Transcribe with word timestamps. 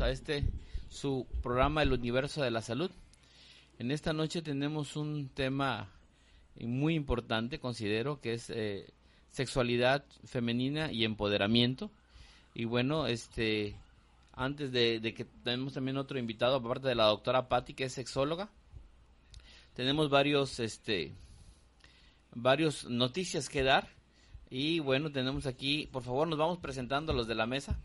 a 0.00 0.10
este 0.10 0.44
su 0.92 1.26
programa 1.42 1.82
El 1.82 1.92
Universo 1.92 2.42
de 2.42 2.50
la 2.50 2.60
Salud. 2.60 2.90
En 3.78 3.90
esta 3.90 4.12
noche 4.12 4.42
tenemos 4.42 4.94
un 4.94 5.30
tema 5.30 5.88
muy 6.60 6.94
importante, 6.94 7.58
considero, 7.58 8.20
que 8.20 8.34
es 8.34 8.50
eh, 8.50 8.92
sexualidad 9.30 10.04
femenina 10.24 10.92
y 10.92 11.04
empoderamiento. 11.04 11.90
Y 12.54 12.66
bueno, 12.66 13.06
este, 13.06 13.74
antes 14.34 14.70
de, 14.70 15.00
que 15.16 15.24
tenemos 15.42 15.72
también 15.72 15.96
otro 15.96 16.18
invitado, 16.18 16.56
aparte 16.56 16.88
de 16.88 16.94
la 16.94 17.06
doctora 17.06 17.48
Patti, 17.48 17.72
que 17.72 17.84
es 17.84 17.94
sexóloga, 17.94 18.50
tenemos 19.74 20.10
varios, 20.10 20.60
este, 20.60 21.14
varios 22.34 22.84
noticias 22.84 23.48
que 23.48 23.62
dar. 23.62 23.88
Y 24.50 24.80
bueno, 24.80 25.10
tenemos 25.10 25.46
aquí, 25.46 25.88
por 25.90 26.02
favor, 26.02 26.28
nos 26.28 26.38
vamos 26.38 26.58
presentando 26.58 27.14
los 27.14 27.26
de 27.26 27.34
la 27.34 27.46
mesa. 27.46 27.78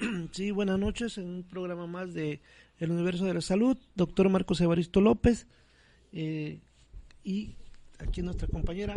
Sí, 0.32 0.50
buenas 0.50 0.78
noches 0.78 1.18
en 1.18 1.28
un 1.28 1.42
programa 1.42 1.86
más 1.86 2.14
de 2.14 2.40
El 2.78 2.90
Universo 2.90 3.24
de 3.24 3.34
la 3.34 3.40
Salud, 3.40 3.76
doctor 3.94 4.28
Marcos 4.28 4.60
Evaristo 4.60 5.00
López 5.00 5.46
eh, 6.12 6.60
y 7.22 7.56
aquí 7.98 8.22
nuestra 8.22 8.48
compañera. 8.48 8.94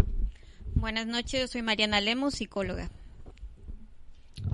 Buenas 0.76 1.08
noches, 1.08 1.42
yo 1.42 1.48
soy 1.48 1.62
Mariana 1.62 2.02
Lemos, 2.02 2.36
psicóloga. 2.36 2.90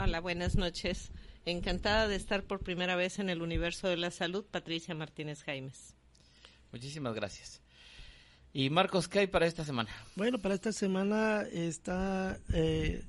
Hola, 0.02 0.20
buenas 0.20 0.56
noches. 0.56 1.12
Encantada 1.46 2.08
de 2.08 2.16
estar 2.16 2.44
por 2.44 2.60
primera 2.60 2.96
vez 2.96 3.20
en 3.20 3.30
el 3.30 3.42
Universo 3.42 3.88
de 3.88 3.98
la 3.98 4.12
Salud, 4.12 4.46
Patricia 4.46 4.94
Martínez 4.96 5.44
Jaimes. 5.44 5.96
Muchísimas 6.72 7.16
gracias. 7.16 7.62
¿Y 8.54 8.70
Marcos, 8.70 9.08
qué 9.08 9.20
hay 9.20 9.28
para 9.28 9.46
esta 9.46 9.64
semana? 9.64 9.90
Bueno, 10.16 10.40
para 10.40 10.56
esta 10.56 10.72
semana 10.72 11.44
está 11.52 12.40
eh, 12.54 13.04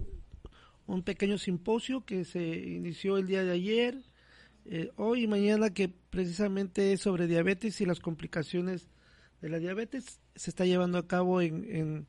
un 0.90 1.02
pequeño 1.02 1.38
simposio 1.38 2.04
que 2.04 2.24
se 2.24 2.42
inició 2.42 3.16
el 3.16 3.26
día 3.26 3.44
de 3.44 3.52
ayer, 3.52 4.02
eh, 4.66 4.90
hoy 4.96 5.22
y 5.24 5.28
mañana, 5.28 5.70
que 5.70 5.88
precisamente 5.88 6.92
es 6.92 7.00
sobre 7.00 7.26
diabetes 7.26 7.80
y 7.80 7.86
las 7.86 8.00
complicaciones 8.00 8.90
de 9.40 9.48
la 9.48 9.58
diabetes. 9.58 10.20
Se 10.34 10.50
está 10.50 10.66
llevando 10.66 10.98
a 10.98 11.06
cabo 11.06 11.40
en, 11.40 12.06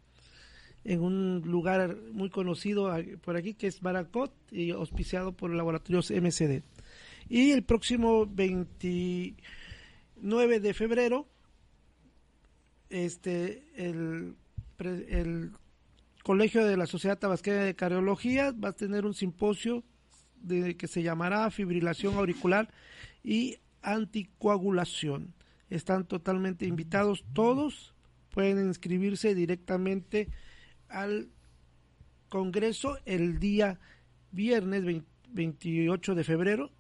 en, 0.84 1.00
un 1.00 1.44
lugar 1.46 1.96
muy 2.12 2.32
conocido 2.32 2.92
por 3.22 3.38
aquí, 3.38 3.54
que 3.54 3.68
es 3.68 3.80
Baracot, 3.82 4.34
y 4.52 4.72
auspiciado 4.72 5.32
por 5.32 5.54
laboratorios 5.54 6.10
MCD. 6.10 6.64
Y 7.30 7.52
el 7.52 7.62
próximo 7.64 8.26
29 8.26 10.60
de 10.60 10.74
febrero, 10.74 11.28
este, 12.90 13.64
el, 13.76 14.34
el 14.80 15.52
Colegio 16.24 16.66
de 16.66 16.78
la 16.78 16.86
Sociedad 16.86 17.18
Tabasqueña 17.18 17.64
de 17.64 17.76
Cardiología 17.76 18.52
va 18.52 18.70
a 18.70 18.74
tener 18.74 19.06
un 19.06 19.14
simposio 19.14 19.84
de, 20.36 20.78
que 20.78 20.88
se 20.88 21.04
llamará 21.04 21.50
fibrilación 21.50 22.16
auricular 22.16 22.70
y 23.24 23.58
anticoagulación. 23.82 25.34
Están 25.70 26.06
totalmente 26.06 26.66
invitados 26.66 27.24
todos, 27.34 27.96
pueden 28.30 28.68
inscribirse 28.68 29.34
directamente 29.34 30.30
al 30.90 31.30
Congreso 32.30 32.98
el 33.06 33.40
día 33.40 33.80
viernes 34.32 35.04
28 35.30 36.16
de 36.16 36.24
febrero 36.24 36.72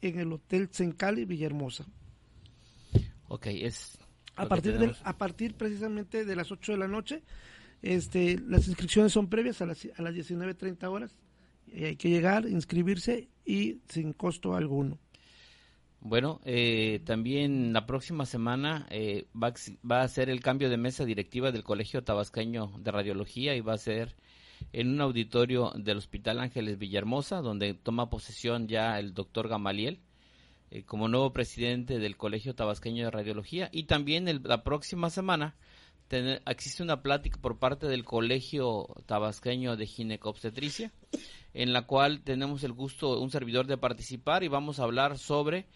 en 0.00 0.18
el 0.18 0.32
Hotel 0.32 0.68
Sencali 0.70 1.24
Villahermosa. 1.24 1.86
Ok, 3.28 3.46
es... 3.46 3.98
A 4.36 4.46
partir, 4.46 4.96
a 5.04 5.16
partir 5.16 5.54
precisamente 5.54 6.24
de 6.24 6.34
las 6.34 6.50
8 6.50 6.72
de 6.72 6.78
la 6.78 6.88
noche 6.88 7.22
este, 7.84 8.40
las 8.46 8.66
inscripciones 8.66 9.12
son 9.12 9.28
previas 9.28 9.60
a 9.60 9.66
las, 9.66 9.86
a 9.96 10.02
las 10.02 10.14
19.30 10.14 10.84
horas. 10.88 11.16
Y 11.66 11.84
hay 11.84 11.96
que 11.96 12.08
llegar, 12.08 12.48
inscribirse 12.48 13.28
y 13.44 13.80
sin 13.88 14.12
costo 14.12 14.54
alguno. 14.54 14.98
Bueno, 16.00 16.40
eh, 16.44 17.00
también 17.04 17.72
la 17.72 17.86
próxima 17.86 18.26
semana 18.26 18.86
eh, 18.90 19.26
va, 19.34 20.02
a 20.02 20.08
ser 20.08 20.28
el 20.28 20.40
cambio 20.40 20.68
de 20.68 20.76
mesa 20.76 21.04
directiva 21.04 21.50
del 21.50 21.64
Colegio 21.64 22.04
Tabasqueño 22.04 22.72
de 22.78 22.90
Radiología 22.90 23.54
y 23.54 23.60
va 23.60 23.74
a 23.74 23.78
ser 23.78 24.14
en 24.72 24.90
un 24.90 25.00
auditorio 25.00 25.72
del 25.76 25.98
Hospital 25.98 26.40
Ángeles 26.40 26.78
Villahermosa, 26.78 27.40
donde 27.40 27.74
toma 27.74 28.10
posesión 28.10 28.68
ya 28.68 28.98
el 28.98 29.14
doctor 29.14 29.48
Gamaliel 29.48 30.00
eh, 30.70 30.84
como 30.84 31.08
nuevo 31.08 31.32
presidente 31.32 31.98
del 31.98 32.16
Colegio 32.16 32.54
Tabasqueño 32.54 33.04
de 33.04 33.10
Radiología. 33.10 33.68
Y 33.72 33.84
también 33.84 34.42
la 34.44 34.62
próxima 34.62 35.08
semana 35.08 35.54
existe 36.10 36.82
una 36.82 37.02
plática 37.02 37.38
por 37.40 37.58
parte 37.58 37.86
del 37.86 38.04
Colegio 38.04 38.88
Tabasqueño 39.06 39.76
de 39.76 39.86
Ginecobstetricia, 39.86 40.92
en 41.54 41.72
la 41.72 41.86
cual 41.86 42.22
tenemos 42.22 42.64
el 42.64 42.72
gusto, 42.72 43.20
un 43.20 43.30
servidor, 43.30 43.66
de 43.66 43.78
participar 43.78 44.44
y 44.44 44.48
vamos 44.48 44.78
a 44.78 44.84
hablar 44.84 45.18
sobre 45.18 45.66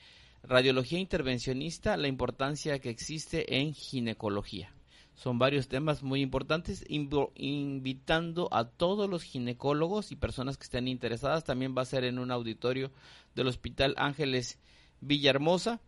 radiología 0.42 0.98
intervencionista, 0.98 1.96
la 1.96 2.08
importancia 2.08 2.78
que 2.78 2.90
existe 2.90 3.58
en 3.58 3.74
ginecología. 3.74 4.72
Son 5.14 5.40
varios 5.40 5.66
temas 5.66 6.04
muy 6.04 6.20
importantes, 6.20 6.84
invitando 6.88 8.48
a 8.52 8.68
todos 8.68 9.10
los 9.10 9.24
ginecólogos 9.24 10.12
y 10.12 10.16
personas 10.16 10.56
que 10.56 10.62
estén 10.62 10.86
interesadas. 10.86 11.42
También 11.42 11.74
va 11.76 11.82
a 11.82 11.86
ser 11.86 12.04
en 12.04 12.20
un 12.20 12.30
auditorio 12.30 12.92
del 13.34 13.48
Hospital 13.48 13.94
Ángeles 13.96 14.60
Villahermosa 15.00 15.80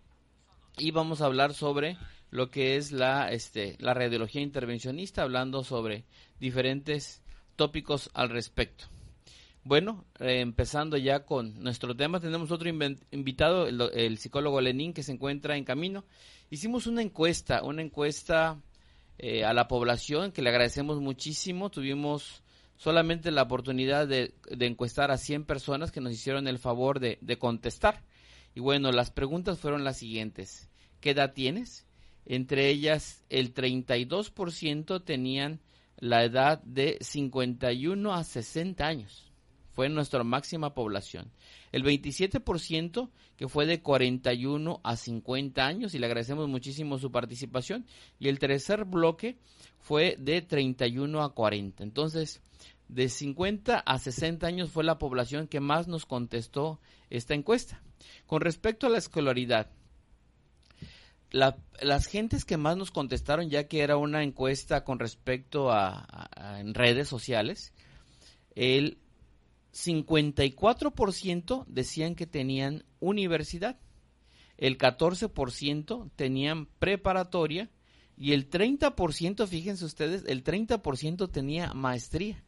y 0.78 0.90
vamos 0.90 1.20
a 1.20 1.26
hablar 1.26 1.54
sobre 1.54 1.96
lo 2.30 2.50
que 2.50 2.76
es 2.76 2.92
la, 2.92 3.30
este, 3.32 3.76
la 3.78 3.94
radiología 3.94 4.40
intervencionista, 4.40 5.22
hablando 5.22 5.64
sobre 5.64 6.04
diferentes 6.38 7.22
tópicos 7.56 8.10
al 8.14 8.30
respecto. 8.30 8.86
Bueno, 9.62 10.06
eh, 10.20 10.40
empezando 10.40 10.96
ya 10.96 11.24
con 11.26 11.62
nuestro 11.62 11.94
tema, 11.94 12.18
tenemos 12.18 12.50
otro 12.50 12.70
invitado, 12.70 13.66
el, 13.66 14.18
psicólogo 14.18 14.60
Lenín, 14.60 14.94
que 14.94 15.02
se 15.02 15.12
encuentra 15.12 15.56
en 15.56 15.64
camino. 15.64 16.04
Hicimos 16.48 16.86
una 16.86 17.02
encuesta, 17.02 17.62
una 17.62 17.82
encuesta 17.82 18.58
eh, 19.18 19.44
a 19.44 19.52
la 19.52 19.68
población 19.68 20.32
que 20.32 20.40
le 20.40 20.48
agradecemos 20.48 21.00
muchísimo. 21.00 21.68
Tuvimos 21.70 22.42
solamente 22.76 23.30
la 23.30 23.42
oportunidad 23.42 24.08
de, 24.08 24.32
encuestar 24.60 25.10
a 25.10 25.18
100 25.18 25.44
personas 25.44 25.92
que 25.92 26.00
nos 26.00 26.12
hicieron 26.12 26.48
el 26.48 26.58
favor 26.58 26.98
de, 26.98 27.18
de 27.20 27.38
contestar. 27.38 28.02
Y 28.54 28.60
bueno, 28.60 28.92
las 28.92 29.10
preguntas 29.10 29.58
fueron 29.58 29.84
las 29.84 29.98
siguientes. 29.98 30.70
¿Qué 31.00 31.10
edad 31.10 31.34
tienes? 31.34 31.86
Entre 32.26 32.68
ellas, 32.68 33.24
el 33.28 33.54
32% 33.54 35.04
tenían 35.04 35.60
la 35.98 36.24
edad 36.24 36.62
de 36.62 36.98
51 37.00 38.12
a 38.12 38.24
60 38.24 38.86
años. 38.86 39.30
Fue 39.70 39.88
nuestra 39.88 40.24
máxima 40.24 40.74
población. 40.74 41.30
El 41.72 41.84
27% 41.84 43.10
que 43.36 43.48
fue 43.48 43.66
de 43.66 43.80
41 43.80 44.80
a 44.82 44.96
50 44.96 45.64
años 45.64 45.94
y 45.94 45.98
le 45.98 46.06
agradecemos 46.06 46.48
muchísimo 46.48 46.98
su 46.98 47.10
participación. 47.10 47.86
Y 48.18 48.28
el 48.28 48.38
tercer 48.38 48.84
bloque 48.84 49.38
fue 49.78 50.16
de 50.18 50.42
31 50.42 51.22
a 51.22 51.32
40. 51.32 51.82
Entonces, 51.82 52.42
de 52.88 53.08
50 53.08 53.78
a 53.78 53.98
60 53.98 54.46
años 54.46 54.70
fue 54.70 54.84
la 54.84 54.98
población 54.98 55.46
que 55.46 55.60
más 55.60 55.86
nos 55.86 56.04
contestó 56.04 56.80
esta 57.08 57.34
encuesta. 57.34 57.82
Con 58.26 58.40
respecto 58.40 58.86
a 58.86 58.90
la 58.90 58.98
escolaridad, 58.98 59.70
las 61.30 62.06
gentes 62.06 62.44
que 62.44 62.56
más 62.56 62.76
nos 62.76 62.90
contestaron, 62.90 63.48
ya 63.50 63.68
que 63.68 63.80
era 63.80 63.96
una 63.96 64.22
encuesta 64.22 64.84
con 64.84 64.98
respecto 64.98 65.70
a, 65.70 66.28
en 66.58 66.74
redes 66.74 67.08
sociales, 67.08 67.72
el 68.54 68.98
54% 69.72 71.64
decían 71.66 72.14
que 72.14 72.26
tenían 72.26 72.84
universidad, 72.98 73.78
el 74.56 74.76
14% 74.76 76.10
tenían 76.16 76.66
preparatoria 76.66 77.70
y 78.16 78.32
el 78.32 78.50
30%, 78.50 79.46
fíjense 79.46 79.84
ustedes, 79.84 80.24
el 80.26 80.44
30% 80.44 81.30
tenía 81.30 81.72
maestría. 81.72 82.44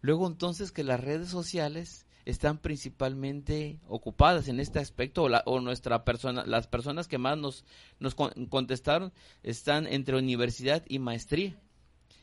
Luego 0.00 0.26
entonces 0.26 0.72
que 0.72 0.82
las 0.82 0.98
redes 1.00 1.28
sociales 1.28 2.06
están 2.24 2.58
principalmente 2.58 3.80
ocupadas 3.88 4.48
en 4.48 4.60
este 4.60 4.78
aspecto 4.78 5.24
o, 5.24 5.60
nuestra 5.60 6.04
persona, 6.04 6.44
las 6.46 6.66
personas 6.66 7.08
que 7.08 7.18
más 7.18 7.36
nos, 7.36 7.64
nos 7.98 8.14
contestaron 8.14 9.12
están 9.42 9.86
entre 9.86 10.16
universidad 10.16 10.84
y 10.88 10.98
maestría 10.98 11.58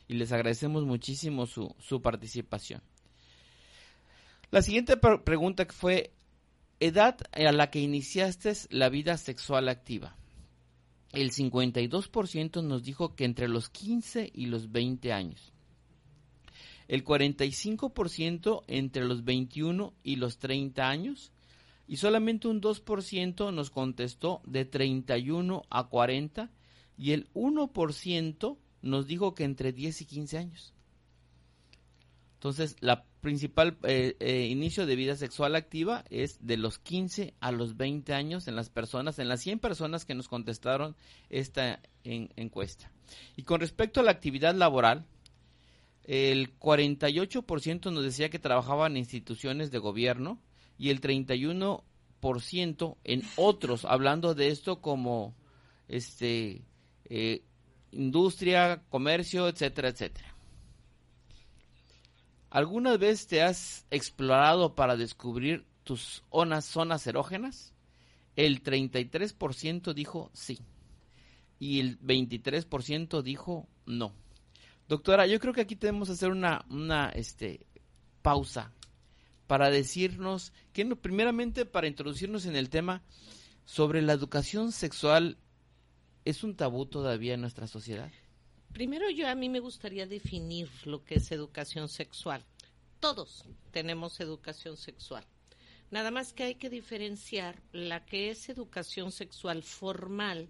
y 0.08 0.14
les 0.14 0.32
agradecemos 0.32 0.84
muchísimo 0.84 1.46
su, 1.46 1.74
su 1.78 2.02
participación. 2.02 2.82
La 4.50 4.62
siguiente 4.62 4.96
pregunta 4.96 5.66
fue 5.70 6.12
edad 6.80 7.18
a 7.32 7.52
la 7.52 7.70
que 7.70 7.80
iniciaste 7.80 8.52
la 8.70 8.88
vida 8.88 9.16
sexual 9.16 9.68
activa. 9.68 10.16
el 11.12 11.30
52% 11.30 12.62
nos 12.62 12.82
dijo 12.82 13.14
que 13.14 13.24
entre 13.24 13.48
los 13.48 13.68
15 13.68 14.30
y 14.32 14.46
los 14.46 14.72
20 14.72 15.12
años. 15.12 15.52
El 16.90 17.04
45% 17.04 18.64
entre 18.66 19.04
los 19.04 19.24
21 19.24 19.94
y 20.02 20.16
los 20.16 20.38
30 20.38 20.88
años. 20.88 21.30
Y 21.86 21.98
solamente 21.98 22.48
un 22.48 22.60
2% 22.60 23.54
nos 23.54 23.70
contestó 23.70 24.42
de 24.44 24.64
31 24.64 25.62
a 25.70 25.86
40. 25.86 26.50
Y 26.98 27.12
el 27.12 27.32
1% 27.32 28.56
nos 28.82 29.06
dijo 29.06 29.36
que 29.36 29.44
entre 29.44 29.72
10 29.72 30.00
y 30.00 30.04
15 30.04 30.38
años. 30.38 30.74
Entonces, 32.34 32.74
la 32.80 33.04
principal 33.20 33.78
eh, 33.84 34.16
eh, 34.18 34.46
inicio 34.50 34.84
de 34.84 34.96
vida 34.96 35.14
sexual 35.14 35.54
activa 35.54 36.04
es 36.10 36.44
de 36.44 36.56
los 36.56 36.80
15 36.80 37.34
a 37.38 37.52
los 37.52 37.76
20 37.76 38.14
años 38.14 38.48
en 38.48 38.56
las 38.56 38.68
personas, 38.68 39.20
en 39.20 39.28
las 39.28 39.42
100 39.42 39.60
personas 39.60 40.04
que 40.04 40.16
nos 40.16 40.26
contestaron 40.26 40.96
esta 41.28 41.78
encuesta. 42.02 42.90
Y 43.36 43.44
con 43.44 43.60
respecto 43.60 44.00
a 44.00 44.02
la 44.02 44.10
actividad 44.10 44.56
laboral, 44.56 45.06
el 46.04 46.58
48% 46.58 47.92
nos 47.92 48.02
decía 48.02 48.30
que 48.30 48.38
trabajaban 48.38 48.92
en 48.92 48.98
instituciones 48.98 49.70
de 49.70 49.78
gobierno 49.78 50.40
y 50.78 50.90
el 50.90 51.00
31% 51.00 52.96
en 53.04 53.22
otros, 53.36 53.84
hablando 53.84 54.34
de 54.34 54.48
esto 54.48 54.80
como 54.80 55.34
este 55.88 56.62
eh, 57.04 57.42
industria, 57.92 58.82
comercio, 58.88 59.48
etcétera, 59.48 59.88
etcétera. 59.88 60.34
¿Alguna 62.50 62.96
vez 62.96 63.26
te 63.26 63.42
has 63.42 63.86
explorado 63.90 64.74
para 64.74 64.96
descubrir 64.96 65.64
tus 65.84 66.24
zonas 66.62 67.06
erógenas? 67.06 67.74
El 68.36 68.62
33% 68.62 69.92
dijo 69.92 70.30
sí 70.32 70.58
y 71.60 71.78
el 71.78 72.00
23% 72.00 73.22
dijo 73.22 73.68
no. 73.86 74.12
Doctora, 74.90 75.24
yo 75.28 75.38
creo 75.38 75.54
que 75.54 75.60
aquí 75.60 75.76
tenemos 75.76 76.08
que 76.08 76.14
hacer 76.14 76.32
una, 76.32 76.64
una 76.68 77.10
este, 77.10 77.64
pausa 78.22 78.72
para 79.46 79.70
decirnos 79.70 80.52
que 80.72 80.84
primeramente 80.96 81.64
para 81.64 81.86
introducirnos 81.86 82.44
en 82.44 82.56
el 82.56 82.70
tema 82.70 83.00
sobre 83.64 84.02
la 84.02 84.14
educación 84.14 84.72
sexual 84.72 85.38
es 86.24 86.42
un 86.42 86.56
tabú 86.56 86.86
todavía 86.86 87.34
en 87.34 87.40
nuestra 87.40 87.68
sociedad. 87.68 88.10
Primero 88.72 89.08
yo 89.10 89.28
a 89.28 89.36
mí 89.36 89.48
me 89.48 89.60
gustaría 89.60 90.08
definir 90.08 90.68
lo 90.84 91.04
que 91.04 91.14
es 91.14 91.30
educación 91.30 91.88
sexual. 91.88 92.44
Todos 92.98 93.44
tenemos 93.70 94.18
educación 94.18 94.76
sexual. 94.76 95.24
Nada 95.92 96.10
más 96.10 96.32
que 96.32 96.42
hay 96.42 96.54
que 96.56 96.68
diferenciar 96.68 97.62
la 97.70 98.04
que 98.04 98.30
es 98.30 98.48
educación 98.48 99.12
sexual 99.12 99.62
formal, 99.62 100.48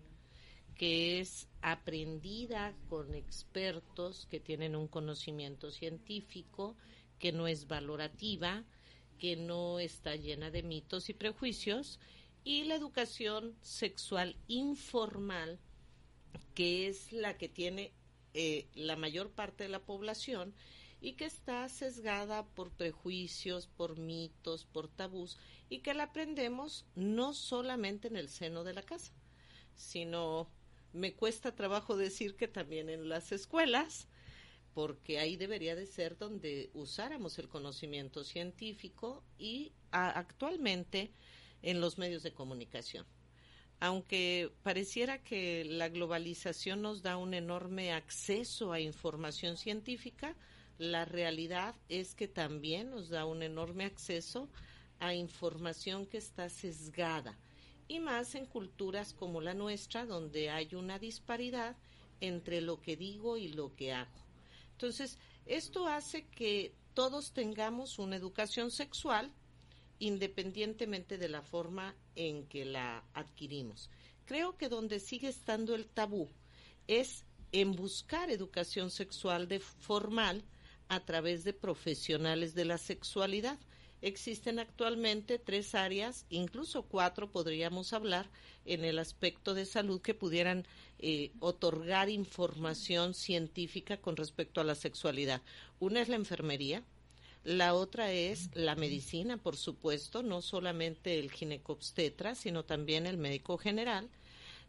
que 0.81 1.21
es 1.21 1.47
aprendida 1.61 2.75
con 2.89 3.15
expertos 3.15 4.27
que 4.31 4.41
tienen 4.41 4.75
un 4.75 4.89
conocimiento 4.89 5.71
científico, 5.71 6.75
que 7.19 7.33
no 7.33 7.47
es 7.47 7.69
valorativa, 7.69 8.65
que 9.19 9.37
no 9.37 9.79
está 9.79 10.17
llena 10.17 10.51
de 10.51 10.63
mitos 10.63 11.11
y 11.11 11.13
prejuicios, 11.13 12.01
y 12.45 12.65
la 12.65 12.77
educación 12.77 13.55
sexual 13.61 14.37
informal, 14.49 15.59
que 16.55 16.89
es 16.89 17.13
la 17.13 17.37
que 17.37 17.51
tiene 17.51 17.93
eh, 18.33 18.67
la 18.73 18.97
mayor 18.97 19.31
parte 19.33 19.65
de 19.65 19.69
la 19.69 19.85
población 19.85 20.55
y 21.03 21.13
que 21.13 21.27
está 21.27 21.69
sesgada 21.69 22.47
por 22.47 22.71
prejuicios, 22.71 23.67
por 23.67 23.99
mitos, 23.99 24.65
por 24.65 24.89
tabús 24.89 25.37
y 25.69 25.81
que 25.81 25.93
la 25.93 26.05
aprendemos 26.05 26.87
no 26.95 27.35
solamente 27.35 28.09
en 28.09 28.17
el 28.17 28.31
seno 28.31 28.65
de 28.65 28.73
la 28.73 28.83
casa, 28.83 29.13
sino 29.75 30.49
me 30.93 31.15
cuesta 31.15 31.55
trabajo 31.55 31.97
decir 31.97 32.37
que 32.37 32.49
también 32.49 32.89
en 32.89 33.09
las 33.09 33.33
escuelas, 33.33 34.09
porque 34.75 35.19
ahí 35.19 35.37
debería 35.37 35.75
de 35.75 35.87
ser 35.87 36.17
donde 36.17 36.71
usáramos 36.75 37.39
el 37.39 37.49
conocimiento 37.49 38.25
científico 38.25 39.25
y 39.39 39.73
actualmente 39.91 41.11
en 41.63 41.81
los 41.81 41.99
medios 41.99 42.23
de 42.23 42.33
comunicación. 42.33 43.07
Aunque 43.81 44.53
pareciera 44.63 45.23
que 45.23 45.65
la 45.65 45.89
globalización 45.89 46.83
nos 46.83 47.03
da 47.03 47.17
un 47.17 47.35
enorme 47.35 47.93
acceso 47.93 48.73
a 48.73 48.81
información 48.81 49.57
científica, 49.57 50.37
la 50.79 51.05
realidad 51.05 51.75
es 51.89 52.15
que 52.15 52.29
también 52.29 52.91
nos 52.91 53.09
da 53.09 53.25
un 53.25 53.43
enorme 53.43 53.85
acceso 53.85 54.49
a 54.99 55.15
información 55.15 56.07
que 56.07 56.19
está 56.19 56.49
sesgada, 56.51 57.39
y 57.91 57.99
más 57.99 58.37
en 58.37 58.47
culturas 58.47 59.13
como 59.13 59.41
la 59.41 59.53
nuestra, 59.53 60.07
donde 60.07 60.49
hay 60.49 60.77
una 60.77 61.01
disparidad 61.01 61.77
entre 62.21 62.61
lo 62.61 62.81
que 62.81 62.97
digo 62.97 63.37
y 63.37 63.49
lo 63.49 63.75
que 63.75 63.93
hago. 63.93 64.25
Entonces, 64.71 65.19
esto 65.45 65.89
hace 65.89 66.25
que 66.29 66.73
todos 66.95 67.33
tengamos 67.33 67.99
una 67.99 68.15
educación 68.15 68.71
sexual 68.71 69.33
independientemente 69.99 71.19
de 71.19 71.29
la 71.29 71.43
forma 71.43 71.97
en 72.15 72.47
que 72.47 72.65
la 72.65 73.03
adquirimos. 73.13 73.91
Creo 74.25 74.57
que 74.57 74.69
donde 74.69 75.01
sigue 75.01 75.27
estando 75.27 75.75
el 75.75 75.89
tabú 75.89 76.31
es 76.87 77.25
en 77.51 77.73
buscar 77.73 78.31
educación 78.31 78.93
sexual 78.93 79.49
de 79.49 79.59
formal 79.59 80.45
a 80.87 81.01
través 81.01 81.43
de 81.43 81.55
profesionales 81.55 82.55
de 82.55 82.67
la 82.67 82.79
sexualidad. 82.79 83.59
Existen 84.03 84.59
actualmente 84.59 85.39
tres 85.39 85.75
áreas, 85.75 86.25
incluso 86.31 86.83
cuatro 86.83 87.31
podríamos 87.31 87.93
hablar 87.93 88.31
en 88.65 88.85
el 88.85 88.99
aspecto 88.99 89.53
de 89.53 89.67
salud 89.67 90.01
que 90.01 90.15
pudieran 90.15 90.67
eh, 90.99 91.33
otorgar 91.41 92.09
información 92.09 93.13
científica 93.13 93.99
con 93.99 94.17
respecto 94.17 94.61
a 94.61 94.65
la 94.65 94.75
sexualidad. 94.75 95.43
Una 95.81 96.01
es 96.01 96.09
la 96.09 96.17
enfermería, 96.17 96.83
la 97.45 97.75
otra 97.75 98.13
es 98.13 98.51
la 98.55 98.75
medicina, 98.75 99.39
por 99.39 99.57
supuesto, 99.57 100.23
no 100.23 100.43
solamente 100.43 101.19
el 101.19 101.31
ginecobstetra, 101.31 102.35
sino 102.35 102.65
también 102.65 103.07
el 103.07 103.17
médico 103.17 103.57
general. 103.57 104.09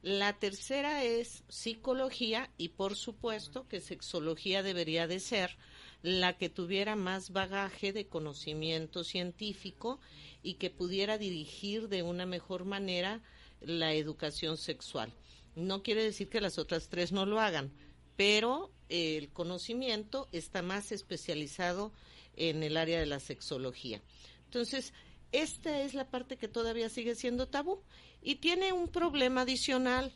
La 0.01 0.33
tercera 0.39 1.03
es 1.03 1.43
psicología 1.47 2.49
y 2.57 2.69
por 2.69 2.95
supuesto 2.95 3.67
que 3.67 3.81
sexología 3.81 4.63
debería 4.63 5.05
de 5.05 5.19
ser 5.19 5.57
la 6.03 6.37
que 6.37 6.49
tuviera 6.49 6.95
más 6.95 7.31
bagaje 7.31 7.93
de 7.93 8.07
conocimiento 8.07 9.03
científico 9.03 9.99
y 10.41 10.55
que 10.55 10.69
pudiera 10.69 11.17
dirigir 11.17 11.89
de 11.89 12.03
una 12.03 12.25
mejor 12.25 12.65
manera 12.65 13.21
la 13.61 13.93
educación 13.93 14.57
sexual. 14.57 15.13
No 15.55 15.83
quiere 15.83 16.03
decir 16.03 16.29
que 16.29 16.41
las 16.41 16.57
otras 16.57 16.89
tres 16.89 17.11
no 17.11 17.25
lo 17.25 17.39
hagan, 17.39 17.71
pero 18.15 18.71
el 18.89 19.29
conocimiento 19.29 20.27
está 20.31 20.61
más 20.61 20.91
especializado 20.91 21.91
en 22.35 22.63
el 22.63 22.77
área 22.77 22.99
de 22.99 23.05
la 23.05 23.19
sexología. 23.19 24.01
Entonces, 24.45 24.93
esta 25.31 25.81
es 25.81 25.93
la 25.93 26.09
parte 26.09 26.37
que 26.37 26.47
todavía 26.47 26.89
sigue 26.89 27.15
siendo 27.15 27.47
tabú 27.47 27.81
y 28.21 28.35
tiene 28.35 28.73
un 28.73 28.87
problema 28.89 29.41
adicional. 29.41 30.11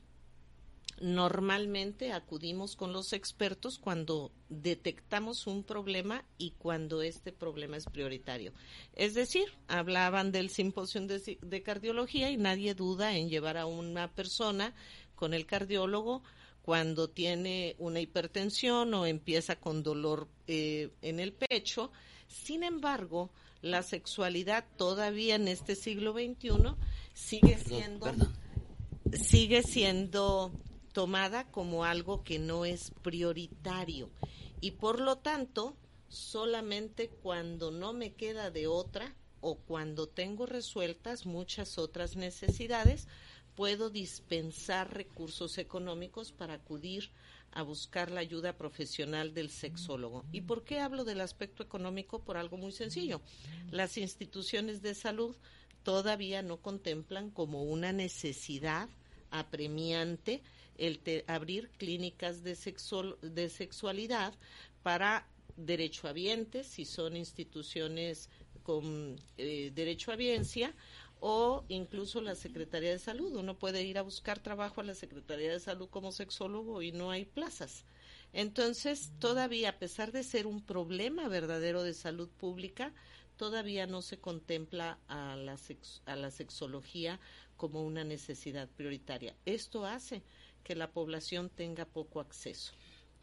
Normalmente 1.02 2.14
acudimos 2.14 2.76
con 2.76 2.94
los 2.94 3.12
expertos 3.12 3.80
cuando 3.80 4.32
detectamos 4.48 5.46
un 5.46 5.64
problema 5.64 6.24
y 6.38 6.52
cuando 6.52 7.02
este 7.02 7.34
problema 7.34 7.76
es 7.76 7.86
prioritario. 7.86 8.54
Es 8.94 9.14
decir, 9.14 9.46
hablaban 9.68 10.32
del 10.32 10.50
simposio 10.50 11.02
de, 11.06 11.38
de 11.42 11.64
cardiología 11.64 12.32
y 12.32 12.38
nadie 12.38 12.76
duda 12.76 13.18
en 13.18 13.30
llevar 13.30 13.58
a 13.58 13.66
una 13.66 14.10
persona 14.14 14.74
con 15.16 15.34
el 15.34 15.46
cardiólogo 15.46 16.24
cuando 16.66 17.10
tiene 17.10 17.76
una 17.78 18.00
hipertensión 18.00 18.92
o 18.96 19.06
empieza 19.06 19.56
con 19.56 19.84
dolor 19.84 20.28
eh, 20.48 20.90
en 21.04 21.20
el 21.20 21.32
pecho. 21.32 21.92
Sin 22.28 22.64
embargo, 22.64 23.30
la 23.62 23.84
sexualidad 23.84 24.66
todavía 24.76 25.36
en 25.36 25.48
este 25.48 25.76
siglo 25.76 26.14
XXI 26.14 26.74
sigue 27.14 27.60
siendo 27.60 28.12
sigue 29.14 29.62
siendo 29.62 30.52
tomada 30.96 31.44
como 31.52 31.84
algo 31.84 32.24
que 32.24 32.40
no 32.40 32.64
es 32.64 32.94
prioritario 33.02 34.10
y 34.62 34.72
por 34.72 35.02
lo 35.02 35.18
tanto 35.18 35.76
solamente 36.08 37.10
cuando 37.10 37.70
no 37.70 37.92
me 37.92 38.14
queda 38.14 38.50
de 38.50 38.68
otra 38.68 39.14
o 39.42 39.58
cuando 39.58 40.08
tengo 40.08 40.46
resueltas 40.46 41.26
muchas 41.26 41.78
otras 41.78 42.16
necesidades 42.16 43.10
puedo 43.56 43.90
dispensar 43.90 44.94
recursos 44.94 45.58
económicos 45.58 46.32
para 46.32 46.54
acudir 46.54 47.12
a 47.52 47.62
buscar 47.62 48.10
la 48.10 48.22
ayuda 48.22 48.58
profesional 48.58 49.34
del 49.34 49.50
sexólogo. 49.50 50.24
¿Y 50.32 50.42
por 50.42 50.64
qué 50.64 50.80
hablo 50.80 51.04
del 51.04 51.20
aspecto 51.20 51.62
económico? 51.62 52.20
Por 52.20 52.38
algo 52.38 52.56
muy 52.56 52.72
sencillo. 52.72 53.20
Las 53.70 53.98
instituciones 53.98 54.82
de 54.82 54.96
salud 54.96 55.36
todavía 55.84 56.42
no 56.42 56.58
contemplan 56.58 57.32
como 57.32 57.64
una 57.64 57.92
necesidad 57.92 58.88
apremiante 59.30 60.42
el 60.78 61.02
abrir 61.28 61.70
clínicas 61.78 62.44
de, 62.44 62.58
de 63.22 63.50
sexualidad 63.50 64.34
para 64.84 65.28
derechohabientes, 65.58 66.68
si 66.68 66.86
son 66.86 67.16
instituciones 67.16 68.30
con 68.64 69.16
eh, 69.38 69.72
derecho 69.74 70.12
a 70.12 70.16
biencia, 70.16 70.74
o 71.20 71.64
incluso 71.70 72.22
la 72.22 72.36
Secretaría 72.36 72.92
de 72.92 73.00
Salud. 73.00 73.36
Uno 73.36 73.58
puede 73.58 73.84
ir 73.84 73.98
a 73.98 74.04
buscar 74.04 74.40
trabajo 74.40 74.82
a 74.82 74.84
la 74.84 74.96
Secretaría 74.96 75.52
de 75.52 75.60
Salud 75.60 75.90
como 75.90 76.12
sexólogo 76.12 76.82
y 76.82 76.92
no 76.92 77.12
hay 77.12 77.26
plazas. 77.26 77.86
Entonces, 78.34 79.12
todavía, 79.20 79.70
a 79.70 79.80
pesar 79.80 80.12
de 80.12 80.24
ser 80.24 80.46
un 80.46 80.62
problema 80.62 81.28
verdadero 81.30 81.84
de 81.84 81.94
salud 81.94 82.30
pública, 82.30 82.94
todavía 83.38 83.88
no 83.88 84.02
se 84.02 84.18
contempla 84.18 85.00
a 85.08 85.36
la, 85.36 85.58
a 86.06 86.16
la 86.16 86.32
sexología 86.32 87.20
como 87.56 87.84
una 87.84 88.04
necesidad 88.04 88.68
prioritaria. 88.70 89.36
Esto 89.46 89.86
hace 89.86 90.22
que 90.66 90.76
la 90.76 90.92
población 90.92 91.50
tenga 91.50 91.86
poco 91.86 92.20
acceso. 92.20 92.74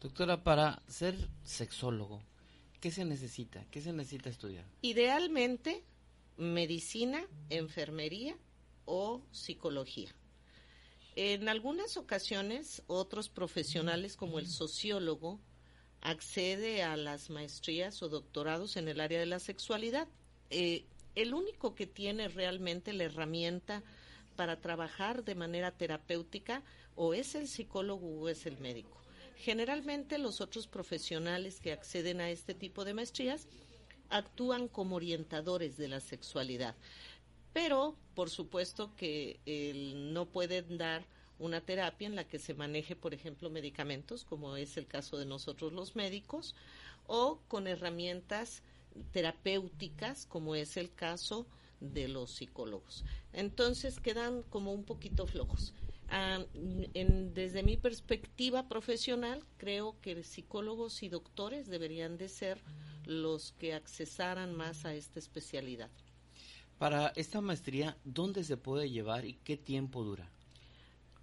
Doctora, 0.01 0.43
para 0.43 0.81
ser 0.87 1.15
sexólogo, 1.43 2.23
¿qué 2.79 2.89
se 2.89 3.05
necesita? 3.05 3.65
¿Qué 3.69 3.81
se 3.81 3.93
necesita 3.93 4.29
estudiar? 4.29 4.65
Idealmente, 4.81 5.83
medicina, 6.37 7.23
enfermería 7.49 8.35
o 8.85 9.21
psicología. 9.31 10.09
En 11.15 11.47
algunas 11.49 11.97
ocasiones, 11.97 12.81
otros 12.87 13.29
profesionales 13.29 14.15
como 14.15 14.39
el 14.39 14.47
sociólogo 14.47 15.39
accede 16.01 16.81
a 16.81 16.97
las 16.97 17.29
maestrías 17.29 18.01
o 18.01 18.09
doctorados 18.09 18.77
en 18.77 18.87
el 18.87 18.99
área 18.99 19.19
de 19.19 19.25
la 19.25 19.39
sexualidad. 19.39 20.07
Eh, 20.49 20.85
el 21.15 21.33
único 21.33 21.75
que 21.75 21.87
tiene 21.87 22.29
realmente 22.29 22.93
la 22.93 23.03
herramienta 23.03 23.83
para 24.35 24.59
trabajar 24.59 25.23
de 25.23 25.35
manera 25.35 25.71
terapéutica 25.71 26.63
o 26.95 27.13
es 27.13 27.35
el 27.35 27.47
psicólogo 27.47 28.07
o 28.21 28.29
es 28.29 28.45
el 28.45 28.57
médico. 28.59 28.97
Generalmente 29.37 30.17
los 30.17 30.41
otros 30.41 30.67
profesionales 30.67 31.59
que 31.59 31.71
acceden 31.71 32.21
a 32.21 32.29
este 32.29 32.53
tipo 32.53 32.85
de 32.85 32.93
maestrías 32.93 33.47
actúan 34.09 34.67
como 34.67 34.95
orientadores 34.95 35.75
de 35.77 35.87
la 35.87 35.99
sexualidad, 35.99 36.75
pero 37.51 37.95
por 38.13 38.29
supuesto 38.29 38.95
que 38.95 39.39
no 40.11 40.27
pueden 40.27 40.77
dar 40.77 41.05
una 41.39 41.61
terapia 41.61 42.07
en 42.07 42.15
la 42.15 42.27
que 42.27 42.39
se 42.39 42.53
maneje, 42.53 42.95
por 42.95 43.13
ejemplo, 43.13 43.49
medicamentos, 43.49 44.23
como 44.23 44.55
es 44.55 44.77
el 44.77 44.85
caso 44.85 45.17
de 45.17 45.25
nosotros 45.25 45.73
los 45.73 45.95
médicos, 45.95 46.55
o 47.07 47.39
con 47.47 47.67
herramientas 47.67 48.61
terapéuticas, 49.11 50.25
como 50.27 50.55
es 50.55 50.77
el 50.77 50.93
caso 50.93 51.47
de 51.81 52.07
los 52.07 52.31
psicólogos. 52.31 53.03
Entonces 53.33 53.99
quedan 53.99 54.43
como 54.43 54.71
un 54.71 54.85
poquito 54.85 55.25
flojos. 55.27 55.73
Ah, 56.15 56.45
desde 56.53 57.63
mi 57.63 57.75
perspectiva 57.75 58.67
profesional, 58.67 59.43
creo 59.57 59.99
que 59.99 60.23
psicólogos 60.23 61.01
y 61.01 61.09
doctores 61.09 61.67
deberían 61.67 62.19
de 62.19 62.29
ser 62.29 62.61
los 63.05 63.53
que 63.53 63.73
accesaran 63.73 64.53
más 64.53 64.85
a 64.85 64.93
esta 64.93 65.17
especialidad. 65.17 65.89
Para 66.77 67.13
esta 67.15 67.41
maestría, 67.41 67.97
¿dónde 68.03 68.43
se 68.43 68.57
puede 68.57 68.91
llevar 68.91 69.25
y 69.25 69.39
qué 69.43 69.57
tiempo 69.57 70.03
dura? 70.03 70.29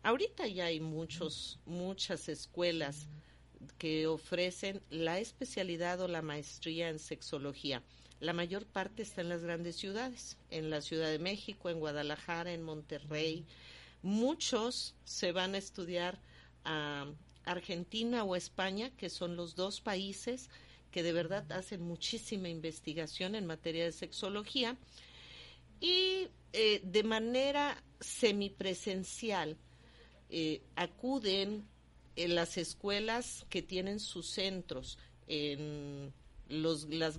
Ahorita 0.02 0.48
ya 0.48 0.64
hay 0.64 0.80
muchos, 0.80 1.60
muchas 1.66 2.28
escuelas 2.28 3.06
que 3.78 4.08
ofrecen 4.08 4.82
la 4.90 5.20
especialidad 5.20 6.00
o 6.00 6.08
la 6.08 6.20
maestría 6.20 6.88
en 6.88 6.98
sexología. 6.98 7.84
La 8.18 8.32
mayor 8.32 8.66
parte 8.66 9.02
está 9.02 9.20
en 9.20 9.28
las 9.28 9.44
grandes 9.44 9.76
ciudades, 9.76 10.36
en 10.50 10.68
la 10.68 10.80
Ciudad 10.80 11.10
de 11.10 11.20
México, 11.20 11.70
en 11.70 11.78
Guadalajara, 11.78 12.52
en 12.52 12.62
Monterrey. 12.62 13.46
Muchos 14.02 14.94
se 15.04 15.32
van 15.32 15.54
a 15.54 15.58
estudiar 15.58 16.20
a 16.64 17.06
Argentina 17.44 18.24
o 18.24 18.36
España, 18.36 18.90
que 18.96 19.10
son 19.10 19.36
los 19.36 19.54
dos 19.54 19.80
países 19.80 20.48
que 20.90 21.02
de 21.02 21.12
verdad 21.12 21.50
hacen 21.52 21.82
muchísima 21.82 22.48
investigación 22.48 23.34
en 23.34 23.46
materia 23.46 23.84
de 23.84 23.92
sexología. 23.92 24.76
Y 25.80 26.28
eh, 26.52 26.80
de 26.84 27.02
manera 27.04 27.82
semipresencial, 28.00 29.56
eh, 30.28 30.62
acuden 30.76 31.66
en 32.16 32.34
las 32.34 32.56
escuelas 32.56 33.46
que 33.48 33.62
tienen 33.62 34.00
sus 34.00 34.28
centros 34.28 34.98
en 35.26 36.12
los, 36.48 36.88
las, 36.88 37.18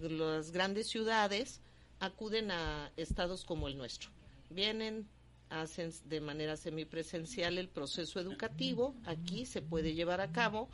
grandes 0.51 0.87
ciudades, 0.87 1.61
acuden 1.99 2.51
a 2.51 2.91
estados 2.97 3.45
como 3.45 3.67
el 3.67 3.77
nuestro. 3.77 4.09
Vienen, 4.49 5.07
hacen 5.51 5.91
de 6.05 6.21
manera 6.21 6.57
semipresencial 6.57 7.57
el 7.57 7.67
proceso 7.67 8.19
educativo, 8.19 8.95
aquí 9.05 9.45
se 9.45 9.61
puede 9.61 9.93
llevar 9.93 10.21
a 10.21 10.31
cabo, 10.31 10.69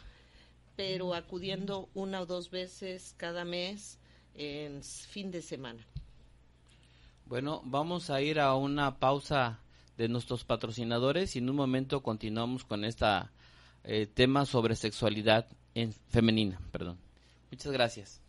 pero 0.76 1.14
acudiendo 1.14 1.90
una 1.94 2.22
o 2.22 2.26
dos 2.26 2.52
veces 2.52 3.16
cada 3.18 3.44
mes 3.44 3.98
en 4.36 4.84
fin 4.84 5.32
de 5.32 5.42
semana. 5.42 5.86
Bueno, 7.26 7.62
vamos 7.66 8.10
a 8.10 8.22
ir 8.22 8.40
a 8.40 8.56
una 8.56 9.00
pausa 9.00 9.60
de 9.98 10.08
nuestros 10.08 10.44
patrocinadores 10.44 11.36
y 11.36 11.40
en 11.40 11.50
un 11.50 11.56
momento 11.56 12.02
continuamos 12.02 12.64
con 12.64 12.86
este 12.86 13.06
tema 14.14 14.46
sobre 14.46 14.76
sexualidad 14.76 15.48
en, 15.74 15.92
femenina. 16.10 16.62
Perdón. 16.72 16.98
Muchas 17.52 17.72
gracias. 17.72 18.27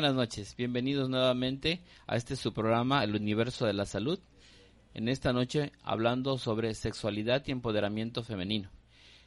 Buenas 0.00 0.16
noches. 0.16 0.56
Bienvenidos 0.56 1.10
nuevamente 1.10 1.82
a 2.06 2.16
este 2.16 2.34
su 2.34 2.54
programa, 2.54 3.04
El 3.04 3.14
Universo 3.14 3.66
de 3.66 3.74
la 3.74 3.84
Salud. 3.84 4.18
En 4.94 5.10
esta 5.10 5.34
noche 5.34 5.72
hablando 5.82 6.38
sobre 6.38 6.72
sexualidad 6.72 7.42
y 7.44 7.50
empoderamiento 7.50 8.22
femenino. 8.22 8.70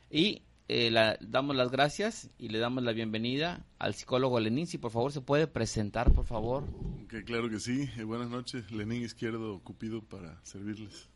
Y 0.10 0.42
eh, 0.70 0.92
damos 1.22 1.56
las 1.56 1.70
gracias 1.70 2.32
y 2.39 2.48
le 2.48 2.58
damos 2.58 2.84
la 2.84 2.92
bienvenida 2.92 3.63
al 3.77 3.94
psicólogo 3.94 4.39
Lenín. 4.39 4.65
Si 4.65 4.80
por 4.80 4.89
favor 4.89 5.12
se 5.12 5.22
puede 5.22 5.46
presentar, 5.46 6.12
por 6.12 6.25
favor. 6.25 6.63
Que 7.08 7.24
claro 7.24 7.51
que 7.51 7.60
sí. 7.60 7.88
Eh, 7.96 8.03
buenas 8.03 8.32
noches. 8.32 8.72
Lenín 8.72 9.03
Izquierdo 9.03 9.60
Cupido 9.60 10.01
para 10.01 10.44
servirles. 10.44 11.08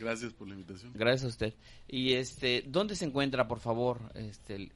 Gracias 0.00 0.32
por 0.32 0.48
la 0.48 0.54
invitación. 0.54 0.90
Gracias 0.96 1.22
a 1.22 1.28
usted. 1.28 1.54
Y 1.86 2.14
este, 2.14 2.64
¿dónde 2.66 2.96
se 2.96 3.04
encuentra, 3.04 3.46
por 3.46 3.60
favor, 3.60 4.10
este 4.16 4.56
el 4.56 4.72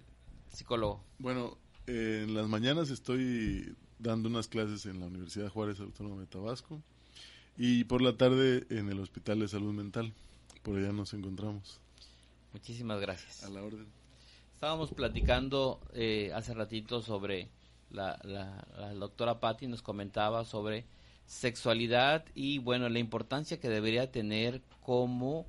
psicólogo? 0.52 1.02
Bueno, 1.18 1.58
en 1.88 2.34
las 2.34 2.46
mañanas 2.46 2.90
estoy 2.90 3.74
dando 4.02 4.28
unas 4.28 4.48
clases 4.48 4.86
en 4.86 5.00
la 5.00 5.06
Universidad 5.06 5.48
Juárez 5.48 5.80
Autónoma 5.80 6.20
de 6.20 6.26
Tabasco 6.26 6.82
y 7.56 7.84
por 7.84 8.02
la 8.02 8.16
tarde 8.16 8.66
en 8.70 8.88
el 8.90 8.98
Hospital 8.98 9.40
de 9.40 9.48
Salud 9.48 9.72
Mental. 9.72 10.12
Por 10.62 10.76
allá 10.76 10.92
nos 10.92 11.14
encontramos. 11.14 11.80
Muchísimas 12.52 13.00
gracias. 13.00 13.44
A 13.44 13.50
la 13.50 13.62
orden. 13.62 13.86
Estábamos 14.54 14.92
platicando 14.92 15.80
eh, 15.92 16.30
hace 16.34 16.54
ratito 16.54 17.02
sobre 17.02 17.48
la, 17.90 18.18
la, 18.24 18.94
doctora 18.94 19.40
Patti 19.40 19.66
nos 19.66 19.82
comentaba 19.82 20.44
sobre 20.44 20.86
sexualidad 21.26 22.24
y 22.34 22.58
bueno 22.58 22.88
la 22.88 22.98
importancia 22.98 23.60
que 23.60 23.68
debería 23.68 24.10
tener 24.10 24.62
como 24.80 25.46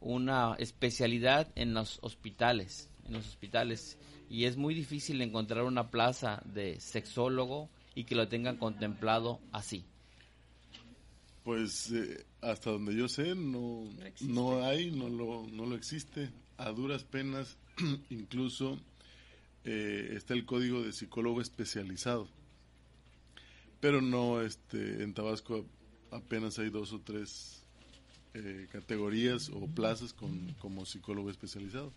una 0.00 0.54
especialidad 0.58 1.50
en 1.54 1.72
los 1.72 1.98
hospitales 2.02 2.90
en 3.06 3.14
los 3.14 3.26
hospitales 3.26 3.98
y 4.28 4.44
es 4.44 4.56
muy 4.56 4.74
difícil 4.74 5.20
encontrar 5.22 5.64
una 5.64 5.90
plaza 5.90 6.42
de 6.44 6.80
sexólogo 6.80 7.68
y 7.94 8.04
que 8.04 8.14
lo 8.14 8.28
tengan 8.28 8.56
contemplado 8.56 9.40
así. 9.52 9.84
Pues 11.44 11.90
eh, 11.92 12.24
hasta 12.40 12.70
donde 12.70 12.94
yo 12.94 13.08
sé 13.08 13.34
no, 13.34 13.84
no, 14.20 14.64
hay, 14.64 14.90
no 14.90 15.08
lo, 15.08 15.46
no 15.50 15.66
lo 15.66 15.76
existe. 15.76 16.30
A 16.56 16.70
duras 16.70 17.04
penas 17.04 17.56
incluso 18.10 18.78
eh, 19.64 20.12
está 20.14 20.34
el 20.34 20.46
código 20.46 20.82
de 20.82 20.92
psicólogo 20.92 21.40
especializado. 21.40 22.28
Pero 23.80 24.00
no, 24.00 24.40
este, 24.40 25.02
en 25.02 25.12
Tabasco 25.12 25.66
apenas 26.10 26.58
hay 26.58 26.70
dos 26.70 26.92
o 26.92 27.00
tres 27.00 27.64
eh, 28.34 28.66
categorías 28.72 29.50
o 29.50 29.66
plazas 29.66 30.12
con, 30.12 30.54
como 30.58 30.86
psicólogo 30.86 31.30
especializado. 31.30 31.92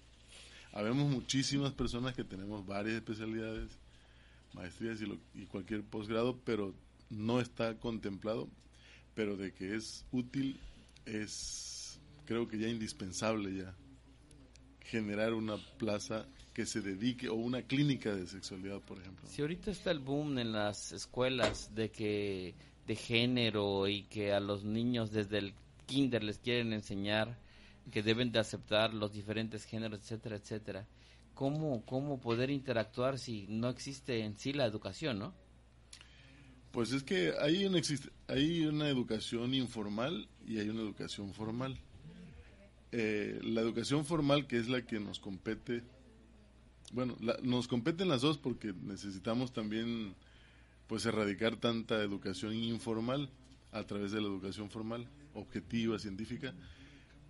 Habemos 0.73 1.09
muchísimas 1.09 1.71
personas 1.73 2.13
que 2.13 2.23
tenemos 2.23 2.65
varias 2.65 2.95
especialidades, 2.95 3.71
maestrías 4.53 4.99
y, 5.33 5.45
cualquier 5.45 5.83
posgrado, 5.83 6.39
pero 6.43 6.73
no 7.09 7.39
está 7.39 7.77
contemplado, 7.77 8.49
pero 9.13 9.37
de 9.37 9.53
que 9.53 9.75
es 9.75 10.05
útil 10.11 10.59
es 11.05 11.99
creo 12.25 12.47
que 12.47 12.59
ya 12.59 12.67
indispensable 12.67 13.55
ya 13.55 13.73
generar 14.81 15.33
una 15.33 15.57
plaza 15.77 16.25
que 16.53 16.65
se 16.65 16.81
dedique 16.81 17.29
o 17.29 17.35
una 17.35 17.61
clínica 17.61 18.13
de 18.15 18.27
sexualidad, 18.27 18.81
por 18.81 18.99
ejemplo. 18.99 19.27
Si 19.29 19.41
ahorita 19.41 19.71
está 19.71 19.91
el 19.91 19.99
boom 19.99 20.39
en 20.39 20.51
las 20.51 20.91
escuelas 20.91 21.73
de 21.75 21.89
que 21.91 22.55
de 22.87 22.95
género 22.95 23.87
y 23.87 24.03
que 24.03 24.33
a 24.33 24.39
los 24.39 24.63
niños 24.63 25.11
desde 25.11 25.37
el 25.39 25.53
kinder 25.85 26.23
les 26.23 26.39
quieren 26.39 26.73
enseñar 26.73 27.37
que 27.91 28.03
deben 28.03 28.31
de 28.31 28.39
aceptar 28.39 28.93
los 28.93 29.13
diferentes 29.13 29.65
géneros, 29.65 30.01
etcétera, 30.01 30.37
etcétera. 30.37 30.87
¿Cómo, 31.37 31.85
cómo 31.85 32.19
poder 32.19 32.49
interactuar 32.49 33.19
si 33.19 33.45
no 33.47 33.69
existe 33.69 34.21
en 34.21 34.39
sí 34.39 34.53
la 34.53 34.65
educación, 34.65 35.19
no? 35.19 35.35
Pues 36.71 36.91
es 36.93 37.03
que 37.03 37.31
hay 37.39 37.63
una, 37.63 37.79
hay 38.27 38.65
una 38.65 38.89
educación 38.89 39.53
informal 39.53 40.27
y 40.47 40.57
hay 40.57 40.69
una 40.69 40.81
educación 40.81 41.35
formal. 41.35 41.77
Eh, 42.91 43.39
la 43.43 43.61
educación 43.61 44.03
formal, 44.03 44.47
que 44.47 44.57
es 44.57 44.67
la 44.67 44.81
que 44.81 44.99
nos 44.99 45.19
compete, 45.19 45.83
bueno, 46.91 47.15
nos 47.43 47.67
competen 47.67 48.09
las 48.09 48.21
dos 48.21 48.39
porque 48.39 48.73
necesitamos 48.73 49.53
también 49.53 50.15
pues 50.87 51.05
erradicar 51.05 51.57
tanta 51.57 52.01
educación 52.01 52.55
informal 52.55 53.29
a 53.71 53.83
través 53.83 54.11
de 54.11 54.21
la 54.21 54.27
educación 54.27 54.71
formal, 54.71 55.07
objetiva, 55.35 55.99
científica. 55.99 56.55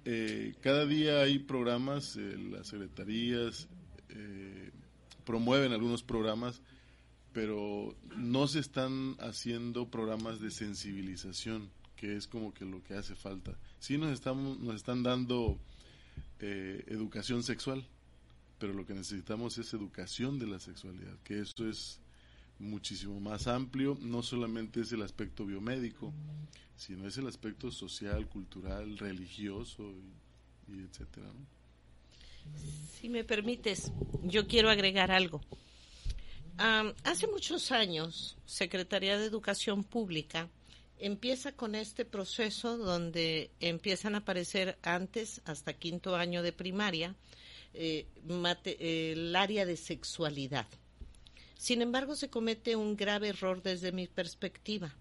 Eh, 0.06 0.56
cada 0.62 0.86
día 0.86 1.20
hay 1.24 1.40
programas, 1.40 2.16
eh, 2.16 2.38
las 2.38 2.68
secretarías 2.68 3.68
eh, 4.18 4.72
promueven 5.26 5.72
algunos 5.72 6.04
programas, 6.04 6.62
pero 7.34 7.96
no 8.16 8.48
se 8.48 8.60
están 8.60 9.16
haciendo 9.20 9.90
programas 9.90 10.40
de 10.40 10.52
sensibilización, 10.52 11.70
que 11.96 12.16
es 12.16 12.28
como 12.28 12.54
que 12.54 12.66
lo 12.66 12.84
que 12.84 12.96
hace 12.96 13.16
falta. 13.16 13.58
Sí 13.80 13.98
nos, 13.98 14.12
estamos, 14.12 14.60
nos 14.60 14.76
están 14.76 15.04
dando 15.04 15.60
educación 16.40 17.44
sexual, 17.44 17.88
pero 18.60 18.74
lo 18.74 18.86
que 18.86 18.94
necesitamos 18.94 19.58
es 19.58 19.74
educación 19.74 20.40
de 20.40 20.48
la 20.48 20.60
sexualidad, 20.60 21.18
que 21.24 21.40
eso 21.40 21.68
es 21.68 22.00
muchísimo 22.60 23.20
más 23.20 23.48
amplio, 23.48 23.98
no 24.02 24.24
solamente 24.24 24.82
es 24.82 24.92
el 24.92 25.02
aspecto 25.02 25.46
biomédico, 25.46 26.14
sino 26.76 27.08
es 27.08 27.18
el 27.18 27.28
aspecto 27.28 27.72
social, 27.72 28.28
cultural, 28.28 28.98
religioso 28.98 29.94
y, 30.68 30.80
etcétera. 30.80 31.28
Si 33.00 33.10
me 33.10 33.24
permites, 33.24 33.92
yo 34.24 34.48
quiero 34.48 34.70
agregar 34.70 35.12
algo. 35.12 35.42
hace 36.58 37.28
muchos 37.28 37.72
años, 37.72 38.38
Secretaría 38.46 39.18
de 39.18 39.26
Educación 39.26 39.84
Pública 39.84 40.50
empieza 41.00 41.52
con 41.52 41.76
este 41.76 42.06
proceso 42.06 42.78
donde 42.78 43.52
empiezan 43.60 44.16
a 44.16 44.20
aparecer 44.20 44.78
antes, 44.82 45.42
hasta 45.46 45.74
quinto 45.74 46.16
año 46.16 46.42
de 46.42 46.54
primaria, 46.54 47.16
eh, 47.74 48.08
el 48.80 49.36
área 49.36 49.66
de 49.66 49.78
sexualidad. 49.78 50.68
Sin 51.58 51.82
embargo, 51.82 52.16
se 52.16 52.30
comete 52.30 52.76
un 52.76 52.96
grave 52.96 53.30
error 53.30 53.62
desde 53.62 53.92
mi 53.92 54.08
perspectiva 54.08 54.96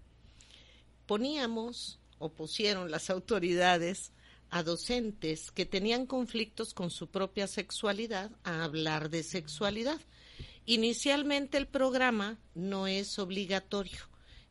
poníamos 1.07 1.99
o 2.19 2.29
pusieron 2.29 2.91
las 2.91 3.09
autoridades 3.09 4.11
a 4.49 4.63
docentes 4.63 5.51
que 5.51 5.65
tenían 5.65 6.05
conflictos 6.05 6.73
con 6.73 6.89
su 6.89 7.07
propia 7.07 7.47
sexualidad 7.47 8.31
a 8.43 8.63
hablar 8.63 9.09
de 9.09 9.23
sexualidad. 9.23 9.99
Inicialmente 10.65 11.57
el 11.57 11.67
programa 11.67 12.39
no 12.55 12.87
es 12.87 13.19
obligatorio 13.19 13.99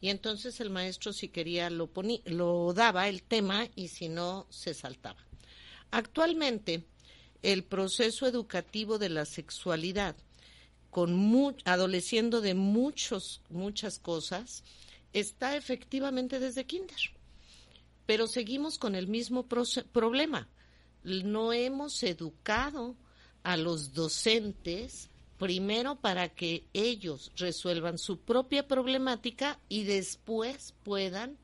y 0.00 0.08
entonces 0.08 0.60
el 0.60 0.70
maestro 0.70 1.12
si 1.12 1.28
quería 1.28 1.70
lo, 1.70 1.90
lo 2.24 2.72
daba 2.72 3.08
el 3.08 3.22
tema 3.22 3.68
y 3.74 3.88
si 3.88 4.08
no 4.08 4.46
se 4.50 4.74
saltaba. 4.74 5.24
Actualmente 5.90 6.84
el 7.42 7.64
proceso 7.64 8.26
educativo 8.26 8.98
de 8.98 9.08
la 9.08 9.24
sexualidad 9.24 10.16
con 10.90 11.54
adoleciendo 11.64 12.40
de 12.40 12.54
muchos 12.54 13.42
muchas 13.50 13.98
cosas 13.98 14.64
está 15.12 15.56
efectivamente 15.56 16.40
desde 16.40 16.64
kinder. 16.64 17.15
Pero 18.06 18.26
seguimos 18.26 18.78
con 18.78 18.94
el 18.94 19.08
mismo 19.08 19.46
problema. 19.46 20.48
No 21.02 21.52
hemos 21.52 22.02
educado 22.02 22.96
a 23.42 23.56
los 23.56 23.92
docentes 23.92 25.10
primero 25.38 25.96
para 25.96 26.28
que 26.30 26.64
ellos 26.72 27.30
resuelvan 27.36 27.98
su 27.98 28.18
propia 28.18 28.66
problemática 28.66 29.60
y 29.68 29.84
después 29.84 30.74
puedan 30.82 31.36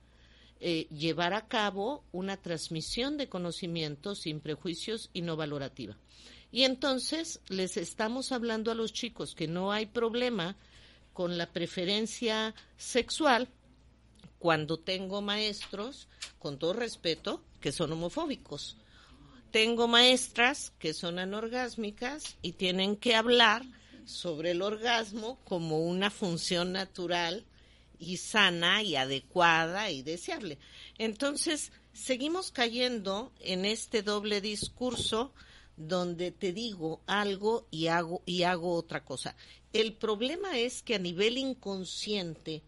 eh, 0.60 0.86
llevar 0.90 1.34
a 1.34 1.48
cabo 1.48 2.04
una 2.12 2.36
transmisión 2.36 3.16
de 3.16 3.28
conocimientos 3.28 4.20
sin 4.20 4.40
prejuicios 4.40 5.10
y 5.12 5.22
no 5.22 5.36
valorativa. 5.36 5.96
Y 6.52 6.64
entonces 6.64 7.40
les 7.48 7.76
estamos 7.76 8.30
hablando 8.30 8.70
a 8.70 8.74
los 8.74 8.92
chicos 8.92 9.34
que 9.34 9.48
no 9.48 9.72
hay 9.72 9.86
problema 9.86 10.56
con 11.12 11.36
la 11.38 11.52
preferencia 11.52 12.54
sexual 12.76 13.48
cuando 14.42 14.76
tengo 14.76 15.22
maestros, 15.22 16.08
con 16.40 16.58
todo 16.58 16.72
respeto, 16.72 17.44
que 17.60 17.70
son 17.70 17.92
homofóbicos. 17.92 18.76
Tengo 19.52 19.86
maestras 19.86 20.72
que 20.80 20.94
son 20.94 21.20
anorgásmicas 21.20 22.38
y 22.42 22.54
tienen 22.54 22.96
que 22.96 23.14
hablar 23.14 23.62
sobre 24.04 24.50
el 24.50 24.62
orgasmo 24.62 25.38
como 25.44 25.78
una 25.78 26.10
función 26.10 26.72
natural 26.72 27.44
y 28.00 28.16
sana 28.16 28.82
y 28.82 28.96
adecuada 28.96 29.92
y 29.92 30.02
deseable. 30.02 30.58
Entonces, 30.98 31.70
seguimos 31.92 32.50
cayendo 32.50 33.32
en 33.38 33.64
este 33.64 34.02
doble 34.02 34.40
discurso 34.40 35.32
donde 35.76 36.32
te 36.32 36.52
digo 36.52 37.00
algo 37.06 37.68
y 37.70 37.86
hago 37.86 38.22
y 38.26 38.42
hago 38.42 38.74
otra 38.74 39.04
cosa. 39.04 39.36
El 39.72 39.92
problema 39.92 40.58
es 40.58 40.82
que 40.82 40.96
a 40.96 40.98
nivel 40.98 41.38
inconsciente 41.38 42.64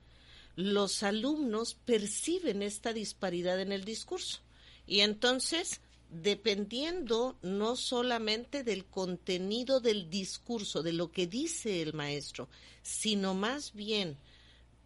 los 0.57 1.03
alumnos 1.03 1.75
perciben 1.75 2.63
esta 2.63 2.93
disparidad 2.93 3.61
en 3.61 3.73
el 3.73 3.85
discurso. 3.85 4.41
Y 4.87 5.01
entonces, 5.01 5.81
dependiendo 6.11 7.37
no 7.43 7.77
solamente 7.77 8.63
del 8.63 8.85
contenido 8.85 9.81
del 9.81 10.11
discurso, 10.11 10.83
de 10.83 10.93
lo 10.93 11.11
que 11.11 11.27
dice 11.27 11.83
el 11.83 11.95
maestro, 11.95 12.49
sino 12.83 13.35
más 13.35 13.73
bien 13.73 14.17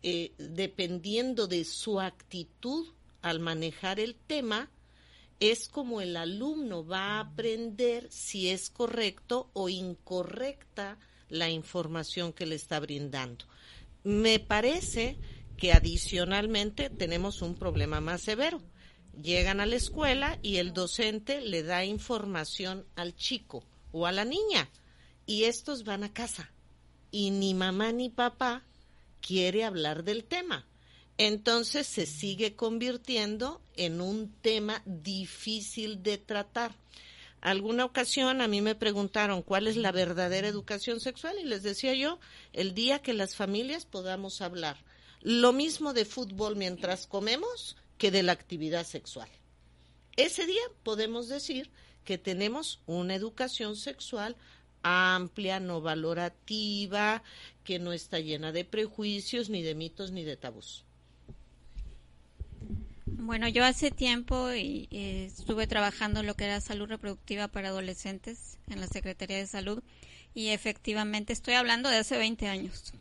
eh, 0.03 0.33
dependiendo 0.39 1.49
de 1.49 1.65
su 1.65 2.01
actitud 2.01 2.87
al 3.21 3.41
manejar 3.41 3.99
el 3.99 4.15
tema, 4.15 4.71
es 5.41 5.69
como 5.69 6.01
el 6.01 6.17
alumno 6.17 6.87
va 6.87 7.17
a 7.17 7.21
aprender 7.21 8.07
si 8.11 8.49
es 8.49 8.71
correcto 8.71 9.51
o 9.53 9.69
incorrecta 9.69 10.99
la 11.29 11.51
información 11.51 12.33
que 12.33 12.47
le 12.47 12.55
está 12.55 12.81
brindando. 12.81 13.45
Me 14.05 14.39
parece 14.39 15.17
que 15.59 15.73
adicionalmente 15.73 16.89
tenemos 16.89 17.43
un 17.43 17.57
problema 17.57 18.01
más 18.01 18.23
severo. 18.23 18.63
Llegan 19.21 19.61
a 19.61 19.67
la 19.67 19.77
escuela 19.77 20.39
y 20.41 20.57
el 20.57 20.73
docente 20.73 21.41
le 21.41 21.65
da 21.65 21.85
información 21.85 22.87
al 22.95 23.17
chico 23.17 23.65
o 23.91 24.07
a 24.07 24.13
la 24.13 24.25
niña 24.25 24.71
y 25.27 25.45
estos 25.45 25.83
van 25.85 26.05
a 26.05 26.13
casa 26.13 26.51
y 27.11 27.31
ni 27.31 27.53
mamá 27.55 27.91
ni 27.91 28.09
papá 28.09 28.63
quiere 29.21 29.65
hablar 29.65 30.05
del 30.05 30.25
tema. 30.25 30.65
Entonces 31.19 31.89
se 31.89 32.07
sigue 32.07 32.55
convirtiendo 32.55 33.61
en 33.75 34.01
un 34.01 34.33
tema 34.41 34.83
difícil 34.87 36.05
de 36.05 36.19
tratar. 36.19 36.73
Alguna 37.41 37.85
ocasión 37.85 38.41
a 38.41 38.47
mí 38.47 38.61
me 38.61 38.77
preguntaron 38.77 39.43
cuál 39.43 39.67
es 39.67 39.77
la 39.77 39.91
verdadera 39.91 40.47
educación 40.47 41.01
sexual 41.01 41.37
y 41.41 41.45
les 41.45 41.65
decía 41.65 41.95
yo, 41.95 42.21
el 42.53 42.75
día 42.75 43.01
que 43.01 43.15
las 43.15 43.35
familias 43.35 43.85
podamos 43.85 44.41
hablar 44.41 44.77
lo 45.23 45.53
mismo 45.53 45.93
de 45.93 46.05
fútbol 46.05 46.57
mientras 46.57 47.07
comemos 47.07 47.77
que 47.97 48.11
de 48.11 48.23
la 48.23 48.33
actividad 48.33 48.87
sexual. 48.87 49.29
Ese 50.17 50.47
día 50.47 50.63
podemos 50.83 51.29
decir 51.29 51.71
que 52.05 52.19
tenemos 52.19 52.81
una 52.87 53.15
educación 53.15 53.77
sexual 53.77 54.37
amplia, 54.83 55.61
no 55.61 55.81
valorativa, 55.81 57.23
que 57.65 57.79
no 57.79 57.93
está 57.93 58.21
llena 58.21 58.53
de 58.53 58.65
prejuicios, 58.65 59.51
ni 59.51 59.63
de 59.63 59.75
mitos, 59.75 60.13
ni 60.13 60.25
de 60.25 60.37
tabús. 60.37 60.85
Bueno, 63.07 63.49
yo 63.49 63.65
hace 63.65 63.91
tiempo 63.91 64.53
y, 64.53 64.89
estuve 64.91 65.67
trabajando 65.67 66.21
en 66.21 66.27
lo 66.27 66.35
que 66.35 66.45
era 66.45 66.61
salud 66.61 66.89
reproductiva 66.89 67.49
para 67.49 67.69
adolescentes 67.69 68.59
en 68.69 68.81
la 68.81 68.87
Secretaría 68.87 69.37
de 69.37 69.47
Salud 69.47 69.83
y 70.35 70.49
efectivamente 70.49 71.33
estoy 71.33 71.55
hablando 71.55 71.89
de 71.89 71.97
hace 71.97 72.17
20 72.17 72.47
años. 72.47 72.93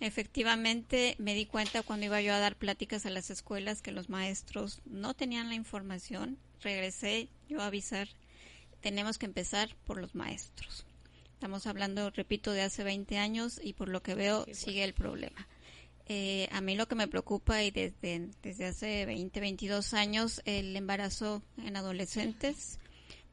Efectivamente 0.00 1.14
me 1.18 1.34
di 1.34 1.46
cuenta 1.46 1.82
cuando 1.82 2.06
iba 2.06 2.20
yo 2.20 2.34
a 2.34 2.38
dar 2.38 2.56
pláticas 2.56 3.06
a 3.06 3.10
las 3.10 3.30
escuelas 3.30 3.80
que 3.80 3.92
los 3.92 4.08
maestros 4.08 4.80
no 4.84 5.14
tenían 5.14 5.48
la 5.48 5.54
información. 5.54 6.38
Regresé 6.60 7.28
yo 7.48 7.60
a 7.60 7.66
avisar, 7.66 8.08
tenemos 8.80 9.18
que 9.18 9.26
empezar 9.26 9.74
por 9.86 10.00
los 10.00 10.14
maestros. 10.14 10.84
Estamos 11.34 11.66
hablando, 11.66 12.10
repito, 12.10 12.52
de 12.52 12.62
hace 12.62 12.84
20 12.84 13.18
años 13.18 13.60
y 13.62 13.74
por 13.74 13.88
lo 13.88 14.02
que 14.02 14.14
veo 14.14 14.46
sigue 14.52 14.82
el 14.84 14.94
problema. 14.94 15.46
Eh, 16.06 16.48
a 16.52 16.60
mí 16.60 16.76
lo 16.76 16.86
que 16.86 16.94
me 16.94 17.08
preocupa 17.08 17.62
y 17.62 17.70
desde, 17.70 18.28
desde 18.42 18.66
hace 18.66 19.06
20, 19.06 19.40
22 19.40 19.94
años, 19.94 20.42
el 20.44 20.76
embarazo 20.76 21.42
en 21.58 21.76
adolescentes, 21.76 22.78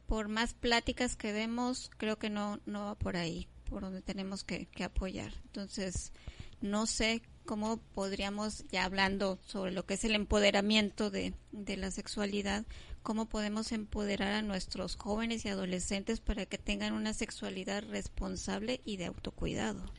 por 0.08 0.30
más 0.30 0.54
pláticas 0.54 1.16
que 1.16 1.34
demos, 1.34 1.90
creo 1.98 2.18
que 2.18 2.30
no, 2.30 2.60
no 2.66 2.86
va 2.86 2.96
por 2.96 3.18
ahí, 3.18 3.48
por 3.70 3.82
donde 3.82 4.02
tenemos 4.02 4.44
que, 4.44 4.68
que 4.68 4.84
apoyar. 4.84 5.34
Entonces, 5.46 6.14
no 6.62 6.86
sé 6.86 7.22
cómo 7.46 7.78
podríamos, 7.94 8.66
ya 8.72 8.86
hablando 8.86 9.40
sobre 9.46 9.72
lo 9.72 9.86
que 9.86 9.96
es 9.96 10.04
el 10.06 10.16
empoderamiento 10.16 11.10
de, 11.10 11.34
de 11.52 11.78
la 11.78 11.92
sexualidad, 11.92 12.66
cómo 13.04 13.28
podemos 13.28 13.72
empoderar 13.72 14.34
a 14.34 14.42
nuestros 14.42 14.96
jóvenes 14.96 15.46
y 15.46 15.50
adolescentes 15.50 16.22
para 16.22 16.46
que 16.46 16.58
tengan 16.58 16.94
una 16.94 17.14
sexualidad 17.14 17.84
responsable 17.90 18.82
y 18.86 18.98
de 18.98 19.06
autocuidado. 19.06 19.92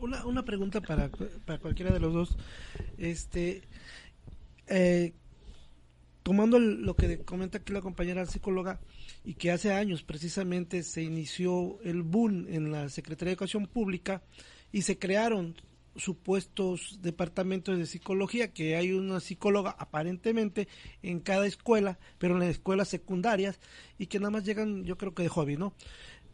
Una, 0.00 0.24
una 0.26 0.44
pregunta 0.44 0.80
para, 0.80 1.10
para 1.44 1.58
cualquiera 1.60 1.92
de 1.92 2.00
los 2.00 2.12
dos. 2.12 2.36
Este, 2.98 3.62
eh, 4.66 5.12
tomando 6.22 6.58
lo 6.58 6.96
que 6.96 7.20
comenta 7.20 7.58
aquí 7.58 7.72
la 7.72 7.80
compañera 7.80 8.26
psicóloga, 8.26 8.80
y 9.24 9.34
que 9.34 9.50
hace 9.50 9.72
años 9.72 10.02
precisamente 10.02 10.82
se 10.82 11.02
inició 11.02 11.78
el 11.82 12.02
boom 12.02 12.46
en 12.48 12.72
la 12.72 12.88
Secretaría 12.88 13.30
de 13.30 13.34
Educación 13.34 13.66
Pública 13.66 14.22
y 14.72 14.82
se 14.82 14.98
crearon 14.98 15.56
supuestos 15.96 16.98
departamentos 17.02 17.76
de 17.76 17.86
psicología, 17.86 18.52
que 18.52 18.76
hay 18.76 18.92
una 18.92 19.20
psicóloga 19.20 19.74
aparentemente 19.78 20.68
en 21.02 21.20
cada 21.20 21.46
escuela, 21.46 21.98
pero 22.18 22.34
en 22.34 22.40
las 22.40 22.50
escuelas 22.50 22.88
secundarias, 22.88 23.58
y 23.98 24.06
que 24.06 24.18
nada 24.18 24.30
más 24.30 24.44
llegan, 24.44 24.84
yo 24.84 24.96
creo 24.96 25.14
que 25.14 25.24
de 25.24 25.28
hobby, 25.28 25.56
¿no? 25.56 25.74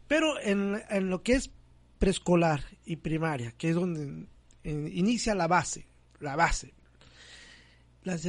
Pero 0.07 0.39
en, 0.39 0.81
en 0.89 1.09
lo 1.09 1.23
que 1.23 1.33
es 1.33 1.51
preescolar 1.99 2.63
y 2.85 2.97
primaria, 2.97 3.51
que 3.51 3.69
es 3.69 3.75
donde 3.75 4.27
inicia 4.63 5.35
la 5.35 5.47
base, 5.47 5.87
la 6.19 6.35
base, 6.35 6.73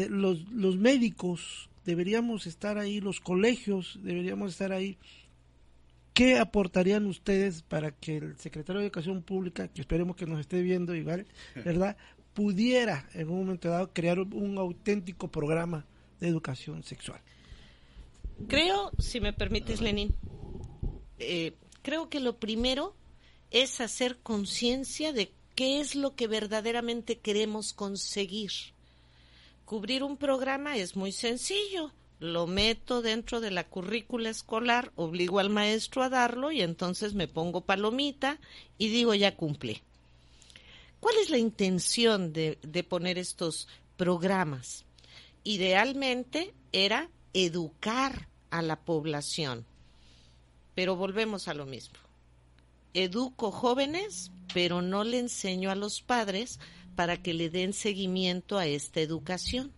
los, 0.09 0.51
los 0.51 0.77
médicos 0.77 1.71
deberíamos 1.85 2.47
estar 2.47 2.79
ahí, 2.79 3.01
los 3.01 3.21
colegios 3.21 3.99
deberíamos 4.03 4.53
estar 4.53 4.73
ahí 4.73 4.99
¿Qué 6.19 6.37
aportarían 6.37 7.07
ustedes 7.07 7.63
para 7.63 7.93
que 7.93 8.17
el 8.17 8.37
secretario 8.39 8.81
de 8.81 8.87
Educación 8.87 9.23
Pública, 9.23 9.69
que 9.69 9.81
esperemos 9.81 10.17
que 10.17 10.27
nos 10.27 10.41
esté 10.41 10.61
viendo 10.63 10.93
igual, 10.97 11.29
¿verdad? 11.65 11.97
pudiera 12.35 13.09
en 13.15 13.29
un 13.29 13.39
momento 13.39 13.69
dado 13.69 13.93
crear 13.93 14.19
un 14.19 14.59
auténtico 14.59 15.29
programa 15.29 15.87
de 16.19 16.27
educación 16.27 16.83
sexual? 16.83 17.21
Creo, 18.49 18.91
si 18.99 19.21
me 19.21 19.33
permites, 19.33 19.81
Lenin, 19.81 20.13
eh, 21.21 21.53
creo 21.83 22.09
que 22.09 22.19
lo 22.19 22.41
primero 22.41 22.97
es 23.53 23.81
hacer 23.81 24.19
conciencia 24.19 25.13
de 25.13 25.31
qué 25.55 25.79
es 25.79 25.95
lo 25.95 26.17
que 26.17 26.27
verdaderamente 26.27 27.19
queremos 27.19 27.73
conseguir. 27.73 28.51
Cubrir 29.65 30.03
un 30.03 30.17
programa 30.17 30.79
es 30.79 30.97
muy 30.97 31.13
sencillo 31.13 31.93
lo 32.21 32.47
meto 32.47 33.01
dentro 33.01 33.41
de 33.41 33.51
la 33.51 33.65
currícula 33.69 34.31
escolar, 34.31 34.93
obligo 34.97 35.39
al 35.39 35.51
maestro 35.51 36.03
a 36.03 36.09
darlo 36.09 36.51
y 36.51 36.63
entonces 36.63 37.15
me 37.15 37.29
pongo 37.29 37.61
palomita 37.61 38.39
y 38.77 38.89
digo 38.89 39.15
ya 39.15 39.37
cumple. 39.37 39.83
¿Cuál 41.01 41.17
es 41.19 41.31
la 41.31 41.39
intención 41.39 42.33
de, 42.33 42.59
de 42.63 42.83
poner 42.83 43.19
estos 43.19 43.69
programas? 43.97 44.85
Idealmente 45.45 46.55
era 46.73 47.09
educar 47.33 48.29
a 48.51 48.63
la 48.63 48.81
población, 48.81 49.65
pero 50.75 50.97
volvemos 50.97 51.47
a 51.47 51.55
lo 51.55 51.67
mismo. 51.67 51.99
Educo 52.95 53.53
jóvenes, 53.53 54.33
pero 54.53 54.83
no 54.83 55.05
le 55.05 55.21
enseño 55.21 55.71
a 55.71 55.77
los 55.77 56.03
padres 56.03 56.59
para 56.97 57.23
que 57.23 57.33
le 57.33 57.49
den 57.49 57.73
seguimiento 57.73 58.59
a 58.59 58.67
esta 58.67 59.01
educación 59.01 59.73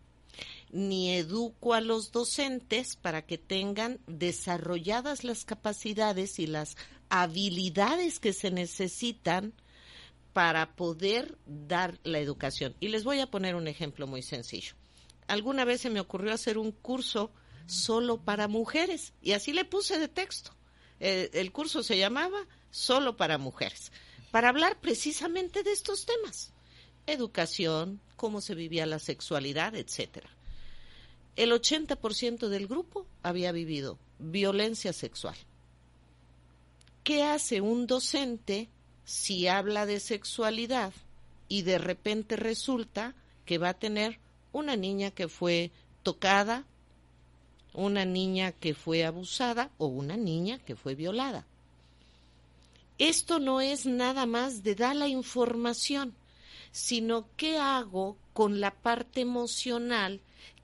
ni 0.72 1.14
educo 1.14 1.74
a 1.74 1.80
los 1.80 2.12
docentes 2.12 2.96
para 2.96 3.26
que 3.26 3.38
tengan 3.38 4.00
desarrolladas 4.06 5.24
las 5.24 5.44
capacidades 5.44 6.38
y 6.38 6.46
las 6.46 6.76
habilidades 7.08 8.20
que 8.20 8.32
se 8.32 8.50
necesitan 8.50 9.52
para 10.32 10.76
poder 10.76 11.38
dar 11.46 11.98
la 12.04 12.20
educación. 12.20 12.76
Y 12.78 12.88
les 12.88 13.02
voy 13.02 13.20
a 13.20 13.30
poner 13.30 13.56
un 13.56 13.66
ejemplo 13.66 14.06
muy 14.06 14.22
sencillo. 14.22 14.74
Alguna 15.26 15.64
vez 15.64 15.80
se 15.80 15.90
me 15.90 16.00
ocurrió 16.00 16.32
hacer 16.32 16.56
un 16.56 16.70
curso 16.70 17.32
solo 17.66 18.18
para 18.18 18.48
mujeres 18.48 19.12
y 19.22 19.32
así 19.32 19.52
le 19.52 19.64
puse 19.64 19.98
de 19.98 20.08
texto. 20.08 20.52
El, 21.00 21.30
el 21.32 21.52
curso 21.52 21.82
se 21.82 21.98
llamaba 21.98 22.46
Solo 22.72 23.16
para 23.16 23.38
mujeres, 23.38 23.90
para 24.30 24.48
hablar 24.48 24.80
precisamente 24.80 25.64
de 25.64 25.72
estos 25.72 26.06
temas. 26.06 26.52
Educación, 27.06 28.00
cómo 28.14 28.40
se 28.40 28.54
vivía 28.54 28.86
la 28.86 29.00
sexualidad, 29.00 29.74
etcétera 29.74 30.30
el 31.36 31.52
80% 31.52 32.48
del 32.48 32.66
grupo 32.66 33.06
había 33.22 33.52
vivido 33.52 33.98
violencia 34.18 34.92
sexual. 34.92 35.36
¿Qué 37.04 37.22
hace 37.24 37.60
un 37.60 37.86
docente 37.86 38.68
si 39.04 39.48
habla 39.48 39.86
de 39.86 40.00
sexualidad 40.00 40.92
y 41.48 41.62
de 41.62 41.78
repente 41.78 42.36
resulta 42.36 43.14
que 43.46 43.58
va 43.58 43.70
a 43.70 43.78
tener 43.78 44.18
una 44.52 44.76
niña 44.76 45.10
que 45.10 45.28
fue 45.28 45.70
tocada, 46.02 46.64
una 47.72 48.04
niña 48.04 48.52
que 48.52 48.74
fue 48.74 49.04
abusada 49.04 49.70
o 49.78 49.86
una 49.86 50.16
niña 50.16 50.58
que 50.58 50.76
fue 50.76 50.94
violada? 50.94 51.46
Esto 52.98 53.38
no 53.38 53.62
es 53.62 53.86
nada 53.86 54.26
más 54.26 54.62
de 54.62 54.74
dar 54.74 54.94
la 54.94 55.08
información, 55.08 56.14
sino 56.70 57.26
qué 57.38 57.58
hago 57.58 58.18
con 58.34 58.60
la 58.60 58.72
parte 58.72 59.22
emocional 59.22 60.20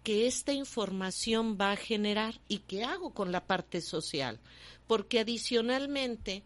que 0.07 0.29
esta 0.29 0.53
información 0.53 1.59
va 1.61 1.73
a 1.73 1.77
generar 1.77 2.41
y 2.47 2.59
qué 2.59 2.85
hago 2.85 3.11
con 3.13 3.33
la 3.33 3.45
parte 3.45 3.81
social. 3.81 4.39
Porque 4.87 5.19
adicionalmente, 5.19 6.45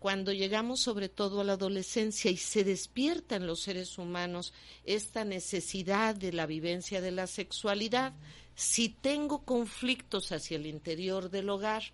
cuando 0.00 0.34
llegamos 0.34 0.80
sobre 0.80 1.08
todo 1.08 1.40
a 1.40 1.44
la 1.44 1.54
adolescencia 1.54 2.30
y 2.30 2.36
se 2.36 2.62
despierta 2.62 3.36
en 3.36 3.46
los 3.46 3.60
seres 3.60 3.96
humanos 3.96 4.52
esta 4.84 5.24
necesidad 5.24 6.14
de 6.14 6.34
la 6.34 6.44
vivencia 6.44 7.00
de 7.00 7.10
la 7.10 7.26
sexualidad, 7.26 8.12
si 8.54 8.90
tengo 8.90 9.46
conflictos 9.46 10.30
hacia 10.30 10.58
el 10.58 10.66
interior 10.66 11.30
del 11.30 11.48
hogar 11.48 11.84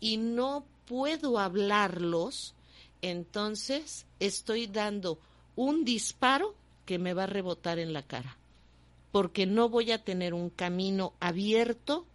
y 0.00 0.18
no 0.18 0.66
puedo 0.84 1.38
hablarlos, 1.38 2.54
entonces 3.00 4.04
estoy 4.20 4.66
dando 4.66 5.18
un 5.56 5.86
disparo 5.86 6.54
porque 6.82 6.98
me 6.98 7.14
va 7.14 7.22
a 7.22 7.28
rebotar 7.28 7.78
en 7.78 7.94
la 7.94 8.02
cara, 8.02 8.36
porque 9.12 9.46
no 9.46 9.68
voy 9.68 9.92
a 9.92 10.02
tener 10.02 10.34
un 10.34 10.50
camino 10.50 11.12
abierto 11.20 12.06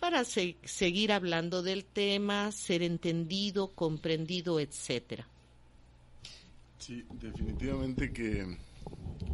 para 0.00 0.24
seguir 0.24 1.12
hablando 1.12 1.62
del 1.62 1.84
tema, 1.84 2.52
ser 2.52 2.82
entendido, 2.82 3.68
comprendido, 3.68 4.60
etcétera. 4.60 5.26
Sí, 6.78 7.04
definitivamente 7.20 8.12
que 8.12 8.58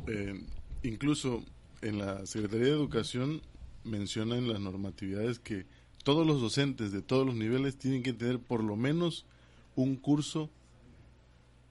eh, 0.06 0.44
incluso 0.84 1.42
en 1.80 1.98
la 1.98 2.24
Secretaría 2.26 2.66
de 2.66 2.72
Educación 2.72 3.42
menciona 3.84 4.36
en 4.36 4.48
las 4.48 4.60
normatividades 4.60 5.40
que 5.40 5.66
todos 6.04 6.26
los 6.26 6.40
docentes 6.40 6.92
de 6.92 7.02
todos 7.02 7.26
los 7.26 7.34
niveles 7.34 7.76
tienen 7.76 8.02
que 8.02 8.12
tener 8.12 8.38
por 8.38 8.62
lo 8.62 8.76
menos 8.76 9.26
un 9.74 9.96
curso 9.96 10.50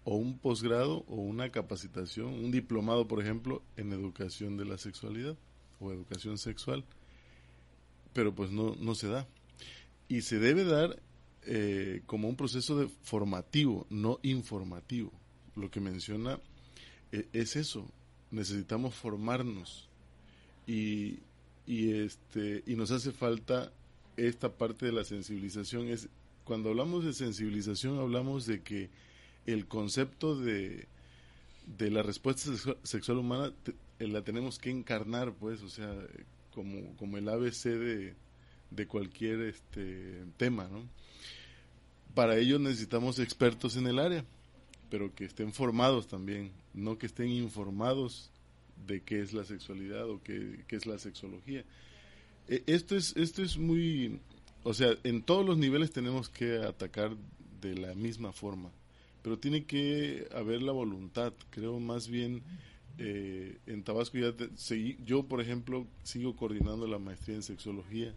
o 0.04 0.16
un 0.16 0.38
posgrado 0.38 1.04
o 1.08 1.16
una 1.16 1.52
capacitación, 1.52 2.28
un 2.28 2.52
diplomado, 2.52 3.08
por 3.08 3.22
ejemplo, 3.22 3.62
en 3.78 3.94
educación 3.94 4.58
de 4.58 4.66
la 4.66 4.78
sexualidad 4.78 5.38
o 5.80 5.92
educación 5.92 6.38
sexual, 6.38 6.84
pero 8.14 8.34
pues 8.34 8.52
no, 8.52 8.76
no 8.80 8.96
se 8.96 9.08
da. 9.08 9.28
Y 10.08 10.22
se 10.22 10.40
debe 10.40 10.64
dar 10.64 11.02
eh, 11.44 12.02
como 12.06 12.28
un 12.28 12.36
proceso 12.36 12.78
de 12.78 12.88
formativo, 13.04 13.86
no 13.90 14.20
informativo. 14.24 15.12
Lo 15.56 15.70
que 15.70 15.80
menciona 15.80 16.40
eh, 17.12 17.28
es 17.34 17.56
eso, 17.56 17.88
necesitamos 18.32 18.96
formarnos 18.96 19.90
y, 20.66 21.20
y, 21.66 21.92
este, 21.94 22.64
y 22.66 22.76
nos 22.76 22.92
hace 22.92 23.12
falta 23.12 23.72
esta 24.18 24.50
parte 24.50 24.86
de 24.86 24.92
la 24.92 25.04
sensibilización. 25.04 25.88
Es, 25.88 26.10
cuando 26.44 26.70
hablamos 26.70 27.06
de 27.06 27.14
sensibilización 27.14 28.00
hablamos 28.00 28.46
de 28.46 28.62
que 28.62 28.90
el 29.46 29.68
concepto 29.68 30.36
de, 30.36 30.88
de 31.66 31.92
la 31.92 32.04
respuesta 32.04 32.52
sexual, 32.84 33.20
humana 33.20 33.54
eh, 34.00 34.08
la 34.08 34.24
tenemos 34.24 34.60
que 34.60 34.70
encarnar, 34.70 35.34
pues, 35.34 35.62
o 35.62 35.70
sea, 35.70 35.94
como, 36.54 36.96
como 36.98 37.18
el 37.18 37.28
ABC 37.30 37.66
de, 37.66 38.14
de 38.72 38.88
cualquier 38.88 39.42
este 39.42 40.24
tema, 40.38 40.68
¿no? 40.68 40.84
Para 42.14 42.38
ello 42.38 42.60
necesitamos 42.60 43.20
expertos 43.20 43.78
en 43.78 43.88
el 43.88 44.00
área, 44.00 44.26
pero 44.90 45.16
que 45.16 45.26
estén 45.26 45.54
formados 45.54 46.08
también, 46.08 46.52
no 46.74 46.98
que 46.98 47.06
estén 47.06 47.30
informados 47.30 48.30
de 48.86 49.02
qué 49.02 49.22
es 49.22 49.34
la 49.34 49.46
sexualidad 49.46 50.10
o 50.10 50.22
qué, 50.22 50.66
qué 50.68 50.76
es 50.76 50.86
la 50.86 51.00
sexología. 51.00 51.64
E, 52.50 52.64
esto 52.66 52.98
es, 52.98 53.16
esto 53.16 53.44
es 53.44 53.58
muy, 53.58 54.20
o 54.64 54.74
sea, 54.74 54.94
en 55.04 55.22
todos 55.22 55.46
los 55.46 55.58
niveles 55.58 55.92
tenemos 55.92 56.28
que 56.28 56.58
atacar 56.58 57.16
de 57.62 57.76
la 57.76 57.94
misma 57.96 58.34
forma 58.34 58.72
pero 59.22 59.38
tiene 59.40 59.66
que 59.66 60.28
haber 60.34 60.62
la 60.62 60.72
voluntad. 60.72 61.34
Creo 61.50 61.80
más 61.80 62.08
bien 62.08 62.44
eh, 62.98 63.58
en 63.68 63.84
Tabasco 63.84 64.18
ya 64.18 64.34
seguí, 64.56 64.98
yo 65.06 65.24
por 65.24 65.42
ejemplo 65.42 65.88
sigo 66.04 66.36
coordinando 66.36 66.88
la 66.88 67.00
maestría 67.00 67.36
en 67.36 67.44
sexología 67.44 68.14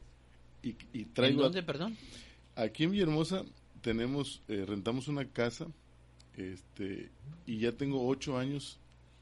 y, 0.63 0.77
y 0.93 1.05
traigo. 1.05 1.41
¿En 1.41 1.45
dónde, 1.45 1.63
perdón? 1.63 1.97
Aquí 2.57 2.85
en 2.85 2.93
Villahermosa 2.93 3.45
tenemos 3.81 4.43
eh, 4.49 4.65
rentamos 4.67 5.09
una 5.09 5.27
casa 5.27 5.67
este 6.37 7.11
y 7.47 7.59
ya 7.59 7.73
tengo 7.73 8.09
ocho 8.09 8.39
años 8.39 8.79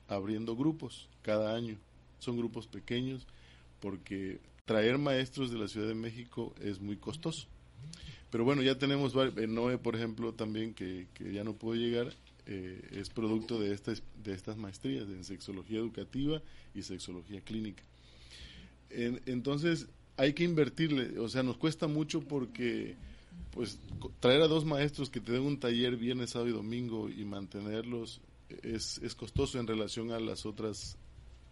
abriendo 0.09 0.57
grupos 0.57 1.09
cada 1.23 1.55
año. 1.55 1.77
Son 2.19 2.37
grupos 2.37 2.67
pequeños 2.67 3.27
porque 3.81 4.41
traer 4.65 4.99
maestros 4.99 5.51
de 5.51 5.59
la 5.59 5.69
Ciudad 5.69 5.89
de 5.89 5.95
México 5.95 6.55
es 6.61 6.81
muy 6.81 6.97
costoso. 6.97 7.49
Pero 8.33 8.45
bueno, 8.45 8.63
ya 8.63 8.77
tenemos, 8.77 9.15
Noé, 9.15 9.79
por 9.79 9.95
ejemplo, 9.95 10.33
también, 10.33 10.75
que, 10.75 11.07
ya 11.33 11.45
no 11.45 11.55
pudo 11.55 11.77
llegar, 11.77 12.13
eh, 12.47 12.81
es 12.93 13.11
producto 13.11 13.61
de 13.61 13.73
estas, 13.73 14.03
de 14.25 14.33
estas 14.33 14.57
maestrías 14.57 15.05
en 15.05 15.23
sexología 15.23 15.79
educativa 15.79 16.43
y 16.75 16.83
sexología 16.83 17.41
clínica. 17.43 17.85
entonces, 18.91 19.87
hay 20.17 20.33
que 20.33 20.45
invertirle, 20.45 21.19
o 21.21 21.29
sea, 21.29 21.45
nos 21.45 21.57
cuesta 21.57 21.87
mucho 21.87 22.21
porque 22.21 22.97
pues 23.53 23.79
traer 24.21 24.43
a 24.43 24.49
dos 24.49 24.65
maestros 24.65 25.11
que 25.11 25.21
te 25.21 25.33
den 25.33 25.43
un 25.43 25.61
taller 25.61 25.97
viernes, 25.97 26.31
sábado 26.31 26.51
y 26.51 26.53
domingo 26.53 27.09
y 27.09 27.25
mantenerlos 27.25 28.21
es, 28.63 28.99
es 28.99 29.15
costoso 29.15 29.59
en 29.59 29.67
relación 29.67 30.11
a 30.11 30.21
las 30.21 30.47
otras 30.47 30.97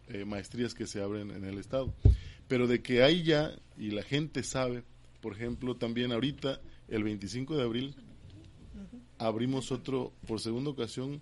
eh, 0.08 0.24
maestrías 0.24 0.74
que 0.74 0.86
se 0.86 1.00
abren 1.02 1.30
en 1.30 1.44
el 1.44 1.58
Estado. 1.58 1.94
Pero 2.48 2.66
de 2.66 2.82
que 2.82 3.02
hay 3.02 3.22
ya, 3.22 3.52
y 3.78 3.90
la 3.90 4.02
gente 4.02 4.42
sabe, 4.42 4.82
por 5.20 5.34
ejemplo, 5.34 5.76
también 5.76 6.12
ahorita, 6.12 6.60
el 6.90 7.05
25 7.05 7.57
de 7.57 7.62
abril, 7.62 7.94
abrimos 9.18 9.72
otro, 9.72 10.12
por 10.26 10.40
segunda 10.40 10.70
ocasión, 10.70 11.20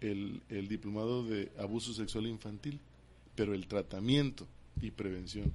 el, 0.00 0.42
el 0.48 0.68
diplomado 0.68 1.24
de 1.24 1.52
abuso 1.58 1.92
sexual 1.92 2.26
infantil, 2.26 2.80
pero 3.34 3.54
el 3.54 3.66
tratamiento 3.66 4.46
y 4.80 4.90
prevención. 4.90 5.52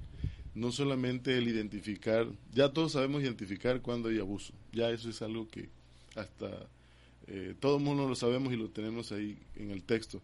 No 0.54 0.72
solamente 0.72 1.36
el 1.36 1.48
identificar, 1.48 2.26
ya 2.52 2.72
todos 2.72 2.92
sabemos 2.92 3.22
identificar 3.22 3.80
cuando 3.82 4.08
hay 4.08 4.18
abuso, 4.18 4.54
ya 4.72 4.90
eso 4.90 5.10
es 5.10 5.22
algo 5.22 5.46
que 5.48 5.68
hasta 6.16 6.66
eh, 7.26 7.54
todo 7.60 7.76
el 7.76 7.84
mundo 7.84 8.08
lo 8.08 8.14
sabemos 8.14 8.52
y 8.52 8.56
lo 8.56 8.70
tenemos 8.70 9.12
ahí 9.12 9.38
en 9.56 9.70
el 9.70 9.82
texto, 9.82 10.20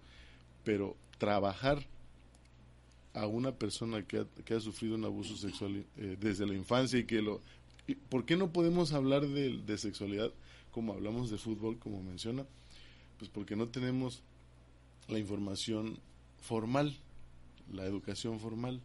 pero 0.64 0.96
trabajar 1.18 1.84
a 3.12 3.26
una 3.26 3.52
persona 3.52 4.02
que 4.02 4.18
ha, 4.18 4.26
que 4.44 4.54
ha 4.54 4.60
sufrido 4.60 4.96
un 4.96 5.04
abuso 5.04 5.36
sexual 5.36 5.84
eh, 5.96 6.16
desde 6.18 6.46
la 6.46 6.54
infancia 6.54 6.98
y 6.98 7.04
que 7.04 7.22
lo... 7.22 7.40
¿Por 8.08 8.24
qué 8.24 8.36
no 8.36 8.52
podemos 8.52 8.92
hablar 8.92 9.26
de, 9.26 9.78
sexualidad 9.78 10.32
como 10.70 10.92
hablamos 10.92 11.30
de 11.30 11.38
fútbol, 11.38 11.78
como 11.78 12.02
menciona? 12.02 12.46
Pues 13.18 13.30
porque 13.30 13.56
no 13.56 13.68
tenemos 13.68 14.22
la 15.08 15.18
información 15.18 15.98
formal, 16.40 16.96
la 17.72 17.84
educación 17.84 18.40
formal. 18.40 18.80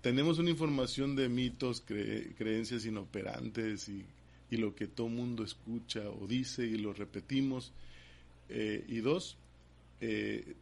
Tenemos 0.00 0.38
una 0.38 0.50
información 0.50 1.16
de 1.16 1.28
mitos, 1.28 1.82
creencias 1.82 2.84
inoperantes 2.86 3.88
y, 3.88 4.04
y, 4.50 4.56
lo 4.56 4.74
que 4.74 4.86
todo 4.86 5.08
mundo 5.08 5.44
escucha 5.44 6.08
o 6.08 6.26
dice 6.26 6.66
y 6.66 6.78
lo 6.78 6.92
repetimos. 6.92 7.72
Eh, 8.48 8.84
y 8.88 8.98
dos, 8.98 9.36
eh, 10.00 10.54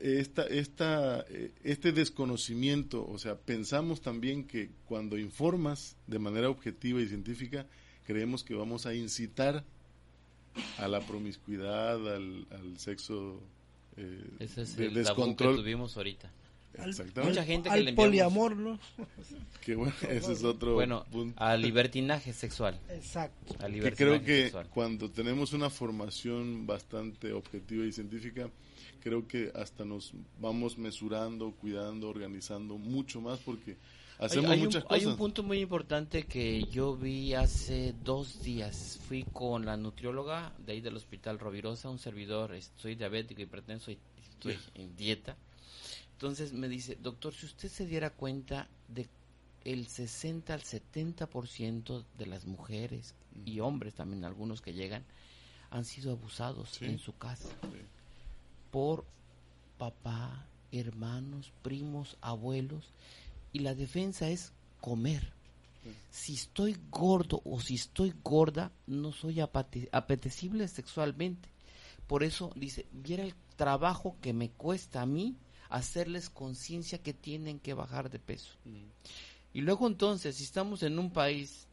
esta, 0.00 0.42
esta, 0.42 1.24
eh, 1.28 1.52
este 1.64 1.92
desconocimiento, 1.92 3.06
o 3.08 3.18
sea, 3.18 3.36
pensamos 3.36 4.00
también 4.00 4.44
que 4.44 4.70
cuando 4.86 5.18
informas 5.18 5.96
de 6.06 6.18
manera 6.18 6.48
objetiva 6.48 7.00
y 7.00 7.08
científica, 7.08 7.66
creemos 8.06 8.44
que 8.44 8.54
vamos 8.54 8.86
a 8.86 8.94
incitar 8.94 9.64
a 10.78 10.88
la 10.88 11.00
promiscuidad, 11.00 11.94
al, 12.14 12.46
sexo 12.76 13.40
eh, 13.96 14.30
Ese 14.40 14.62
es 14.62 14.78
el 14.78 14.94
descontrol 14.94 15.56
que 15.56 15.62
tuvimos 15.62 15.96
ahorita. 15.96 16.30
Exactamente. 16.74 17.22
Mucha 17.22 17.44
gente 17.44 17.68
que 17.68 17.74
al 17.74 17.94
poliamor, 17.94 18.56
¿no? 18.56 18.78
Que 19.64 19.74
bueno, 19.74 19.92
ese 20.08 20.32
es 20.32 20.44
otro 20.44 20.74
bueno, 20.74 21.04
al 21.36 21.60
libertinaje 21.60 22.32
sexual. 22.32 22.78
Exacto. 22.88 23.56
que 23.58 23.92
creo 23.92 24.22
que 24.22 24.50
cuando 24.70 25.10
tenemos 25.10 25.52
una 25.52 25.68
formación 25.68 26.66
bastante 26.66 27.32
objetiva 27.32 27.84
y 27.84 27.92
científica, 27.92 28.48
creo 29.00 29.26
que 29.26 29.52
hasta 29.54 29.84
nos 29.84 30.12
vamos 30.40 30.78
mesurando, 30.78 31.52
cuidando, 31.52 32.08
organizando 32.08 32.78
mucho 32.78 33.20
más 33.20 33.38
porque 33.40 33.76
hacemos 34.18 34.50
hay, 34.50 34.60
muchas 34.60 34.84
cosas. 34.84 34.98
Hay 35.00 35.06
un 35.06 35.16
punto 35.16 35.42
muy 35.42 35.60
importante 35.60 36.24
que 36.24 36.64
yo 36.64 36.96
vi 36.96 37.34
hace 37.34 37.94
dos 38.04 38.42
días. 38.42 38.98
Fui 39.08 39.24
con 39.24 39.64
la 39.64 39.76
nutrióloga 39.76 40.52
de 40.58 40.72
ahí 40.72 40.80
del 40.80 40.96
Hospital 40.96 41.38
Rovirosa, 41.38 41.88
un 41.88 41.98
servidor, 41.98 42.56
soy 42.76 42.94
diabético, 42.94 43.42
hipertenso 43.42 43.90
y 43.90 43.98
estoy 44.30 44.58
en 44.74 44.96
dieta. 44.96 45.36
Entonces 46.12 46.52
me 46.52 46.68
dice, 46.68 46.98
doctor, 47.00 47.32
si 47.32 47.46
usted 47.46 47.68
se 47.68 47.86
diera 47.86 48.10
cuenta 48.10 48.68
de 48.88 49.08
el 49.64 49.86
60 49.86 50.54
al 50.54 50.62
70% 50.62 52.04
de 52.16 52.26
las 52.26 52.46
mujeres 52.46 53.14
y 53.44 53.60
hombres 53.60 53.94
también 53.94 54.24
algunos 54.24 54.62
que 54.62 54.72
llegan 54.72 55.04
han 55.70 55.84
sido 55.84 56.12
abusados 56.12 56.80
en 56.80 56.98
su 56.98 57.16
casa 57.16 57.50
por 58.70 59.04
papá, 59.78 60.46
hermanos, 60.72 61.52
primos, 61.62 62.16
abuelos, 62.20 62.92
y 63.52 63.60
la 63.60 63.74
defensa 63.74 64.28
es 64.28 64.52
comer. 64.80 65.32
Si 66.10 66.34
estoy 66.34 66.76
gordo 66.90 67.40
o 67.44 67.60
si 67.60 67.74
estoy 67.74 68.12
gorda, 68.22 68.72
no 68.86 69.12
soy 69.12 69.40
apetecible 69.40 70.68
sexualmente. 70.68 71.48
Por 72.06 72.24
eso 72.24 72.52
dice, 72.56 72.86
viera 72.92 73.22
el 73.22 73.34
trabajo 73.56 74.16
que 74.20 74.32
me 74.32 74.50
cuesta 74.50 75.02
a 75.02 75.06
mí 75.06 75.36
hacerles 75.70 76.30
conciencia 76.30 76.98
que 76.98 77.14
tienen 77.14 77.58
que 77.58 77.74
bajar 77.74 78.10
de 78.10 78.18
peso. 78.18 78.54
Y 79.52 79.60
luego 79.60 79.86
entonces, 79.86 80.36
si 80.36 80.44
estamos 80.44 80.82
en 80.82 80.98
un 80.98 81.10
país 81.10 81.67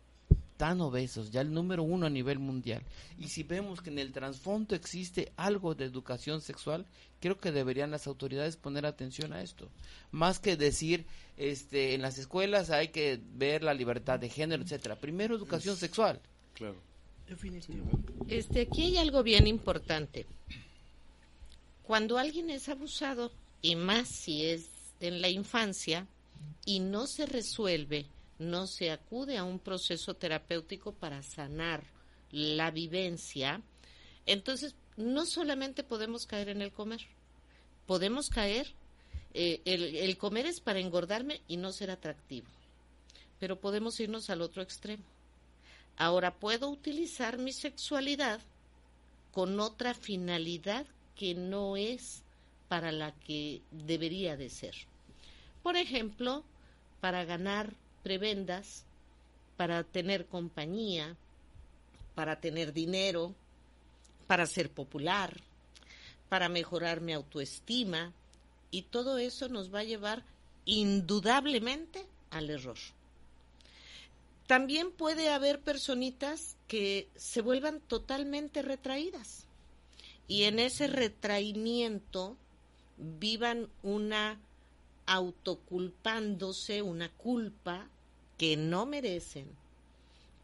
tan 0.58 0.82
obesos, 0.82 1.32
ya 1.32 1.42
el 1.42 1.54
número 1.54 1.84
uno 1.84 2.06
a 2.06 2.10
nivel 2.10 2.40
mundial. 2.40 2.82
Y 3.18 3.28
si 3.28 3.44
vemos 3.44 3.82
que 3.82 3.90
en 3.90 4.00
el 4.00 4.12
trasfondo 4.12 4.76
existe 4.76 5.32
algo 5.36 5.76
de 5.76 5.86
educación 5.86 6.42
sexual, 6.42 6.86
creo 7.20 7.40
que 7.40 7.52
deberían 7.52 7.92
las 7.92 8.08
autoridades 8.08 8.58
poner 8.58 8.86
atención 8.86 9.34
a 9.34 9.42
esto. 9.42 9.70
Más 10.12 10.40
que 10.40 10.56
decir, 10.56 11.06
este, 11.38 11.94
en 11.94 12.02
las 12.02 12.18
escuelas 12.18 12.70
hay 12.70 12.90
que 12.90 13.20
ver 13.34 13.64
la 13.64 13.74
libertad 13.74 14.20
de 14.20 14.30
género, 14.30 14.64
etcétera. 14.64 14.96
Primero 14.96 15.36
educación 15.36 15.76
sexual. 15.76 16.22
Claro. 16.54 16.76
Este, 18.28 18.62
aquí 18.62 18.84
hay 18.84 18.98
algo 18.98 19.24
bien 19.24 19.48
importante. 19.48 20.26
Cuando 21.84 22.18
alguien 22.18 22.50
es 22.50 22.70
abusado 22.70 23.32
y 23.62 23.76
más 23.76 24.08
si 24.08 24.46
es 24.46 24.68
en 25.00 25.22
la 25.22 25.30
infancia 25.30 26.08
y 26.66 26.80
no 26.80 27.08
se 27.08 27.26
resuelve, 27.26 28.06
no 28.40 28.68
se 28.68 28.92
acude 28.92 29.38
a 29.38 29.44
un 29.44 29.60
proceso 29.60 30.14
terapéutico 30.14 30.94
para 30.94 31.24
sanar 31.24 31.84
la 32.32 32.72
vivencia, 32.72 33.62
entonces 34.26 34.76
no 34.98 35.26
solamente 35.26 35.84
podemos 35.84 36.26
caer 36.26 36.50
en 36.50 36.62
el 36.62 36.72
comer, 36.72 37.02
podemos 37.86 38.30
caer, 38.30 38.74
eh, 39.34 39.62
el, 39.66 39.96
el 39.96 40.18
comer 40.18 40.46
es 40.46 40.60
para 40.60 40.80
engordarme 40.80 41.42
y 41.48 41.58
no 41.58 41.72
ser 41.72 41.92
atractivo, 41.92 42.48
pero 43.40 43.60
podemos 43.60 44.00
irnos 44.00 44.30
al 44.30 44.42
otro 44.42 44.62
extremo. 44.62 45.04
Ahora 45.98 46.36
puedo 46.36 46.70
utilizar 46.70 47.38
mi 47.38 47.54
sexualidad 47.54 48.42
con 49.32 49.60
otra 49.60 49.94
finalidad 49.94 50.86
que 51.16 51.34
no 51.36 51.78
es 51.78 52.24
para 52.68 52.92
la 52.92 53.14
que 53.14 53.62
debería 53.72 54.36
de 54.36 54.50
ser. 54.50 54.76
Por 55.64 55.78
ejemplo, 55.78 56.44
para 57.00 57.24
ganar 57.26 57.74
prebendas, 58.06 58.86
para 59.58 59.84
tener 59.84 60.28
compañía, 60.28 61.18
para 62.14 62.40
tener 62.40 62.72
dinero, 62.72 63.34
para 64.28 64.46
ser 64.46 64.70
popular, 64.70 65.42
para 66.30 66.48
mejorar 66.48 67.02
mi 67.02 67.14
autoestima, 67.14 68.14
y 68.70 68.84
todo 68.84 69.18
eso 69.18 69.50
nos 69.50 69.74
va 69.74 69.80
a 69.80 69.86
llevar 69.86 70.22
indudablemente 70.66 72.06
al 72.30 72.52
error. 72.52 72.78
También 74.46 74.92
puede 74.92 75.30
haber 75.30 75.60
personitas 75.60 76.58
que 76.68 77.10
se 77.16 77.42
vuelvan 77.42 77.80
totalmente 77.80 78.62
retraídas 78.62 79.48
y 80.28 80.44
en 80.44 80.60
ese 80.60 80.86
retraimiento 80.86 82.38
vivan 82.98 83.68
una 83.82 84.40
autoculpándose, 85.08 86.84
una 86.84 87.10
culpa 87.10 87.90
que 88.38 88.58
no 88.58 88.86
merecen, 88.86 89.48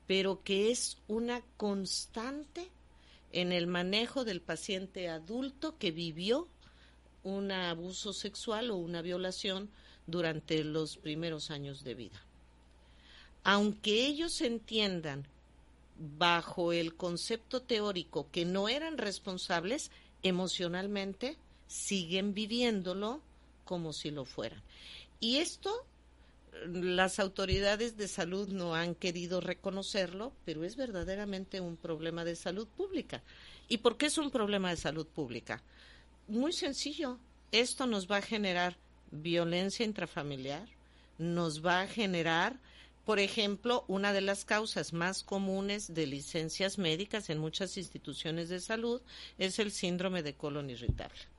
pero 0.07 0.43
que 0.43 0.71
es 0.71 0.97
una 1.07 1.41
constante 1.57 2.69
en 3.31 3.51
el 3.51 3.67
manejo 3.67 4.25
del 4.25 4.41
paciente 4.41 5.09
adulto 5.09 5.77
que 5.77 5.91
vivió 5.91 6.47
un 7.23 7.51
abuso 7.51 8.13
sexual 8.13 8.71
o 8.71 8.75
una 8.75 9.01
violación 9.01 9.69
durante 10.07 10.63
los 10.63 10.97
primeros 10.97 11.51
años 11.51 11.83
de 11.83 11.95
vida. 11.95 12.25
Aunque 13.43 14.05
ellos 14.05 14.41
entiendan 14.41 15.25
bajo 16.17 16.73
el 16.73 16.95
concepto 16.95 17.61
teórico 17.61 18.27
que 18.31 18.45
no 18.45 18.69
eran 18.69 18.97
responsables, 18.97 19.91
emocionalmente 20.23 21.37
siguen 21.67 22.33
viviéndolo 22.33 23.21
como 23.65 23.93
si 23.93 24.11
lo 24.11 24.25
fueran. 24.25 24.61
Y 25.19 25.37
esto 25.37 25.85
las 26.65 27.19
autoridades 27.19 27.97
de 27.97 28.07
salud 28.07 28.49
no 28.49 28.75
han 28.75 28.95
querido 28.95 29.41
reconocerlo, 29.41 30.33
pero 30.45 30.63
es 30.63 30.75
verdaderamente 30.75 31.61
un 31.61 31.77
problema 31.77 32.23
de 32.25 32.35
salud 32.35 32.67
pública. 32.67 33.23
¿Y 33.67 33.77
por 33.77 33.97
qué 33.97 34.07
es 34.07 34.17
un 34.17 34.31
problema 34.31 34.69
de 34.69 34.77
salud 34.77 35.07
pública? 35.07 35.63
Muy 36.27 36.53
sencillo, 36.53 37.17
esto 37.51 37.87
nos 37.87 38.09
va 38.09 38.17
a 38.17 38.21
generar 38.21 38.77
violencia 39.11 39.85
intrafamiliar, 39.85 40.67
nos 41.17 41.65
va 41.65 41.81
a 41.81 41.87
generar, 41.87 42.59
por 43.05 43.19
ejemplo, 43.19 43.85
una 43.87 44.13
de 44.13 44.21
las 44.21 44.45
causas 44.45 44.93
más 44.93 45.23
comunes 45.23 45.93
de 45.93 46.05
licencias 46.05 46.77
médicas 46.77 47.29
en 47.29 47.39
muchas 47.39 47.77
instituciones 47.77 48.49
de 48.49 48.59
salud 48.59 49.01
es 49.37 49.59
el 49.59 49.71
síndrome 49.71 50.23
de 50.23 50.33
colon 50.33 50.69
irritable 50.69 51.30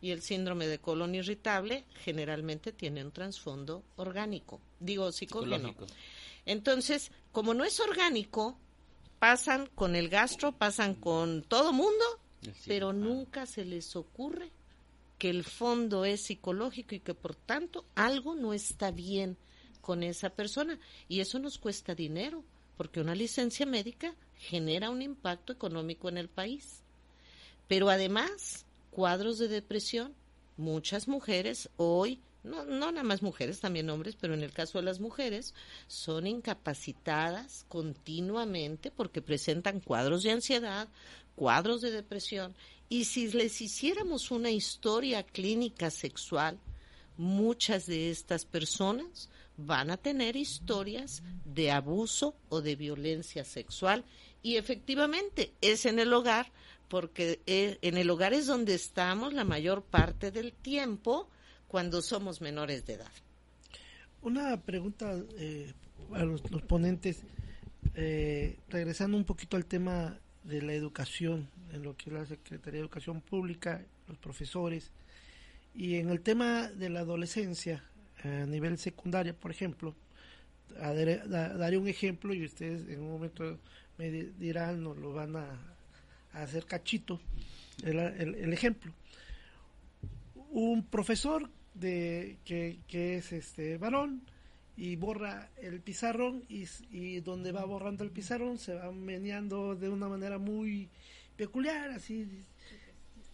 y 0.00 0.10
el 0.10 0.22
síndrome 0.22 0.66
de 0.66 0.78
colon 0.78 1.14
irritable 1.14 1.84
generalmente 2.04 2.72
tiene 2.72 3.04
un 3.04 3.10
trasfondo 3.10 3.82
orgánico, 3.96 4.60
digo 4.80 5.10
psicológico. 5.12 5.86
Entonces, 6.46 7.10
como 7.32 7.54
no 7.54 7.64
es 7.64 7.78
orgánico, 7.80 8.56
pasan 9.18 9.68
con 9.74 9.96
el 9.96 10.08
gastro, 10.08 10.52
pasan 10.52 10.94
con 10.94 11.42
todo 11.42 11.72
mundo, 11.72 12.04
pero 12.66 12.92
nunca 12.92 13.46
se 13.46 13.64
les 13.64 13.96
ocurre 13.96 14.50
que 15.18 15.30
el 15.30 15.44
fondo 15.44 16.04
es 16.04 16.22
psicológico 16.22 16.94
y 16.94 17.00
que 17.00 17.14
por 17.14 17.34
tanto 17.34 17.84
algo 17.96 18.36
no 18.36 18.54
está 18.54 18.92
bien 18.92 19.36
con 19.80 20.02
esa 20.02 20.30
persona. 20.30 20.78
Y 21.08 21.20
eso 21.20 21.38
nos 21.38 21.58
cuesta 21.58 21.94
dinero, 21.94 22.44
porque 22.76 23.00
una 23.00 23.16
licencia 23.16 23.66
médica 23.66 24.14
genera 24.36 24.90
un 24.90 25.02
impacto 25.02 25.52
económico 25.52 26.08
en 26.08 26.18
el 26.18 26.28
país. 26.28 26.82
Pero 27.66 27.90
además, 27.90 28.64
cuadros 28.98 29.38
de 29.38 29.46
depresión. 29.46 30.12
Muchas 30.56 31.06
mujeres 31.06 31.70
hoy, 31.76 32.20
no, 32.42 32.64
no 32.64 32.90
nada 32.90 33.04
más 33.04 33.22
mujeres, 33.22 33.60
también 33.60 33.88
hombres, 33.90 34.16
pero 34.20 34.34
en 34.34 34.42
el 34.42 34.52
caso 34.52 34.78
de 34.78 34.84
las 34.84 34.98
mujeres, 34.98 35.54
son 35.86 36.26
incapacitadas 36.26 37.64
continuamente 37.68 38.90
porque 38.90 39.22
presentan 39.22 39.78
cuadros 39.78 40.24
de 40.24 40.32
ansiedad, 40.32 40.88
cuadros 41.36 41.80
de 41.80 41.92
depresión. 41.92 42.56
Y 42.88 43.04
si 43.04 43.30
les 43.30 43.60
hiciéramos 43.60 44.32
una 44.32 44.50
historia 44.50 45.22
clínica 45.22 45.90
sexual, 45.90 46.58
muchas 47.16 47.86
de 47.86 48.10
estas 48.10 48.46
personas 48.46 49.28
van 49.56 49.92
a 49.92 49.96
tener 49.96 50.34
historias 50.34 51.22
de 51.44 51.70
abuso 51.70 52.34
o 52.48 52.62
de 52.62 52.74
violencia 52.74 53.44
sexual. 53.44 54.04
Y 54.42 54.56
efectivamente 54.56 55.52
es 55.60 55.86
en 55.86 56.00
el 56.00 56.12
hogar 56.12 56.50
porque 56.88 57.40
eh, 57.46 57.78
en 57.82 57.96
el 57.96 58.10
hogar 58.10 58.32
es 58.32 58.46
donde 58.46 58.74
estamos 58.74 59.34
la 59.34 59.44
mayor 59.44 59.82
parte 59.82 60.30
del 60.30 60.52
tiempo 60.52 61.28
cuando 61.66 62.02
somos 62.02 62.40
menores 62.40 62.86
de 62.86 62.94
edad. 62.94 63.12
Una 64.22 64.60
pregunta 64.60 65.16
eh, 65.36 65.72
a 66.14 66.24
los, 66.24 66.40
ponentes, 66.66 67.22
eh, 67.94 68.58
regresando 68.68 69.16
un 69.16 69.24
poquito 69.24 69.56
al 69.56 69.66
tema 69.66 70.18
de 70.44 70.62
la 70.62 70.72
educación, 70.72 71.48
en 71.72 71.82
lo 71.82 71.96
que 71.96 72.10
es 72.10 72.14
la 72.14 72.26
Secretaría 72.26 72.78
de 72.78 72.84
Educación 72.86 73.20
Pública, 73.20 73.84
los 74.08 74.16
profesores, 74.18 74.90
y 75.74 75.96
en 75.96 76.08
el 76.08 76.22
tema 76.22 76.68
de 76.68 76.88
la 76.88 77.00
adolescencia 77.00 77.84
a 78.24 78.46
nivel 78.46 78.78
secundaria, 78.78 79.34
por 79.34 79.50
ejemplo, 79.50 79.94
daré 80.70 81.78
un 81.78 81.86
ejemplo 81.86 82.34
y 82.34 82.44
ustedes 82.44 82.88
en 82.88 83.00
un 83.00 83.12
momento 83.12 83.58
me 83.98 84.10
dirán, 84.10 84.82
nos 84.82 84.96
lo 84.96 85.12
van 85.12 85.36
a 85.36 85.77
hacer 86.32 86.66
cachito 86.66 87.20
el, 87.82 88.52
ejemplo. 88.52 88.92
Un 90.50 90.84
profesor 90.84 91.48
de 91.74 92.38
que, 92.44 92.78
es 92.90 93.32
este 93.32 93.78
varón 93.78 94.22
y 94.76 94.96
borra 94.96 95.50
el 95.60 95.80
pizarrón 95.80 96.44
y, 96.48 97.20
donde 97.20 97.52
va 97.52 97.64
borrando 97.64 98.04
el 98.04 98.10
pizarrón 98.10 98.58
se 98.58 98.74
va 98.74 98.90
meneando 98.92 99.74
de 99.74 99.88
una 99.88 100.08
manera 100.08 100.38
muy 100.38 100.88
peculiar, 101.36 101.90
así 101.90 102.26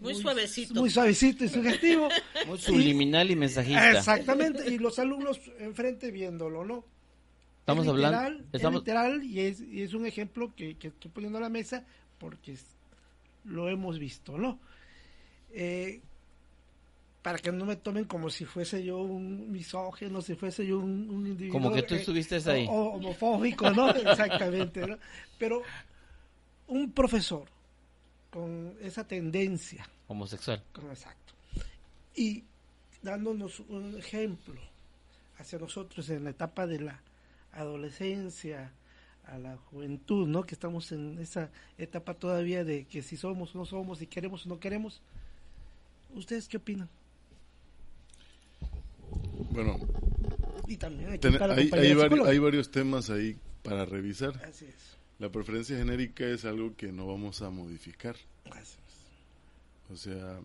muy, 0.00 0.14
suavecito. 0.14 0.74
Muy 0.74 0.90
suavecito 0.90 1.44
y 1.44 1.48
sugestivo. 1.48 2.08
Muy 2.46 2.58
subliminal 2.58 3.30
y, 3.30 3.36
mensajista. 3.36 3.92
Exactamente, 3.92 4.68
y 4.68 4.78
los 4.78 4.98
alumnos 4.98 5.40
enfrente 5.58 6.10
viéndolo, 6.10 6.64
¿no? 6.64 6.84
Estamos 7.60 7.86
hablando. 7.86 8.44
Estamos... 8.52 8.82
literal 8.82 9.24
y 9.24 9.40
es, 9.40 9.60
y 9.60 9.80
es 9.80 9.94
un 9.94 10.04
ejemplo 10.04 10.52
que, 10.54 10.76
que, 10.76 10.88
estoy 10.88 11.10
poniendo 11.10 11.38
a 11.38 11.40
la 11.40 11.48
mesa 11.48 11.86
porque 12.18 12.56
lo 13.44 13.68
hemos 13.68 13.98
visto, 13.98 14.36
¿no? 14.38 14.58
Eh, 15.50 16.00
para 17.22 17.38
que 17.38 17.50
no 17.52 17.64
me 17.64 17.76
tomen 17.76 18.04
como 18.04 18.28
si 18.28 18.44
fuese 18.44 18.84
yo 18.84 18.98
un 18.98 19.50
misógeno, 19.50 20.20
si 20.20 20.34
fuese 20.34 20.66
yo 20.66 20.78
un, 20.78 21.26
individuo. 21.26 21.52
Como 21.52 21.72
que 21.72 21.82
tú 21.82 21.94
estuviste 21.94 22.36
ahí. 22.50 22.66
homofóbico, 22.68 23.70
¿no? 23.70 23.88
Exactamente, 23.94 24.86
¿no? 24.86 24.98
Pero 25.38 25.62
un 26.66 26.92
profesor 26.92 27.48
con 28.30 28.76
esa 28.82 29.06
tendencia. 29.06 29.88
Homosexual. 30.08 30.62
exacto. 30.90 31.32
Y 32.14 32.44
dándonos 33.00 33.60
un 33.60 33.96
ejemplo 33.96 34.60
hacia 35.38 35.58
nosotros 35.58 36.08
en 36.10 36.24
la 36.24 36.30
etapa 36.30 36.66
de 36.66 36.80
la 36.80 37.00
adolescencia, 37.52 38.72
a 39.26 39.38
la 39.38 39.56
juventud, 39.56 40.26
¿no? 40.26 40.44
Que 40.44 40.54
estamos 40.54 40.92
en 40.92 41.18
esa 41.18 41.50
etapa 41.78 42.14
todavía 42.14 42.64
de 42.64 42.84
que 42.84 43.02
si 43.02 43.16
somos 43.16 43.54
o 43.54 43.58
no 43.58 43.64
somos, 43.64 43.98
si 43.98 44.06
queremos 44.06 44.46
o 44.46 44.48
no 44.48 44.60
queremos. 44.60 45.00
¿Ustedes 46.14 46.48
qué 46.48 46.58
opinan? 46.58 46.88
Bueno, 49.50 49.78
y 50.66 50.76
también 50.76 51.10
hay, 51.10 51.70
hay, 51.72 52.38
varios, 52.38 52.70
temas 52.70 53.10
ahí 53.10 53.36
para 53.62 53.84
revisar. 53.84 54.40
Así 54.44 54.66
es. 54.66 54.96
La 55.18 55.30
preferencia 55.30 55.76
genérica 55.76 56.26
es 56.26 56.44
algo 56.44 56.74
que 56.76 56.92
no 56.92 57.06
vamos 57.06 57.42
a 57.42 57.50
modificar. 57.50 58.16
O 59.90 59.96
sea, 59.96 60.40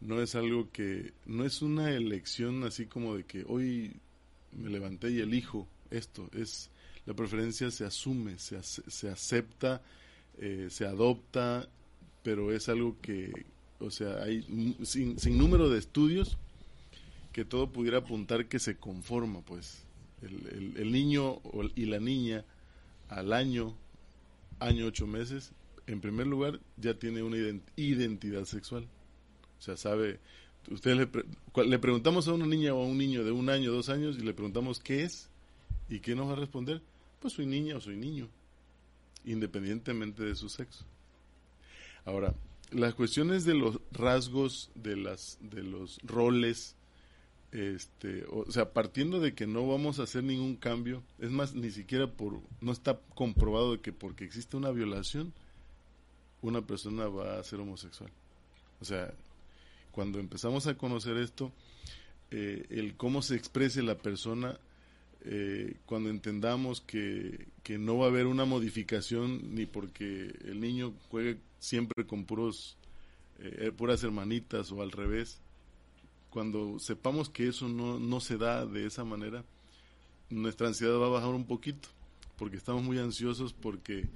no 0.00 0.22
es 0.22 0.34
algo 0.34 0.70
que, 0.70 1.12
no 1.26 1.44
es 1.44 1.62
una 1.62 1.90
elección 1.90 2.64
así 2.64 2.86
como 2.86 3.16
de 3.16 3.24
que 3.24 3.44
hoy 3.48 3.92
me 4.52 4.70
levanté 4.70 5.10
y 5.10 5.20
elijo 5.20 5.66
esto, 5.90 6.28
es 6.32 6.70
la 7.08 7.14
preferencia 7.14 7.70
se 7.70 7.86
asume, 7.86 8.38
se, 8.38 8.62
se 8.62 9.08
acepta, 9.08 9.80
eh, 10.36 10.68
se 10.68 10.84
adopta, 10.84 11.66
pero 12.22 12.52
es 12.52 12.68
algo 12.68 12.96
que, 13.00 13.46
o 13.80 13.90
sea, 13.90 14.22
hay 14.22 14.42
sin, 14.82 15.18
sin 15.18 15.38
número 15.38 15.70
de 15.70 15.78
estudios 15.78 16.36
que 17.32 17.46
todo 17.46 17.72
pudiera 17.72 17.98
apuntar 17.98 18.44
que 18.46 18.58
se 18.58 18.76
conforma, 18.76 19.40
pues. 19.40 19.84
El, 20.20 20.74
el, 20.76 20.92
niño 20.92 21.40
y 21.74 21.86
la 21.86 21.98
niña 21.98 22.44
al 23.08 23.32
año, 23.32 23.74
año 24.60 24.84
ocho 24.84 25.06
meses, 25.06 25.52
en 25.86 26.02
primer 26.02 26.26
lugar 26.26 26.60
ya 26.76 26.92
tiene 26.92 27.22
una 27.22 27.38
identidad 27.76 28.44
sexual. 28.44 28.86
O 29.58 29.62
sea, 29.62 29.78
sabe, 29.78 30.20
ustedes 30.70 30.98
le, 30.98 31.64
le 31.64 31.78
preguntamos 31.78 32.28
a 32.28 32.34
una 32.34 32.44
niña 32.44 32.74
o 32.74 32.82
a 32.82 32.86
un 32.86 32.98
niño 32.98 33.24
de 33.24 33.30
un 33.30 33.48
año, 33.48 33.72
dos 33.72 33.88
años 33.88 34.18
y 34.18 34.20
le 34.20 34.34
preguntamos 34.34 34.78
qué 34.78 35.04
es 35.04 35.30
y 35.88 36.00
qué 36.00 36.14
nos 36.14 36.28
va 36.28 36.32
a 36.34 36.36
responder. 36.36 36.82
Pues 37.20 37.34
soy 37.34 37.46
niña 37.46 37.76
o 37.76 37.80
soy 37.80 37.96
niño, 37.96 38.28
independientemente 39.24 40.22
de 40.22 40.34
su 40.34 40.48
sexo. 40.48 40.84
Ahora, 42.04 42.34
las 42.70 42.94
cuestiones 42.94 43.44
de 43.44 43.54
los 43.54 43.80
rasgos, 43.90 44.70
de 44.74 44.96
las, 44.96 45.38
de 45.40 45.62
los 45.62 45.98
roles, 46.02 46.76
este, 47.52 48.24
o 48.30 48.50
sea, 48.50 48.72
partiendo 48.72 49.20
de 49.20 49.34
que 49.34 49.46
no 49.46 49.66
vamos 49.66 49.98
a 49.98 50.02
hacer 50.04 50.22
ningún 50.22 50.56
cambio, 50.56 51.02
es 51.18 51.30
más, 51.30 51.54
ni 51.54 51.70
siquiera 51.70 52.06
por, 52.06 52.40
no 52.60 52.72
está 52.72 53.00
comprobado 53.14 53.72
de 53.72 53.80
que 53.80 53.92
porque 53.92 54.24
existe 54.24 54.56
una 54.56 54.70
violación, 54.70 55.32
una 56.42 56.62
persona 56.62 57.08
va 57.08 57.38
a 57.38 57.44
ser 57.44 57.60
homosexual. 57.60 58.10
O 58.80 58.84
sea, 58.84 59.12
cuando 59.92 60.20
empezamos 60.20 60.66
a 60.66 60.76
conocer 60.76 61.16
esto, 61.16 61.52
eh, 62.30 62.66
el 62.70 62.96
cómo 62.96 63.22
se 63.22 63.34
exprese 63.34 63.82
la 63.82 63.96
persona, 63.96 64.58
eh, 65.24 65.76
cuando 65.86 66.10
entendamos 66.10 66.80
que, 66.80 67.48
que, 67.62 67.78
no 67.78 67.98
va 67.98 68.06
a 68.06 68.08
haber 68.08 68.26
una 68.26 68.44
modificación 68.44 69.54
ni 69.54 69.66
porque 69.66 70.34
el 70.44 70.60
niño 70.60 70.94
juegue 71.10 71.38
siempre 71.58 72.06
con 72.06 72.24
puros 72.24 72.76
eh, 73.40 73.72
puras 73.76 74.02
hermanitas 74.02 74.72
o 74.72 74.82
al 74.82 74.90
revés, 74.90 75.40
cuando 76.30 76.78
sepamos 76.78 77.28
que 77.30 77.48
eso 77.48 77.68
no, 77.68 77.98
no 77.98 78.20
se 78.20 78.36
da 78.36 78.66
de 78.66 78.86
esa 78.86 79.04
manera, 79.04 79.44
nuestra 80.30 80.68
ansiedad 80.68 80.98
va 80.98 81.06
a 81.06 81.10
bajar 81.10 81.30
un 81.30 81.46
poquito, 81.46 81.88
porque 82.36 82.56
estamos 82.56 82.82
muy 82.82 82.98
ansiosos 82.98 83.52
porque 83.52 84.08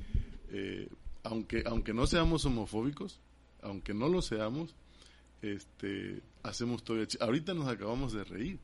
eh, 0.50 0.88
aunque, 1.22 1.62
aunque 1.66 1.94
no 1.94 2.06
seamos 2.06 2.44
homofóbicos, 2.44 3.20
aunque 3.62 3.94
no 3.94 4.08
lo 4.08 4.22
seamos, 4.22 4.74
este, 5.40 6.20
hacemos 6.42 6.82
todo. 6.82 6.98
Ahorita 7.20 7.54
nos 7.54 7.68
acabamos 7.68 8.12
de 8.12 8.24
reír 8.24 8.58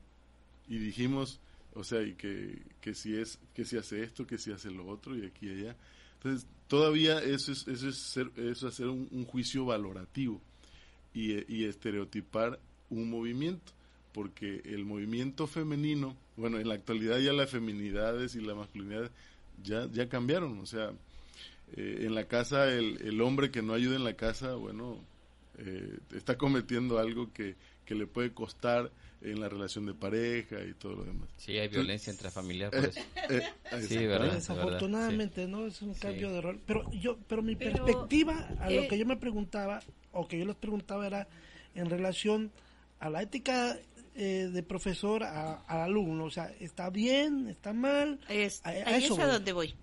y 0.69 0.79
dijimos, 0.79 1.41
o 1.79 1.85
sea, 1.85 2.03
y 2.03 2.15
que, 2.15 2.61
que 2.81 2.93
si 2.93 3.17
es, 3.17 3.39
que 3.55 3.65
si 3.65 3.77
hace 3.77 4.03
esto, 4.03 4.27
que 4.27 4.37
si 4.37 4.51
hace 4.51 4.69
lo 4.69 4.85
otro 4.89 5.17
y 5.17 5.25
aquí 5.25 5.47
y 5.47 5.61
allá. 5.61 5.77
Entonces, 6.15 6.49
todavía 6.67 7.21
eso 7.21 7.53
es, 7.53 7.69
eso 7.69 7.89
es, 7.89 7.99
ser, 7.99 8.33
eso 8.37 8.67
hacer 8.67 8.89
un, 8.89 9.25
juicio 9.27 9.65
valorativo 9.65 10.41
y, 11.15 11.35
y 11.55 11.67
estereotipar 11.67 12.59
un 12.91 13.09
movimiento, 13.09 13.73
porque 14.13 14.61
el 14.65 14.85
movimiento 14.85 15.47
femenino, 15.47 16.17
bueno, 16.37 16.59
en 16.59 16.67
la 16.67 16.75
actualidad 16.75 17.19
ya 17.19 17.33
las 17.33 17.49
feminidades 17.49 18.35
y 18.35 18.41
la 18.41 18.57
masculinidad 18.57 19.13
ya, 19.63 19.87
ya 19.93 20.09
cambiaron, 20.09 20.59
o 20.59 20.67
sea, 20.67 20.91
eh, 21.77 21.99
en 22.01 22.17
la 22.17 22.25
casa 22.25 22.73
el, 22.73 23.01
el, 23.03 23.21
hombre 23.21 23.53
que 23.53 23.63
no 23.63 23.73
ayuda 23.73 23.95
en 23.95 24.05
la 24.05 24.15
casa, 24.15 24.55
bueno, 24.57 24.99
eh, 25.59 25.99
está 26.13 26.37
cometiendo 26.37 26.99
algo 26.99 27.33
que, 27.33 27.55
que 27.89 27.95
le 27.95 28.07
puede 28.07 28.35
costar 28.35 28.93
en 29.23 29.41
la 29.41 29.49
relación 29.49 29.87
de 29.87 29.95
pareja 29.95 30.57
y 30.63 30.75
todo 30.75 30.97
lo 30.97 31.05
demás. 31.05 31.31
Sí, 31.39 31.57
hay 31.57 31.69
violencia 31.69 32.13
intrafamiliar 32.13 32.71
por 32.71 32.85
eso. 32.85 33.01
Eh, 33.31 33.43
sí, 33.81 34.07
¿verdad? 34.07 34.35
Desafortunadamente, 34.35 35.47
¿no? 35.47 35.67
Es 35.67 35.81
un 35.81 35.95
cambio 35.95 36.31
de 36.31 36.43
rol. 36.43 36.61
Pero 36.67 36.91
yo, 36.93 37.17
pero 37.27 37.43
mi 37.43 37.57
perspectiva 37.57 38.47
a 38.61 38.69
lo 38.69 38.87
que 38.89 38.99
yo 38.99 39.07
me 39.07 39.17
preguntaba, 39.17 39.81
o 40.13 40.29
que 40.29 40.39
yo 40.39 40.45
les 40.45 40.57
preguntaba 40.57 41.07
era 41.07 41.29
en 41.75 41.89
relación 41.89 42.53
a 43.01 43.09
la 43.09 43.23
ética 43.23 43.79
eh, 44.15 44.51
de 44.53 44.63
profesor 44.63 45.23
a, 45.25 45.63
al 45.63 45.81
alumno. 45.81 46.25
O 46.25 46.31
sea, 46.31 46.53
¿está 46.61 46.91
bien? 46.91 47.49
¿Está 47.49 47.73
mal? 47.73 48.21
Es, 48.29 48.61
a, 48.65 48.75
eso 48.75 49.15
es 49.15 49.21
a 49.21 49.33
donde 49.33 49.53
voy. 49.55 49.75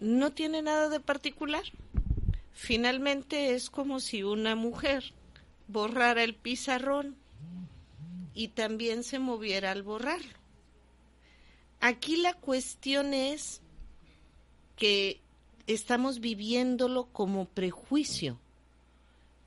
No 0.00 0.32
tiene 0.32 0.62
nada 0.62 0.88
de 0.88 0.98
particular. 0.98 1.62
Finalmente 2.52 3.54
es 3.54 3.70
como 3.70 4.00
si 4.00 4.24
una 4.24 4.56
mujer 4.56 5.12
borrara 5.68 6.24
el 6.24 6.34
pizarrón 6.34 7.16
y 8.34 8.48
también 8.48 9.04
se 9.04 9.18
moviera 9.18 9.70
al 9.70 9.82
borrarlo. 9.82 10.32
Aquí 11.80 12.16
la 12.16 12.34
cuestión 12.34 13.14
es 13.14 13.60
que 14.76 15.20
estamos 15.66 16.20
viviéndolo 16.20 17.06
como 17.12 17.46
prejuicio 17.46 18.38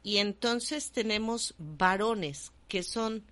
y 0.03 0.17
entonces 0.17 0.91
tenemos 0.91 1.53
varones 1.57 2.51
que 2.67 2.83
son 2.83 3.23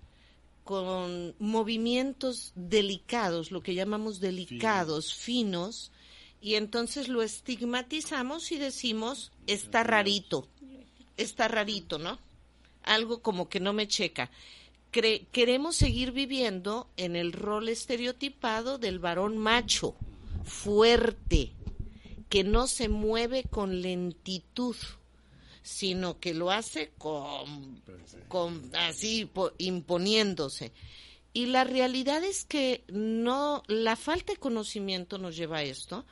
con 0.64 1.34
movimientos 1.38 2.52
delicados, 2.54 3.50
lo 3.50 3.62
que 3.62 3.74
llamamos 3.74 4.20
delicados, 4.20 5.14
finos, 5.14 5.90
y 6.40 6.54
entonces 6.54 7.08
lo 7.08 7.22
estigmatizamos 7.22 8.52
y 8.52 8.58
decimos, 8.58 9.32
está 9.46 9.82
rarito, 9.82 10.46
está 11.16 11.48
rarito, 11.48 11.98
¿no? 11.98 12.18
Algo 12.90 13.22
como 13.22 13.48
que 13.48 13.60
no 13.60 13.72
me 13.72 13.88
checa. 13.88 14.30
queremos 14.90 15.76
seguir 15.76 16.12
viviendo 16.12 16.88
en 16.96 17.14
el 17.14 17.32
rol 17.32 17.68
estereotipado 17.68 18.78
del 18.78 18.98
varón 18.98 19.38
macho, 19.38 19.94
fuerte, 20.44 21.52
que 22.28 22.44
no 22.44 22.66
se 22.66 22.88
mueve 22.88 23.44
con 23.44 23.80
lentitud 23.82 24.76
sino 25.62 26.18
que 26.18 26.34
lo 26.34 26.50
hace 26.50 26.92
con, 26.98 27.82
con 28.28 28.70
así 28.74 29.30
imponiéndose. 29.58 30.72
Y 31.32 31.46
la 31.46 31.64
realidad 31.64 32.24
es 32.24 32.44
que 32.44 32.82
no, 32.88 33.62
la 33.68 33.96
falta 33.96 34.32
de 34.32 34.38
conocimiento 34.38 35.18
nos 35.18 35.36
lleva 35.36 35.58
a 35.58 35.62
esto, 35.62 36.04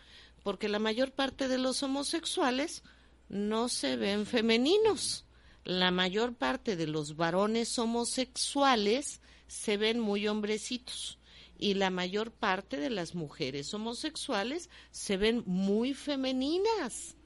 porque 0.45 0.69
la 0.69 0.79
mayor 0.79 1.11
parte 1.13 1.49
de 1.49 1.59
los 1.59 1.83
homosexuales 1.83 2.83
no 3.29 3.69
se 3.69 3.97
ven 3.97 4.27
femeninos. 4.27 5.25
La 5.65 5.91
mayor 5.91 6.35
parte 6.35 6.77
de 6.77 6.87
los 6.87 7.17
varones 7.17 7.79
homosexuales 7.79 9.21
se 9.47 9.77
ven 9.77 10.01
muy 10.01 10.29
hombrecitos 10.29 11.19
y 11.59 11.75
la 11.75 11.91
mayor 11.91 12.31
parte 12.31 12.77
de 12.77 12.91
las 12.91 13.15
mujeres 13.15 13.75
homosexuales 13.75 14.71
se 14.91 15.17
ven 15.17 15.43
muy 15.47 15.93
femeninas. 15.95 17.17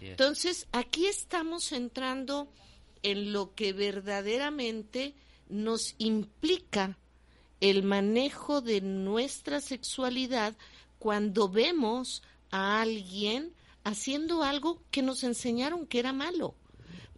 Entonces, 0.00 0.66
aquí 0.72 1.06
estamos 1.06 1.72
entrando 1.72 2.52
en 3.02 3.32
lo 3.32 3.54
que 3.54 3.72
verdaderamente 3.72 5.14
nos 5.48 5.94
implica 5.98 6.98
el 7.60 7.82
manejo 7.82 8.60
de 8.60 8.80
nuestra 8.80 9.60
sexualidad 9.60 10.56
cuando 10.98 11.48
vemos 11.48 12.22
a 12.50 12.80
alguien 12.80 13.54
haciendo 13.84 14.42
algo 14.42 14.82
que 14.90 15.02
nos 15.02 15.22
enseñaron 15.24 15.86
que 15.86 15.98
era 15.98 16.12
malo. 16.12 16.56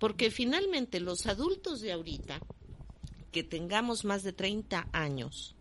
Porque 0.05 0.31
finalmente 0.31 1.01
los 1.01 1.25
adultos 1.25 1.81
de 1.81 1.93
ahorita, 1.93 2.39
que 3.33 3.43
tengamos 3.43 4.05
más 4.05 4.23
de 4.23 4.35
30 4.35 4.91
años, 4.93 5.57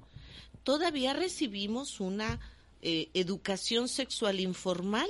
todavía 0.65 1.13
recibimos 1.13 2.01
una 2.01 2.41
eh, 2.81 3.09
educación 3.13 3.87
sexual 3.87 4.41
informal 4.41 5.07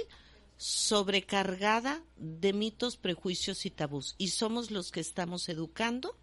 sobrecargada 0.58 2.04
de 2.16 2.54
mitos, 2.54 2.96
prejuicios 2.96 3.66
y 3.66 3.72
tabús. 3.72 4.14
Y 4.20 4.28
somos 4.28 4.70
los 4.70 4.92
que 4.92 5.00
estamos 5.00 5.50
educando 5.50 6.16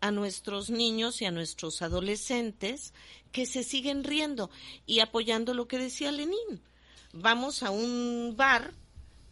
a 0.00 0.12
nuestros 0.12 0.70
niños 0.70 1.20
y 1.20 1.24
a 1.24 1.32
nuestros 1.32 1.82
adolescentes 1.82 2.94
que 3.32 3.44
se 3.44 3.64
siguen 3.64 4.04
riendo 4.04 4.50
y 4.86 5.00
apoyando 5.00 5.52
lo 5.52 5.66
que 5.66 5.78
decía 5.78 6.12
Lenin. 6.12 6.62
Vamos 7.12 7.64
a 7.64 7.72
un 7.72 8.34
bar 8.36 8.72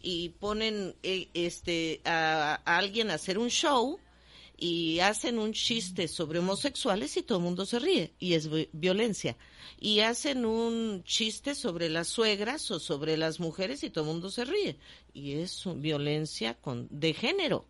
y 0.01 0.29
ponen 0.29 0.95
eh, 1.03 1.27
este 1.33 2.01
a, 2.05 2.55
alguien 2.65 3.11
a 3.11 3.15
hacer 3.15 3.37
un 3.37 3.49
show 3.49 3.99
y 4.57 4.99
hacen 4.99 5.39
un 5.39 5.53
chiste 5.53 6.07
sobre 6.07 6.39
homosexuales 6.39 7.17
y 7.17 7.23
todo 7.23 7.39
el 7.39 7.43
mundo 7.43 7.65
se 7.65 7.79
ríe 7.79 8.13
y 8.19 8.33
es 8.33 8.49
violencia 8.71 9.35
y 9.79 10.01
hacen 10.01 10.45
un 10.45 11.03
chiste 11.03 11.55
sobre 11.55 11.89
las 11.89 12.07
suegras 12.07 12.69
o 12.69 12.79
sobre 12.79 13.17
las 13.17 13.39
mujeres 13.39 13.83
y 13.83 13.89
todo 13.89 14.03
el 14.03 14.11
mundo 14.11 14.29
se 14.29 14.45
ríe. 14.45 14.77
Y 15.11 15.33
es 15.33 15.63
violencia 15.77 16.53
con, 16.53 16.87
de 16.91 17.15
género. 17.15 17.65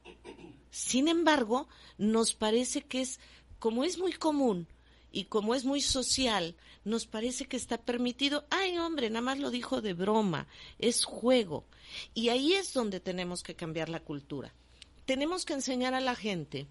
Sin 0.71 1.07
embargo, 1.07 1.69
nos 1.97 2.33
parece 2.33 2.81
que 2.81 2.99
es, 2.99 3.21
como 3.59 3.85
es 3.85 3.97
muy 3.97 4.11
común 4.11 4.67
y 5.11 5.25
como 5.25 5.55
es 5.55 5.65
muy 5.65 5.81
social, 5.81 6.55
nos 6.83 7.05
parece 7.05 7.45
que 7.45 7.57
está 7.57 7.77
permitido. 7.77 8.45
Ay, 8.49 8.77
hombre, 8.77 9.09
nada 9.09 9.21
más 9.21 9.39
lo 9.39 9.51
dijo 9.51 9.81
de 9.81 9.93
broma, 9.93 10.47
es 10.79 11.03
juego. 11.05 11.65
Y 12.13 12.29
ahí 12.29 12.53
es 12.53 12.73
donde 12.73 12.99
tenemos 12.99 13.43
que 13.43 13.55
cambiar 13.55 13.89
la 13.89 13.99
cultura. 13.99 14.53
Tenemos 15.05 15.45
que 15.45 15.53
enseñar 15.53 15.93
a 15.93 16.01
la 16.01 16.15
gente 16.15 16.67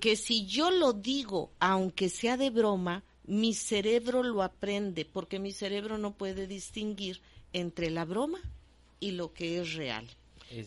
que 0.00 0.16
si 0.16 0.46
yo 0.46 0.70
lo 0.70 0.92
digo, 0.92 1.50
aunque 1.58 2.08
sea 2.08 2.36
de 2.36 2.50
broma, 2.50 3.04
mi 3.24 3.54
cerebro 3.54 4.22
lo 4.22 4.42
aprende 4.42 5.04
porque 5.04 5.38
mi 5.38 5.52
cerebro 5.52 5.98
no 5.98 6.14
puede 6.14 6.46
distinguir 6.46 7.20
entre 7.52 7.90
la 7.90 8.04
broma 8.04 8.38
y 9.00 9.12
lo 9.12 9.32
que 9.32 9.60
es 9.60 9.74
real. 9.74 10.08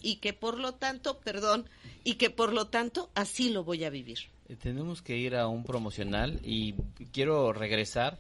Y 0.01 0.17
que 0.17 0.33
por 0.33 0.59
lo 0.59 0.73
tanto, 0.73 1.19
perdón, 1.19 1.69
y 2.03 2.15
que 2.15 2.29
por 2.29 2.51
lo 2.51 2.67
tanto 2.67 3.09
así 3.15 3.49
lo 3.49 3.63
voy 3.63 3.85
a 3.85 3.89
vivir. 3.89 4.19
Eh, 4.49 4.55
tenemos 4.55 5.01
que 5.03 5.15
ir 5.15 5.35
a 5.35 5.47
un 5.47 5.63
promocional 5.63 6.39
y 6.43 6.73
quiero 7.13 7.53
regresar 7.53 8.19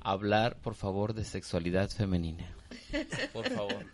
a 0.00 0.10
hablar, 0.10 0.56
por 0.60 0.74
favor, 0.74 1.14
de 1.14 1.24
sexualidad 1.24 1.88
femenina. 1.88 2.52
Por 3.32 3.48
favor. 3.48 3.86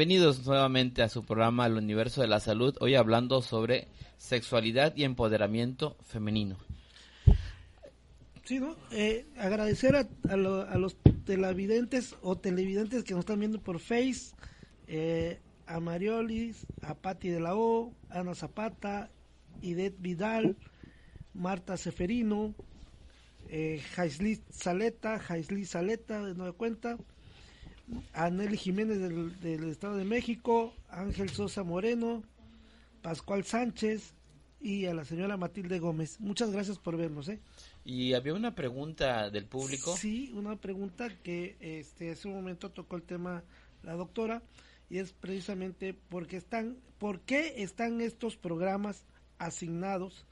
Bienvenidos 0.00 0.46
nuevamente 0.46 1.02
a 1.02 1.10
su 1.10 1.26
programa 1.26 1.66
El 1.66 1.74
Universo 1.74 2.22
de 2.22 2.26
la 2.26 2.40
Salud, 2.40 2.74
hoy 2.80 2.94
hablando 2.94 3.42
sobre 3.42 3.86
sexualidad 4.16 4.96
y 4.96 5.04
empoderamiento 5.04 5.94
femenino. 6.06 6.56
Sí, 8.44 8.60
¿no? 8.60 8.76
Eh, 8.92 9.26
agradecer 9.36 9.96
a, 9.96 10.36
los 10.38 10.96
televidentes 11.26 12.16
o 12.22 12.38
televidentes 12.38 13.04
que 13.04 13.12
nos 13.12 13.20
están 13.20 13.40
viendo 13.40 13.60
por 13.60 13.78
Face, 13.78 14.34
eh, 14.88 15.38
a 15.66 15.80
Mariolis, 15.80 16.64
a 16.80 16.94
Patti 16.94 17.28
de 17.28 17.40
la 17.40 17.54
O, 17.54 17.92
Ana 18.08 18.34
Zapata, 18.34 19.10
Idet 19.60 19.96
Vidal, 19.98 20.56
Marta 21.34 21.76
Seferino, 21.76 22.54
eh, 23.50 23.82
Jaisli 23.94 24.40
Saleta, 24.48 25.18
Jaisli 25.18 25.66
Saleta 25.66 26.24
de 26.24 26.34
nueva 26.34 26.54
cuenta, 26.54 26.96
a 28.12 28.30
Nelly 28.30 28.56
Jiménez 28.56 28.98
del, 28.98 29.68
Estado 29.68 29.96
de 29.96 30.04
México, 30.04 30.74
Ángel 30.88 31.30
Sosa 31.30 31.62
Moreno, 31.62 32.22
Pascual 33.02 33.44
Sánchez 33.44 34.14
y 34.60 34.86
a 34.86 34.94
la 34.94 35.04
señora 35.04 35.36
Matilde 35.36 35.78
Gómez. 35.78 36.20
Muchas 36.20 36.50
gracias 36.50 36.78
por 36.78 36.96
vernos. 36.96 37.28
¿eh? 37.28 37.40
Y 37.84 38.14
había 38.14 38.34
una 38.34 38.54
pregunta 38.54 39.30
del 39.30 39.46
público. 39.46 39.96
Sí, 39.96 40.32
una 40.34 40.56
pregunta 40.56 41.08
que 41.22 41.56
este, 41.60 42.10
hace 42.10 42.28
un 42.28 42.34
momento 42.34 42.70
tocó 42.70 42.96
el 42.96 43.02
tema 43.02 43.42
la 43.82 43.94
doctora 43.94 44.42
y 44.90 44.98
es 44.98 45.12
precisamente 45.12 45.94
porque 45.94 46.36
están, 46.36 46.76
¿por 46.98 47.20
qué 47.20 47.62
están 47.62 48.00
estos 48.00 48.36
programas 48.36 49.04
asignados 49.38 50.26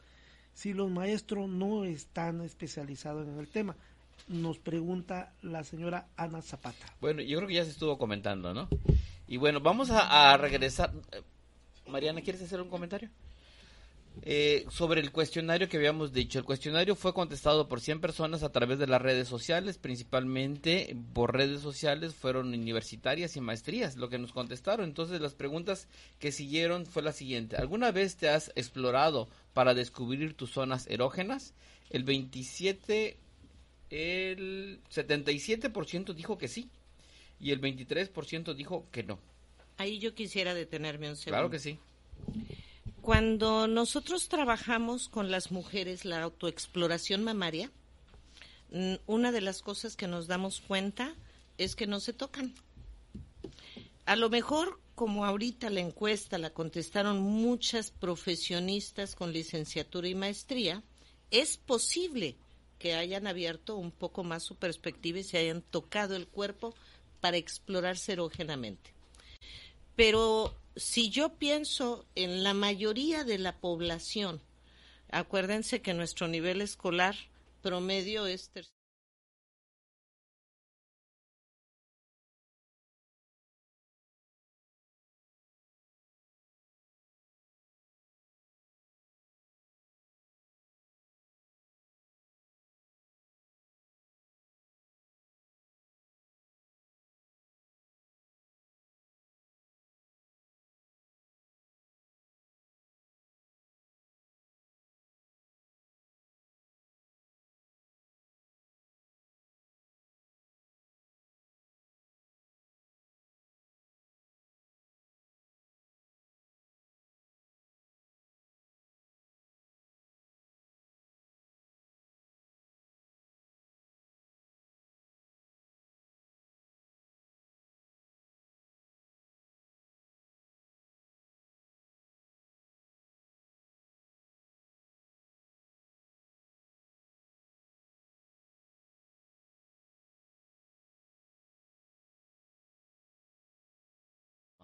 si 0.52 0.74
los 0.74 0.90
maestros 0.90 1.48
no 1.48 1.84
están 1.84 2.42
especializados 2.42 3.26
en 3.28 3.38
el 3.38 3.48
tema? 3.48 3.76
Nos 4.28 4.58
pregunta 4.58 5.32
la 5.42 5.64
señora 5.64 6.08
Ana 6.16 6.42
Zapata. 6.42 6.86
Bueno, 7.00 7.22
yo 7.22 7.38
creo 7.38 7.48
que 7.48 7.54
ya 7.54 7.64
se 7.64 7.70
estuvo 7.70 7.98
comentando, 7.98 8.54
¿no? 8.54 8.68
Y 9.26 9.36
bueno, 9.36 9.60
vamos 9.60 9.90
a, 9.90 10.36
regresar. 10.36 10.92
Eh, 11.12 11.22
Mariana, 11.86 12.20
¿quieres 12.22 12.42
hacer 12.42 12.60
un 12.60 12.68
comentario? 12.68 13.10
Eh, 14.22 14.66
sobre 14.70 15.00
el 15.00 15.12
cuestionario 15.12 15.68
que 15.68 15.76
habíamos 15.76 16.12
dicho. 16.12 16.38
El 16.38 16.44
cuestionario 16.44 16.96
fue 16.96 17.14
contestado 17.14 17.68
por 17.68 17.80
100 17.80 18.00
personas 18.00 18.42
a 18.42 18.50
través 18.50 18.78
de 18.78 18.86
las 18.86 19.00
redes 19.00 19.28
sociales, 19.28 19.78
principalmente 19.78 20.96
por 21.12 21.34
redes 21.34 21.60
sociales 21.60 22.14
fueron 22.14 22.48
universitarias 22.48 23.36
y 23.36 23.40
maestrías 23.40 23.96
lo 23.96 24.08
que 24.08 24.18
nos 24.18 24.32
contestaron. 24.32 24.86
Entonces 24.86 25.20
las 25.20 25.34
preguntas 25.34 25.88
que 26.18 26.32
siguieron 26.32 26.86
fue 26.86 27.02
la 27.02 27.12
siguiente. 27.12 27.56
¿Alguna 27.56 27.92
vez 27.92 28.16
te 28.16 28.28
has 28.28 28.50
explorado 28.56 29.28
para 29.52 29.74
descubrir 29.74 30.34
tus 30.34 30.50
zonas 30.50 30.86
erógenas? 30.88 31.54
El 31.90 32.04
27 32.04 33.18
el 33.90 34.80
77% 34.92 36.14
dijo 36.14 36.38
que 36.38 36.48
sí 36.48 36.68
y 37.40 37.52
el 37.52 37.60
23% 37.60 38.54
dijo 38.54 38.86
que 38.90 39.02
no. 39.02 39.18
Ahí 39.76 39.98
yo 39.98 40.14
quisiera 40.14 40.54
detenerme 40.54 41.08
un 41.08 41.16
segundo. 41.16 41.36
Claro 41.36 41.50
que 41.50 41.58
sí. 41.58 41.78
Cuando 43.00 43.68
nosotros 43.68 44.28
trabajamos 44.28 45.08
con 45.08 45.30
las 45.30 45.50
mujeres 45.50 46.04
la 46.04 46.22
autoexploración 46.22 47.22
mamaria, 47.22 47.70
una 49.06 49.32
de 49.32 49.40
las 49.40 49.62
cosas 49.62 49.96
que 49.96 50.08
nos 50.08 50.26
damos 50.26 50.60
cuenta 50.60 51.14
es 51.56 51.74
que 51.74 51.86
no 51.86 52.00
se 52.00 52.12
tocan. 52.12 52.54
A 54.04 54.16
lo 54.16 54.28
mejor, 54.28 54.80
como 54.94 55.24
ahorita 55.24 55.70
la 55.70 55.80
encuesta 55.80 56.38
la 56.38 56.50
contestaron 56.50 57.20
muchas 57.20 57.90
profesionistas 57.90 59.14
con 59.14 59.32
licenciatura 59.32 60.08
y 60.08 60.14
maestría, 60.14 60.82
es 61.30 61.56
posible 61.56 62.36
que 62.78 62.94
hayan 62.94 63.26
abierto 63.26 63.76
un 63.76 63.90
poco 63.90 64.24
más 64.24 64.42
su 64.42 64.56
perspectiva 64.56 65.18
y 65.18 65.24
se 65.24 65.38
hayan 65.38 65.62
tocado 65.62 66.16
el 66.16 66.26
cuerpo 66.26 66.74
para 67.20 67.36
explorarse 67.36 68.12
erógenamente. 68.12 68.92
Pero 69.96 70.54
si 70.76 71.10
yo 71.10 71.34
pienso 71.34 72.06
en 72.14 72.44
la 72.44 72.54
mayoría 72.54 73.24
de 73.24 73.38
la 73.38 73.58
población, 73.60 74.40
acuérdense 75.10 75.82
que 75.82 75.94
nuestro 75.94 76.28
nivel 76.28 76.60
escolar 76.60 77.16
promedio 77.62 78.26
es 78.26 78.50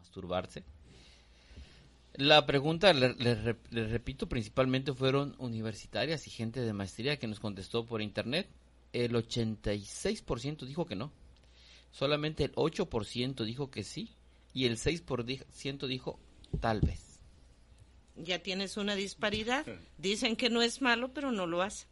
masturbarse. 0.05 0.62
La 2.16 2.46
pregunta, 2.46 2.92
les 2.92 3.90
repito, 3.90 4.28
principalmente 4.28 4.92
fueron 4.92 5.34
universitarias 5.38 6.26
y 6.28 6.30
gente 6.30 6.61
de 6.61 6.72
maestría 6.72 7.18
que 7.18 7.26
nos 7.26 7.40
contestó 7.40 7.86
por 7.86 8.02
internet. 8.02 8.48
El 8.92 9.14
86% 9.14 10.66
dijo 10.66 10.86
que 10.86 10.94
no. 10.94 11.11
Solamente 11.90 12.44
el 12.44 12.52
8% 12.55 13.44
dijo 13.44 13.70
que 13.70 13.82
sí. 13.82 14.11
Y 14.52 14.66
el 14.66 14.76
6% 14.76 15.86
dijo 15.88 16.20
tal 16.61 16.80
vez. 16.80 17.18
Ya 18.14 18.38
tienes 18.40 18.76
una 18.76 18.94
disparidad. 18.94 19.66
Dicen 19.98 20.36
que 20.36 20.50
no 20.50 20.62
es 20.62 20.80
malo, 20.80 21.12
pero 21.12 21.32
no 21.32 21.48
lo 21.48 21.62
hace. 21.62 21.86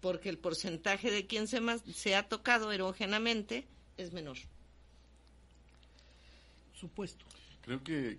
Porque 0.00 0.30
el 0.30 0.38
porcentaje 0.38 1.12
de 1.12 1.26
quien 1.28 1.46
se, 1.46 1.60
se 1.94 2.16
ha 2.16 2.28
tocado 2.28 2.72
erógenamente 2.72 3.68
es 3.96 4.12
menor 4.12 4.38
supuesto. 6.80 7.24
Creo 7.62 7.82
que 7.84 8.10
eh, 8.10 8.18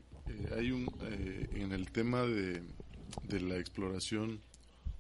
hay 0.56 0.72
un, 0.72 0.88
eh, 1.02 1.48
en 1.56 1.72
el 1.72 1.92
tema 1.92 2.22
de, 2.24 2.62
la 3.30 3.58
exploración 3.58 4.40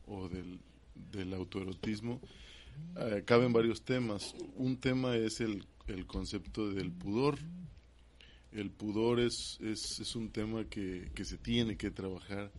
o 0.07 0.27
del, 0.27 0.59
del 1.11 1.33
autoerotismo, 1.33 2.19
eh, 2.97 3.23
caben 3.25 3.53
varios 3.53 3.83
temas. 3.83 4.35
Un 4.55 4.77
tema 4.77 5.15
es 5.15 5.39
el, 5.41 5.65
el 5.87 6.05
concepto 6.07 6.69
del 6.69 6.91
pudor. 6.91 7.37
El 8.51 8.71
pudor 8.71 9.19
es, 9.19 9.57
es, 9.61 9.99
es 9.99 10.15
un 10.15 10.29
tema 10.29 10.65
que, 10.65 11.09
que, 11.13 11.23
se 11.23 11.37
tiene 11.37 11.77
que 11.77 11.91
trabajar. 11.91 12.51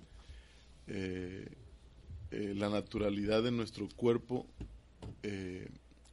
la 2.31 2.69
naturalidad 2.71 3.43
de 3.43 3.51
nuestro 3.51 3.89
cuerpo, 3.95 4.47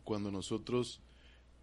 cuando 0.03 0.31
nosotros 0.31 0.99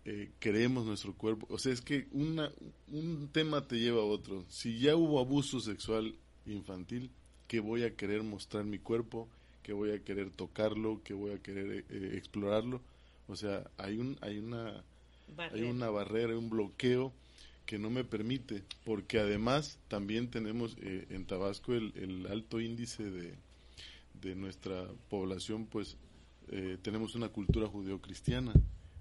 eh, 0.08 0.30
queremos 0.38 0.86
nuestro 0.86 1.14
cuerpo. 1.14 1.48
O 1.50 1.58
sea, 1.58 1.72
es 1.72 1.80
que 1.80 2.06
una, 2.12 2.52
un 2.92 3.28
tema 3.32 3.66
te 3.66 3.80
lleva 3.80 4.02
a 4.02 4.04
otro. 4.04 4.44
Si 4.48 4.78
ya 4.78 4.94
hubo 4.94 5.18
abuso 5.18 5.58
sexual 5.58 6.14
infantil, 6.46 7.10
que 7.48 7.58
voy 7.58 7.82
a 7.82 7.96
querer 7.96 8.22
mostrar 8.22 8.64
mi 8.64 8.78
cuerpo, 8.78 9.28
que 9.64 9.72
voy 9.72 9.90
a 9.90 10.04
querer 10.04 10.30
tocarlo, 10.30 11.02
que 11.02 11.12
voy 11.12 11.32
a 11.32 11.42
querer 11.42 11.84
eh, 11.90 12.12
explorarlo. 12.14 12.82
O 13.26 13.34
sea, 13.34 13.68
hay 13.78 13.98
un 13.98 14.16
hay 14.20 14.38
una 14.38 14.84
hay 15.38 15.62
una 15.62 15.90
barrera, 15.90 16.38
un 16.38 16.50
bloqueo 16.50 17.12
que 17.64 17.80
no 17.80 17.90
me 17.90 18.04
permite, 18.04 18.62
porque 18.84 19.18
además 19.18 19.80
también 19.88 20.30
tenemos 20.30 20.76
eh, 20.82 21.08
en 21.10 21.26
Tabasco 21.26 21.74
el, 21.74 21.92
el, 21.96 22.28
alto 22.28 22.60
índice 22.60 23.10
de, 23.10 23.34
de 24.22 24.36
nuestra 24.36 24.86
población, 25.10 25.66
pues 25.66 25.96
tenemos 26.82 27.16
una 27.16 27.28
cultura 27.28 27.66
judeocristiana. 27.66 28.52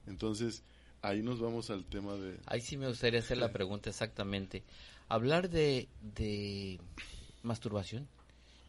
Entonces, 0.08 0.64
ahí 1.08 1.22
nos 1.22 1.40
vamos 1.40 1.70
al 1.70 1.86
tema 1.86 2.14
de... 2.16 2.38
Ahí 2.46 2.62
sí 2.62 2.78
me 2.78 2.88
gustaría 2.88 3.20
hacer 3.20 3.38
la 3.38 3.52
pregunta 3.52 3.90
exactamente. 3.90 4.64
Hablar 5.08 5.50
de, 5.50 5.88
de 6.02 6.80
masturbación 7.44 8.08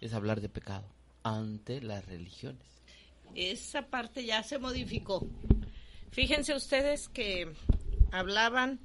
es 0.01 0.13
hablar 0.13 0.41
de 0.41 0.49
pecado 0.49 0.87
ante 1.23 1.81
las 1.81 2.05
religiones. 2.07 2.63
Esa 3.35 3.83
parte 3.89 4.25
ya 4.25 4.43
se 4.43 4.59
modificó. 4.59 5.27
Fíjense 6.11 6.55
ustedes 6.55 7.09
que 7.09 7.53
hablaban 8.13 8.81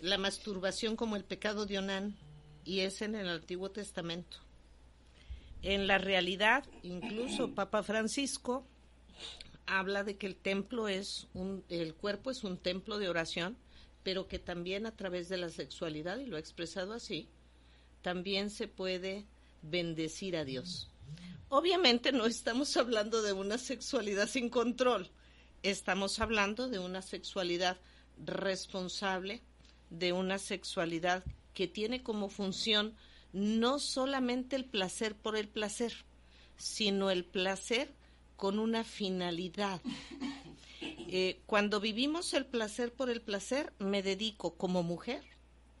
la 0.00 0.18
masturbación 0.18 0.96
como 0.96 1.16
el 1.16 1.24
pecado 1.24 1.66
de 1.66 1.78
Onán 1.78 2.16
y 2.64 2.80
es 2.80 3.02
en 3.02 3.14
el 3.14 3.28
Antiguo 3.28 3.70
Testamento. 3.70 4.38
En 5.62 5.86
la 5.86 5.98
realidad, 5.98 6.64
incluso 6.82 7.54
Papa 7.54 7.82
Francisco 7.82 8.66
habla 9.66 10.04
de 10.04 10.16
que 10.16 10.26
el 10.26 10.36
templo 10.36 10.88
es 10.88 11.26
un, 11.34 11.64
el 11.68 11.94
cuerpo 11.94 12.30
es 12.30 12.44
un 12.44 12.58
templo 12.58 12.98
de 12.98 13.08
oración, 13.08 13.56
pero 14.02 14.28
que 14.28 14.38
también 14.38 14.86
a 14.86 14.96
través 14.96 15.28
de 15.28 15.36
la 15.36 15.48
sexualidad, 15.48 16.18
y 16.18 16.26
lo 16.26 16.36
ha 16.36 16.40
expresado 16.40 16.92
así, 16.92 17.28
también 18.02 18.50
se 18.50 18.68
puede 18.68 19.24
bendecir 19.62 20.36
a 20.36 20.44
Dios. 20.44 20.88
Obviamente 21.48 22.12
no 22.12 22.26
estamos 22.26 22.76
hablando 22.76 23.22
de 23.22 23.32
una 23.32 23.58
sexualidad 23.58 24.28
sin 24.28 24.48
control, 24.48 25.10
estamos 25.62 26.20
hablando 26.20 26.68
de 26.68 26.78
una 26.78 27.02
sexualidad 27.02 27.78
responsable, 28.24 29.42
de 29.90 30.12
una 30.12 30.38
sexualidad 30.38 31.24
que 31.54 31.66
tiene 31.66 32.02
como 32.02 32.28
función 32.28 32.94
no 33.32 33.78
solamente 33.78 34.56
el 34.56 34.64
placer 34.64 35.14
por 35.14 35.36
el 35.36 35.48
placer, 35.48 35.92
sino 36.56 37.10
el 37.10 37.24
placer 37.24 37.92
con 38.36 38.58
una 38.58 38.84
finalidad. 38.84 39.80
Eh, 41.08 41.40
cuando 41.46 41.80
vivimos 41.80 42.34
el 42.34 42.46
placer 42.46 42.92
por 42.92 43.10
el 43.10 43.20
placer, 43.22 43.72
me 43.78 44.02
dedico 44.02 44.54
como 44.54 44.82
mujer, 44.82 45.22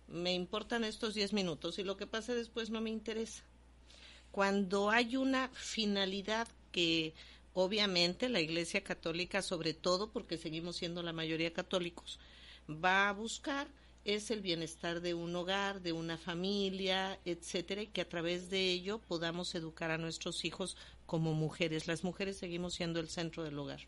me 0.06 0.32
importan 0.32 0.84
estos 0.84 1.14
10 1.14 1.32
minutos 1.32 1.80
y 1.80 1.84
lo 1.84 1.96
que 1.96 2.06
pase 2.06 2.34
después 2.34 2.70
no 2.70 2.80
me 2.80 2.90
interesa. 2.90 3.42
Cuando 4.30 4.88
hay 4.88 5.16
una 5.16 5.48
finalidad 5.48 6.46
que 6.70 7.12
obviamente 7.54 8.28
la 8.28 8.40
Iglesia 8.40 8.84
Católica, 8.84 9.42
sobre 9.42 9.74
todo 9.74 10.12
porque 10.12 10.38
seguimos 10.38 10.76
siendo 10.76 11.02
la 11.02 11.12
mayoría 11.12 11.52
católicos, 11.52 12.20
va 12.68 13.08
a 13.08 13.12
buscar 13.12 13.66
es 14.06 14.30
el 14.30 14.40
bienestar 14.40 15.00
de 15.00 15.14
un 15.14 15.34
hogar, 15.34 15.82
de 15.82 15.92
una 15.92 16.16
familia, 16.16 17.18
etcétera, 17.24 17.82
y 17.82 17.88
que 17.88 18.02
a 18.02 18.08
través 18.08 18.50
de 18.50 18.70
ello 18.70 19.00
podamos 19.00 19.52
educar 19.56 19.90
a 19.90 19.98
nuestros 19.98 20.44
hijos 20.44 20.76
como 21.06 21.32
mujeres. 21.32 21.86
Las 21.86 22.04
mujeres 22.04 22.36
seguimos 22.36 22.74
siendo 22.74 23.00
el 23.00 23.08
centro 23.08 23.44
del 23.44 23.58
hogar. 23.58 23.80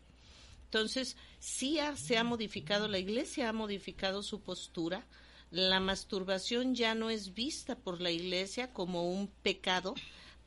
Entonces, 0.65 1.17
sí 1.39 1.79
se 1.95 2.17
ha 2.17 2.23
modificado, 2.23 2.87
la 2.87 2.99
iglesia 2.99 3.49
ha 3.49 3.53
modificado 3.53 4.23
su 4.23 4.41
postura. 4.41 5.05
La 5.51 5.79
masturbación 5.79 6.75
ya 6.75 6.93
no 6.95 7.09
es 7.09 7.33
vista 7.33 7.75
por 7.75 8.01
la 8.01 8.11
iglesia 8.11 8.71
como 8.71 9.09
un 9.09 9.27
pecado, 9.27 9.95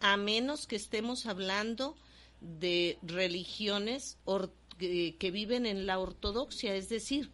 a 0.00 0.16
menos 0.16 0.66
que 0.66 0.76
estemos 0.76 1.26
hablando 1.26 1.96
de 2.40 2.98
religiones 3.02 4.18
que 4.78 5.30
viven 5.32 5.66
en 5.66 5.86
la 5.86 5.98
ortodoxia, 5.98 6.74
es 6.74 6.88
decir, 6.88 7.30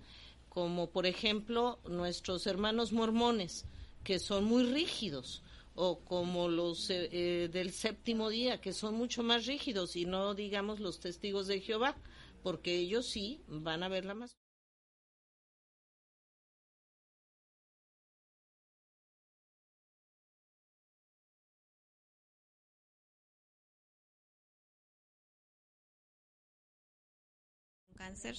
como 0.49 0.91
por 0.91 1.07
ejemplo 1.07 1.79
nuestros 1.89 2.47
hermanos 2.47 2.93
mormones, 2.93 3.67
que 4.03 4.19
son 4.19 4.45
muy 4.45 4.65
rígidos 4.65 5.43
o 5.81 6.01
como 6.05 6.49
los 6.49 6.91
eh, 6.91 7.09
eh, 7.13 7.49
del 7.53 7.71
séptimo 7.73 8.31
día, 8.31 8.61
que 8.61 8.73
son 8.73 8.95
mucho 8.97 9.23
más 9.23 9.47
rígidos, 9.47 9.95
y 9.97 10.07
no 10.07 10.35
digamos 10.35 10.81
los 10.81 10.99
testigos 11.01 11.47
de 11.47 11.61
Jehová, 11.61 11.97
porque 12.43 12.77
ellos 12.77 13.07
sí 13.07 13.43
van 13.47 13.83
a 13.85 13.89
verla 13.89 14.15
más. 14.15 14.37
cáncer, 27.97 28.37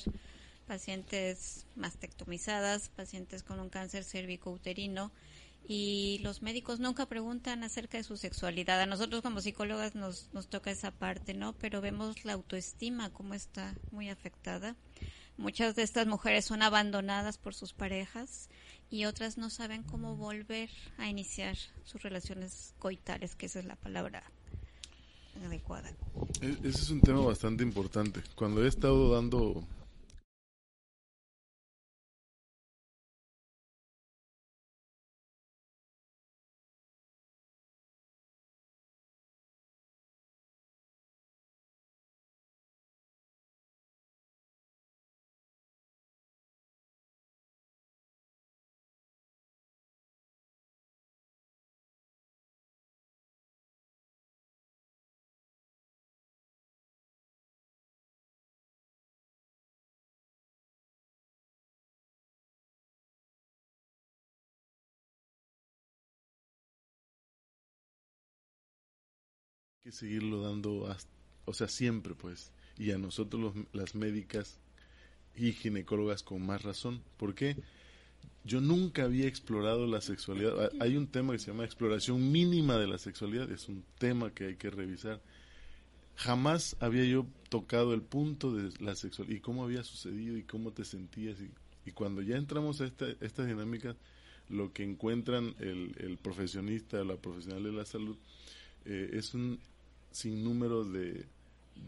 pacientes 0.67 1.65
mastectomizadas, 1.75 2.89
pacientes 2.89 3.43
con 3.43 3.59
un 3.59 3.69
cáncer 3.69 4.03
cervicouterino 4.03 5.11
y 5.71 6.17
los 6.23 6.41
médicos 6.41 6.79
nunca 6.79 7.05
preguntan 7.05 7.63
acerca 7.63 7.99
de 7.99 8.03
su 8.03 8.17
sexualidad. 8.17 8.81
A 8.81 8.87
nosotros 8.87 9.21
como 9.21 9.39
psicólogas 9.39 9.93
nos, 9.93 10.27
nos 10.33 10.47
toca 10.47 10.71
esa 10.71 10.89
parte, 10.89 11.35
¿no? 11.35 11.53
Pero 11.53 11.79
vemos 11.79 12.25
la 12.25 12.33
autoestima 12.33 13.11
como 13.11 13.35
está 13.35 13.75
muy 13.91 14.09
afectada. 14.09 14.75
Muchas 15.37 15.75
de 15.75 15.83
estas 15.83 16.07
mujeres 16.07 16.45
son 16.45 16.63
abandonadas 16.63 17.37
por 17.37 17.53
sus 17.53 17.73
parejas 17.73 18.49
y 18.89 19.05
otras 19.05 19.37
no 19.37 19.51
saben 19.51 19.83
cómo 19.83 20.15
volver 20.15 20.71
a 20.97 21.07
iniciar 21.07 21.55
sus 21.83 22.01
relaciones 22.01 22.73
coitales, 22.79 23.35
que 23.35 23.45
esa 23.45 23.59
es 23.59 23.65
la 23.65 23.75
palabra 23.75 24.23
adecuada. 25.45 25.91
E-, 26.41 26.67
ese 26.67 26.81
es 26.81 26.89
un 26.89 27.01
tema 27.01 27.21
bastante 27.21 27.63
importante. 27.63 28.23
Cuando 28.33 28.65
he 28.65 28.67
estado 28.67 29.13
dando 29.13 29.63
que 69.83 69.91
seguirlo 69.93 70.41
dando, 70.41 70.93
o 71.45 71.53
sea, 71.53 71.67
siempre 71.67 72.13
pues. 72.13 72.51
Y 72.77 72.91
a 72.91 72.97
nosotros 72.97 73.41
los, 73.41 73.53
las 73.73 73.95
médicas 73.95 74.59
y 75.35 75.53
ginecólogas 75.53 76.23
con 76.23 76.45
más 76.45 76.63
razón. 76.63 77.01
¿Por 77.17 77.33
qué? 77.33 77.55
Yo 78.43 78.61
nunca 78.61 79.03
había 79.03 79.27
explorado 79.27 79.87
la 79.87 80.01
sexualidad. 80.01 80.71
Hay 80.79 80.97
un 80.97 81.07
tema 81.07 81.33
que 81.33 81.39
se 81.39 81.47
llama 81.47 81.65
exploración 81.65 82.31
mínima 82.31 82.77
de 82.77 82.87
la 82.87 82.97
sexualidad. 82.97 83.49
Es 83.51 83.69
un 83.69 83.83
tema 83.97 84.33
que 84.33 84.47
hay 84.47 84.55
que 84.55 84.69
revisar. 84.69 85.21
Jamás 86.15 86.75
había 86.81 87.05
yo 87.05 87.25
tocado 87.49 87.93
el 87.93 88.01
punto 88.01 88.53
de 88.53 88.71
la 88.79 88.95
sexualidad 88.95 89.37
y 89.37 89.41
cómo 89.41 89.63
había 89.63 89.83
sucedido 89.83 90.37
y 90.37 90.43
cómo 90.43 90.71
te 90.71 90.83
sentías. 90.83 91.39
Y, 91.39 91.49
y 91.89 91.91
cuando 91.93 92.21
ya 92.21 92.35
entramos 92.35 92.81
a 92.81 92.85
esta, 92.85 93.07
estas 93.21 93.47
dinámicas, 93.47 93.95
lo 94.49 94.73
que 94.73 94.83
encuentran 94.83 95.55
el, 95.59 95.95
el 95.99 96.17
profesionista, 96.17 97.03
la 97.03 97.15
profesional 97.15 97.63
de 97.63 97.71
la 97.71 97.85
salud, 97.85 98.17
eh, 98.85 99.11
es 99.13 99.33
un 99.33 99.59
sinnúmero 100.11 100.83
de, 100.83 101.25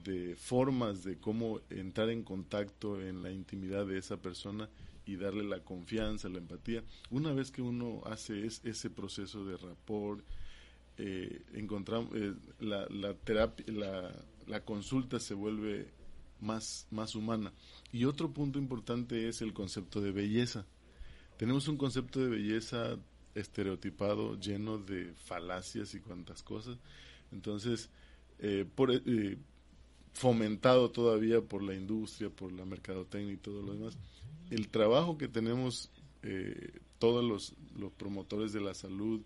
de 0.03 0.35
formas 0.35 1.03
de 1.03 1.17
cómo 1.17 1.59
entrar 1.69 2.09
en 2.09 2.23
contacto 2.23 3.01
en 3.01 3.23
la 3.23 3.31
intimidad 3.31 3.85
de 3.85 3.97
esa 3.97 4.17
persona 4.17 4.69
y 5.05 5.15
darle 5.15 5.43
la 5.43 5.59
confianza, 5.59 6.29
la 6.29 6.37
empatía. 6.37 6.83
Una 7.09 7.33
vez 7.33 7.51
que 7.51 7.61
uno 7.61 8.01
hace 8.05 8.45
ese 8.45 8.89
proceso 8.89 9.43
de 9.45 9.57
rapport, 9.57 10.23
eh, 10.97 11.41
encontramos 11.53 12.09
eh, 12.13 12.33
la, 12.59 12.87
la 12.89 13.13
terapia, 13.13 13.65
la, 13.69 14.11
la, 14.47 14.63
consulta 14.63 15.19
se 15.19 15.33
vuelve 15.33 15.87
más, 16.39 16.87
más 16.91 17.15
humana. 17.15 17.53
Y 17.91 18.05
otro 18.05 18.31
punto 18.31 18.59
importante 18.59 19.27
es 19.27 19.41
el 19.41 19.53
concepto 19.53 20.01
de 20.01 20.11
belleza. 20.11 20.65
Tenemos 21.37 21.67
un 21.67 21.77
concepto 21.77 22.19
de 22.19 22.29
belleza 22.29 22.97
estereotipado, 23.35 24.39
lleno 24.39 24.77
de 24.77 25.13
falacias 25.13 25.93
y 25.93 25.99
cuantas 25.99 26.43
cosas. 26.43 26.77
Entonces, 27.31 27.89
eh, 28.39 28.65
por, 28.75 28.91
eh, 28.91 29.37
fomentado 30.13 30.91
todavía 30.91 31.41
por 31.41 31.63
la 31.63 31.75
industria, 31.75 32.29
por 32.29 32.51
la 32.51 32.65
mercadotecnia 32.65 33.33
y 33.33 33.37
todo 33.37 33.61
lo 33.61 33.73
demás. 33.73 33.97
El 34.49 34.69
trabajo 34.69 35.17
que 35.17 35.27
tenemos 35.27 35.91
eh, 36.23 36.79
todos 36.99 37.23
los, 37.23 37.53
los, 37.77 37.91
promotores 37.93 38.51
de 38.51 38.61
la 38.61 38.73
salud 38.73 39.21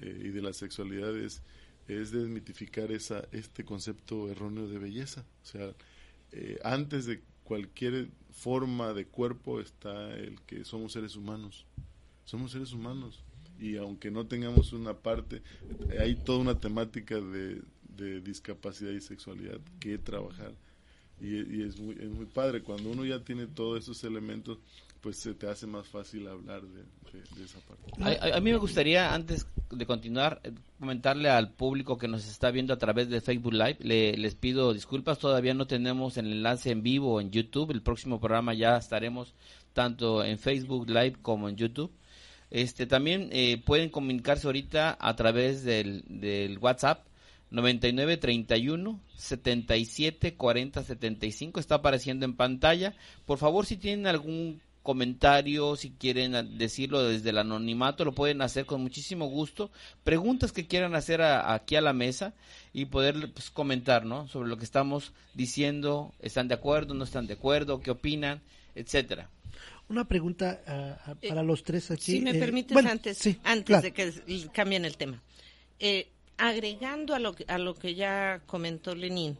y 0.00 0.30
de 0.30 0.42
la 0.42 0.52
sexualidad 0.52 1.16
es, 1.16 1.42
desmitificar 1.86 2.90
esa, 2.90 3.28
este 3.30 3.64
concepto 3.64 4.28
erróneo 4.30 4.66
de 4.66 4.78
belleza. 4.78 5.24
O 5.42 5.46
sea, 5.46 5.74
antes 6.64 7.04
de 7.04 7.20
cualquier 7.44 8.08
forma 8.30 8.94
de 8.94 9.06
cuerpo 9.06 9.60
está 9.60 10.14
el 10.14 10.40
que 10.42 10.64
somos 10.64 10.92
seres 10.92 11.14
humanos. 11.14 11.66
Somos 12.24 12.52
seres 12.52 12.72
humanos. 12.72 13.22
Y 13.62 13.76
aunque 13.76 14.10
no 14.10 14.26
tengamos 14.26 14.72
una 14.72 14.92
parte, 14.92 15.40
hay 16.00 16.16
toda 16.16 16.38
una 16.38 16.58
temática 16.58 17.20
de, 17.20 17.62
de 17.96 18.20
discapacidad 18.20 18.90
y 18.90 19.00
sexualidad 19.00 19.60
que 19.78 19.98
trabajar. 19.98 20.52
Y, 21.20 21.62
es, 21.62 21.78
muy, 21.78 21.94
es 21.94 22.10
muy 22.10 22.26
padre, 22.26 22.62
cuando 22.62 22.90
uno 22.90 23.04
ya 23.04 23.20
tiene 23.20 23.46
todos 23.46 23.84
esos 23.84 24.02
elementos, 24.02 24.58
pues 25.00 25.18
se 25.18 25.34
te 25.34 25.46
hace 25.46 25.68
más 25.68 25.86
fácil 25.86 26.26
hablar 26.26 26.62
de, 26.62 26.82
esa 27.44 27.60
parte. 27.60 28.32
A, 28.34 28.40
mí 28.40 28.50
me 28.50 28.56
gustaría, 28.56 29.14
antes 29.14 29.46
de 29.70 29.86
continuar, 29.86 30.40
eh, 30.42 30.50
comentarle 30.80 31.28
al 31.30 31.52
público 31.52 31.96
que 31.96 32.08
nos 32.08 32.26
está 32.26 32.50
viendo 32.50 32.74
a 32.74 32.78
través 32.78 33.08
de 33.08 33.20
Facebook 33.20 33.52
Live, 33.52 33.76
le, 33.80 34.16
les 34.16 34.34
pido 34.34 34.72
disculpas, 34.72 35.20
todavía 35.20 35.54
no 35.54 35.68
tenemos 35.68 36.16
el 36.16 36.32
enlace 36.32 36.72
en 36.72 36.82
vivo 36.82 37.20
en 37.20 37.30
YouTube, 37.30 37.70
el 37.70 37.82
próximo 37.82 38.18
programa 38.18 38.52
ya 38.52 38.76
estaremos 38.76 39.34
tanto 39.72 40.24
en 40.24 40.38
Facebook 40.38 40.88
Live 40.88 41.18
como 41.22 41.48
en 41.48 41.54
YouTube. 41.54 41.92
Este, 42.52 42.84
también 42.84 43.30
eh, 43.32 43.62
pueden 43.64 43.88
comunicarse 43.88 44.46
ahorita 44.46 44.98
a 45.00 45.16
través 45.16 45.64
del, 45.64 46.04
del 46.06 46.58
WhatsApp 46.58 47.06
99 47.50 48.18
31 48.18 49.00
77 49.16 50.34
40 50.34 50.82
75 50.82 51.60
está 51.60 51.76
apareciendo 51.76 52.26
en 52.26 52.36
pantalla. 52.36 52.94
Por 53.24 53.38
favor, 53.38 53.64
si 53.64 53.78
tienen 53.78 54.06
algún 54.06 54.60
comentario, 54.82 55.76
si 55.76 55.92
quieren 55.92 56.58
decirlo 56.58 57.02
desde 57.02 57.30
el 57.30 57.38
anonimato, 57.38 58.04
lo 58.04 58.12
pueden 58.12 58.42
hacer 58.42 58.66
con 58.66 58.82
muchísimo 58.82 59.28
gusto. 59.28 59.70
Preguntas 60.04 60.52
que 60.52 60.66
quieran 60.66 60.94
hacer 60.94 61.22
aquí 61.22 61.76
a 61.76 61.80
la 61.80 61.94
mesa 61.94 62.34
y 62.74 62.84
poder 62.84 63.32
pues, 63.32 63.50
comentar, 63.50 64.04
¿no? 64.04 64.28
Sobre 64.28 64.50
lo 64.50 64.58
que 64.58 64.64
estamos 64.64 65.14
diciendo, 65.32 66.12
están 66.20 66.48
de 66.48 66.54
acuerdo, 66.54 66.92
no 66.92 67.04
están 67.04 67.26
de 67.26 67.34
acuerdo, 67.34 67.80
qué 67.80 67.90
opinan, 67.90 68.42
etcétera. 68.74 69.30
Una 69.92 70.08
pregunta 70.08 70.62
ah, 70.66 71.14
para 71.28 71.42
los 71.42 71.64
tres 71.64 71.90
aquí. 71.90 72.12
Si 72.12 72.20
me 72.22 72.30
eh, 72.30 72.40
permites 72.40 72.74
antes, 72.78 73.28
antes 73.44 73.82
de 73.82 73.92
que 73.92 74.48
cambien 74.50 74.86
el 74.86 74.96
tema. 74.96 75.22
Eh, 75.78 76.08
agregando 76.38 77.14
a 77.14 77.18
lo, 77.18 77.36
a 77.46 77.58
lo 77.58 77.74
que 77.74 77.94
ya 77.94 78.40
comentó 78.46 78.94
Lenín, 78.94 79.36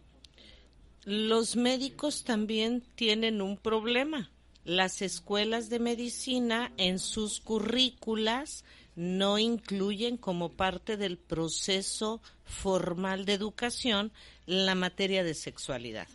los 1.06 1.56
médicos 1.56 2.24
también 2.24 2.82
tienen 2.96 3.40
un 3.40 3.56
problema. 3.56 4.30
Las 4.66 5.00
escuelas 5.00 5.70
de 5.70 5.78
medicina 5.78 6.70
en 6.76 6.98
sus 6.98 7.40
currículas 7.40 8.66
no 8.94 9.38
incluyen 9.38 10.18
como 10.18 10.52
parte 10.52 10.98
del 10.98 11.16
proceso 11.16 12.20
formal 12.44 13.24
de 13.24 13.32
educación 13.32 14.12
la 14.44 14.74
materia 14.74 15.24
de 15.24 15.32
sexualidad. 15.32 16.08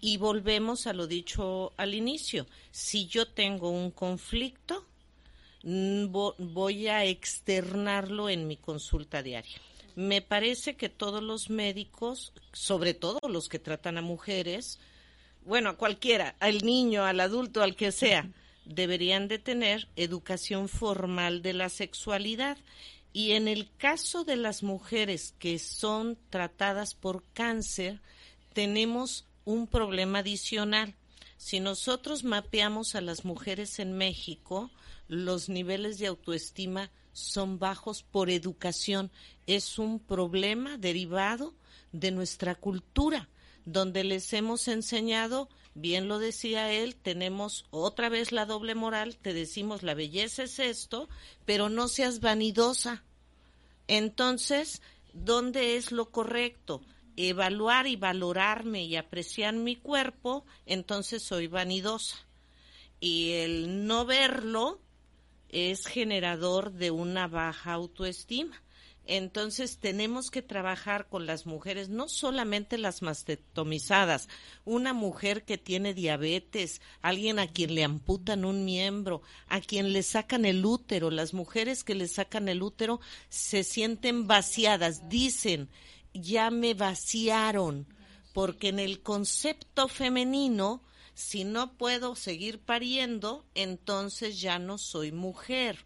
Y 0.00 0.18
volvemos 0.18 0.86
a 0.86 0.92
lo 0.92 1.06
dicho 1.06 1.72
al 1.76 1.94
inicio. 1.94 2.46
Si 2.70 3.06
yo 3.06 3.26
tengo 3.26 3.70
un 3.70 3.90
conflicto, 3.90 4.84
mm, 5.62 6.06
voy 6.38 6.88
a 6.88 7.04
externarlo 7.04 8.28
en 8.28 8.46
mi 8.46 8.56
consulta 8.56 9.22
diaria 9.22 9.58
me 9.96 10.20
parece 10.20 10.76
que 10.76 10.90
todos 10.90 11.22
los 11.22 11.48
médicos, 11.50 12.32
sobre 12.52 12.92
todo 12.92 13.18
los 13.28 13.48
que 13.48 13.58
tratan 13.58 13.96
a 13.96 14.02
mujeres, 14.02 14.78
bueno, 15.44 15.70
a 15.70 15.76
cualquiera, 15.76 16.36
al 16.38 16.58
niño, 16.58 17.04
al 17.04 17.18
adulto, 17.18 17.62
al 17.62 17.74
que 17.76 17.92
sea, 17.92 18.28
deberían 18.66 19.26
de 19.26 19.38
tener 19.38 19.88
educación 19.96 20.68
formal 20.68 21.40
de 21.40 21.54
la 21.54 21.70
sexualidad. 21.70 22.58
Y 23.14 23.32
en 23.32 23.48
el 23.48 23.70
caso 23.78 24.24
de 24.24 24.36
las 24.36 24.62
mujeres 24.62 25.34
que 25.38 25.58
son 25.58 26.18
tratadas 26.28 26.94
por 26.94 27.24
cáncer, 27.32 28.00
tenemos 28.52 29.24
un 29.46 29.66
problema 29.66 30.18
adicional. 30.18 30.94
Si 31.38 31.60
nosotros 31.60 32.24
mapeamos 32.24 32.94
a 32.94 33.00
las 33.00 33.24
mujeres 33.24 33.78
en 33.78 33.96
México, 33.96 34.70
los 35.08 35.48
niveles 35.48 35.98
de 35.98 36.08
autoestima 36.08 36.90
son 37.12 37.58
bajos 37.58 38.02
por 38.02 38.28
educación. 38.28 39.10
Es 39.46 39.78
un 39.78 40.00
problema 40.00 40.76
derivado 40.76 41.54
de 41.92 42.10
nuestra 42.10 42.54
cultura, 42.54 43.28
donde 43.64 44.04
les 44.04 44.32
hemos 44.32 44.68
enseñado, 44.68 45.48
bien 45.74 46.08
lo 46.08 46.18
decía 46.18 46.72
él, 46.72 46.96
tenemos 46.96 47.66
otra 47.70 48.08
vez 48.08 48.32
la 48.32 48.46
doble 48.46 48.74
moral, 48.74 49.16
te 49.16 49.32
decimos 49.32 49.82
la 49.82 49.94
belleza 49.94 50.42
es 50.42 50.58
esto, 50.58 51.08
pero 51.44 51.68
no 51.68 51.88
seas 51.88 52.20
vanidosa. 52.20 53.04
Entonces, 53.86 54.82
¿dónde 55.12 55.76
es 55.76 55.92
lo 55.92 56.10
correcto? 56.10 56.82
Evaluar 57.16 57.86
y 57.86 57.96
valorarme 57.96 58.84
y 58.84 58.96
apreciar 58.96 59.54
mi 59.54 59.76
cuerpo, 59.76 60.44
entonces 60.66 61.22
soy 61.22 61.46
vanidosa. 61.46 62.18
Y 63.00 63.32
el 63.32 63.86
no 63.86 64.04
verlo 64.04 64.80
es 65.48 65.86
generador 65.86 66.72
de 66.72 66.90
una 66.90 67.28
baja 67.28 67.72
autoestima. 67.72 68.62
Entonces 69.08 69.78
tenemos 69.78 70.30
que 70.30 70.42
trabajar 70.42 71.08
con 71.08 71.26
las 71.26 71.46
mujeres, 71.46 71.88
no 71.88 72.08
solamente 72.08 72.76
las 72.76 73.02
mastectomizadas, 73.02 74.28
una 74.64 74.92
mujer 74.92 75.44
que 75.44 75.58
tiene 75.58 75.94
diabetes, 75.94 76.80
alguien 77.02 77.38
a 77.38 77.46
quien 77.46 77.76
le 77.76 77.84
amputan 77.84 78.44
un 78.44 78.64
miembro, 78.64 79.22
a 79.46 79.60
quien 79.60 79.92
le 79.92 80.02
sacan 80.02 80.44
el 80.44 80.64
útero, 80.66 81.12
las 81.12 81.34
mujeres 81.34 81.84
que 81.84 81.94
le 81.94 82.08
sacan 82.08 82.48
el 82.48 82.62
útero 82.62 83.00
se 83.28 83.62
sienten 83.62 84.26
vaciadas, 84.26 85.08
dicen, 85.08 85.68
ya 86.20 86.50
me 86.50 86.74
vaciaron, 86.74 87.86
porque 88.32 88.68
en 88.68 88.78
el 88.78 89.02
concepto 89.02 89.88
femenino, 89.88 90.82
si 91.14 91.44
no 91.44 91.76
puedo 91.76 92.14
seguir 92.14 92.60
pariendo, 92.60 93.46
entonces 93.54 94.40
ya 94.40 94.58
no 94.58 94.78
soy 94.78 95.12
mujer. 95.12 95.84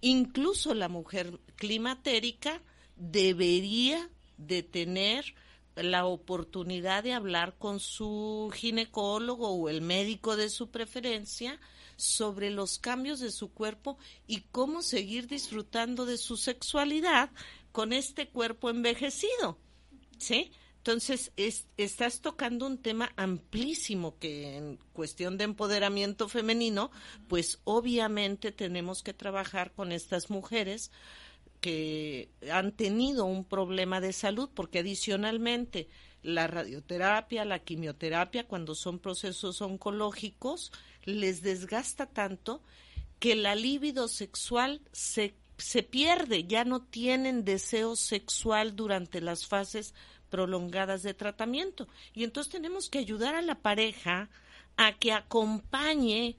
Incluso 0.00 0.74
la 0.74 0.88
mujer 0.88 1.38
climatérica 1.56 2.62
debería 2.96 4.10
de 4.36 4.62
tener 4.62 5.34
la 5.76 6.06
oportunidad 6.06 7.04
de 7.04 7.12
hablar 7.12 7.56
con 7.58 7.80
su 7.80 8.50
ginecólogo 8.54 9.50
o 9.50 9.68
el 9.68 9.82
médico 9.82 10.36
de 10.36 10.48
su 10.48 10.70
preferencia 10.70 11.60
sobre 11.96 12.50
los 12.50 12.78
cambios 12.78 13.20
de 13.20 13.30
su 13.30 13.52
cuerpo 13.52 13.98
y 14.26 14.40
cómo 14.52 14.82
seguir 14.82 15.26
disfrutando 15.26 16.06
de 16.06 16.18
su 16.18 16.36
sexualidad 16.36 17.30
con 17.76 17.92
este 17.92 18.26
cuerpo 18.28 18.70
envejecido. 18.70 19.58
¿Sí? 20.16 20.50
Entonces, 20.78 21.30
estás 21.76 22.22
tocando 22.22 22.66
un 22.66 22.78
tema 22.78 23.12
amplísimo 23.16 24.18
que 24.18 24.56
en 24.56 24.78
cuestión 24.94 25.36
de 25.36 25.44
empoderamiento 25.44 26.26
femenino, 26.30 26.90
pues 27.28 27.60
obviamente 27.64 28.50
tenemos 28.50 29.02
que 29.02 29.12
trabajar 29.12 29.72
con 29.72 29.92
estas 29.92 30.30
mujeres 30.30 30.90
que 31.60 32.30
han 32.50 32.72
tenido 32.72 33.26
un 33.26 33.44
problema 33.44 34.00
de 34.00 34.14
salud, 34.14 34.48
porque 34.54 34.78
adicionalmente 34.78 35.86
la 36.22 36.46
radioterapia, 36.46 37.44
la 37.44 37.58
quimioterapia, 37.58 38.48
cuando 38.48 38.74
son 38.74 39.00
procesos 39.00 39.60
oncológicos, 39.60 40.72
les 41.04 41.42
desgasta 41.42 42.06
tanto 42.06 42.62
que 43.18 43.34
la 43.34 43.54
libido 43.54 44.08
sexual 44.08 44.80
se, 44.92 45.34
se 45.58 45.82
pierde, 45.82 46.44
ya 46.44 46.64
no 46.64 46.82
tienen 46.82 47.44
deseo 47.44 47.96
sexual 47.96 48.76
durante 48.76 49.20
las 49.20 49.46
fases 49.46 49.94
prolongadas 50.28 51.02
de 51.02 51.14
tratamiento. 51.14 51.88
Y 52.14 52.24
entonces 52.24 52.52
tenemos 52.52 52.90
que 52.90 52.98
ayudar 52.98 53.34
a 53.34 53.42
la 53.42 53.56
pareja 53.56 54.28
a 54.76 54.92
que 54.92 55.12
acompañe 55.12 56.36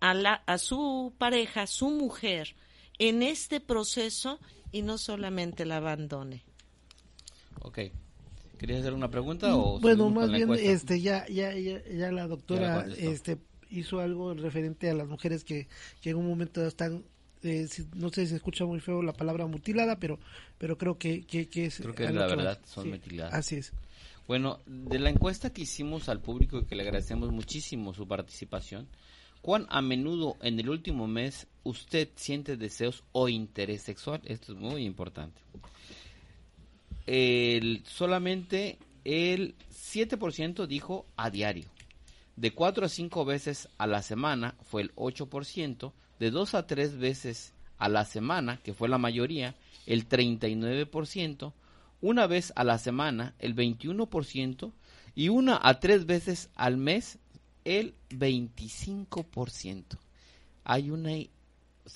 a, 0.00 0.14
la, 0.14 0.34
a 0.46 0.58
su 0.58 1.12
pareja, 1.18 1.62
a 1.62 1.66
su 1.66 1.90
mujer, 1.90 2.54
en 2.98 3.22
este 3.22 3.60
proceso 3.60 4.38
y 4.72 4.82
no 4.82 4.98
solamente 4.98 5.64
la 5.64 5.78
abandone. 5.78 6.44
Ok. 7.62 7.78
¿Querías 8.58 8.80
hacer 8.80 8.92
una 8.92 9.10
pregunta 9.10 9.56
o 9.56 9.80
Bueno, 9.80 10.10
más 10.10 10.30
bien 10.30 10.52
este 10.52 11.00
ya, 11.00 11.26
ya 11.28 11.54
ya 11.56 12.12
la 12.12 12.26
doctora 12.26 12.86
este 12.98 13.38
hizo 13.70 14.00
algo 14.00 14.34
referente 14.34 14.90
a 14.90 14.94
las 14.94 15.08
mujeres 15.08 15.44
que, 15.44 15.66
que 16.02 16.10
en 16.10 16.16
un 16.16 16.28
momento 16.28 16.66
están 16.66 17.04
eh, 17.42 17.68
no 17.94 18.10
sé 18.10 18.22
si 18.22 18.30
se 18.30 18.36
escucha 18.36 18.64
muy 18.64 18.80
feo 18.80 19.02
la 19.02 19.12
palabra 19.12 19.46
mutilada, 19.46 19.98
pero, 19.98 20.18
pero 20.58 20.76
creo 20.76 20.98
que, 20.98 21.22
que, 21.24 21.48
es... 21.64 21.78
Creo 21.78 21.94
que 21.94 22.04
es 22.04 22.14
la 22.14 22.26
verdad, 22.26 22.60
son 22.64 22.90
mutiladas. 22.90 23.34
Así 23.34 23.56
es. 23.56 23.72
Bueno, 24.26 24.60
de 24.66 24.98
la 24.98 25.10
encuesta 25.10 25.52
que 25.52 25.62
hicimos 25.62 26.08
al 26.08 26.20
público, 26.20 26.64
que 26.64 26.76
le 26.76 26.82
agradecemos 26.82 27.32
muchísimo 27.32 27.94
su 27.94 28.06
participación, 28.06 28.86
¿cuán 29.42 29.66
a 29.70 29.82
menudo 29.82 30.36
en 30.42 30.60
el 30.60 30.70
último 30.70 31.08
mes 31.08 31.48
usted 31.64 32.08
siente 32.14 32.56
deseos 32.56 33.02
o 33.12 33.28
interés 33.28 33.82
sexual? 33.82 34.20
Esto 34.24 34.52
es 34.52 34.58
muy 34.58 34.84
importante. 34.84 35.40
El, 37.06 37.82
solamente 37.84 38.78
el 39.04 39.56
7% 39.72 40.66
dijo 40.66 41.06
a 41.16 41.30
diario. 41.30 41.66
De 42.36 42.52
4 42.52 42.86
a 42.86 42.88
5 42.88 43.24
veces 43.24 43.68
a 43.78 43.86
la 43.86 44.00
semana 44.02 44.54
fue 44.62 44.82
el 44.82 44.94
8%, 44.94 45.92
de 46.20 46.30
dos 46.30 46.54
a 46.54 46.66
tres 46.66 46.96
veces 46.98 47.52
a 47.78 47.88
la 47.88 48.04
semana, 48.04 48.58
que 48.62 48.74
fue 48.74 48.88
la 48.88 48.98
mayoría, 48.98 49.56
el 49.86 50.08
39%, 50.08 51.52
una 52.02 52.26
vez 52.26 52.52
a 52.54 52.62
la 52.62 52.78
semana, 52.78 53.34
el 53.38 53.56
21%, 53.56 54.72
y 55.16 55.30
una 55.30 55.58
a 55.60 55.80
tres 55.80 56.06
veces 56.06 56.50
al 56.54 56.76
mes, 56.76 57.18
el 57.64 57.94
25%. 58.10 59.98
Hay 60.62 60.90
una 60.90 61.10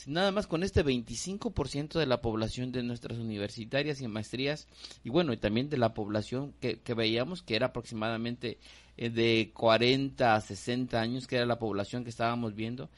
nada 0.06 0.32
más 0.32 0.46
con 0.46 0.62
este 0.62 0.84
25% 0.84 1.98
de 1.98 2.06
la 2.06 2.20
población 2.20 2.72
de 2.72 2.82
nuestras 2.82 3.18
universitarias 3.18 4.00
y 4.00 4.08
maestrías, 4.08 4.66
y 5.04 5.10
bueno, 5.10 5.32
y 5.32 5.36
también 5.36 5.68
de 5.68 5.76
la 5.76 5.94
población 5.94 6.54
que, 6.60 6.80
que 6.80 6.94
veíamos 6.94 7.42
que 7.42 7.56
era 7.56 7.66
aproximadamente 7.66 8.58
eh, 8.96 9.10
de 9.10 9.52
40 9.54 10.34
a 10.34 10.40
60 10.40 11.00
años, 11.00 11.26
que 11.26 11.36
era 11.36 11.46
la 11.46 11.58
población 11.58 12.04
que 12.04 12.10
estábamos 12.10 12.54
viendo, 12.54 12.88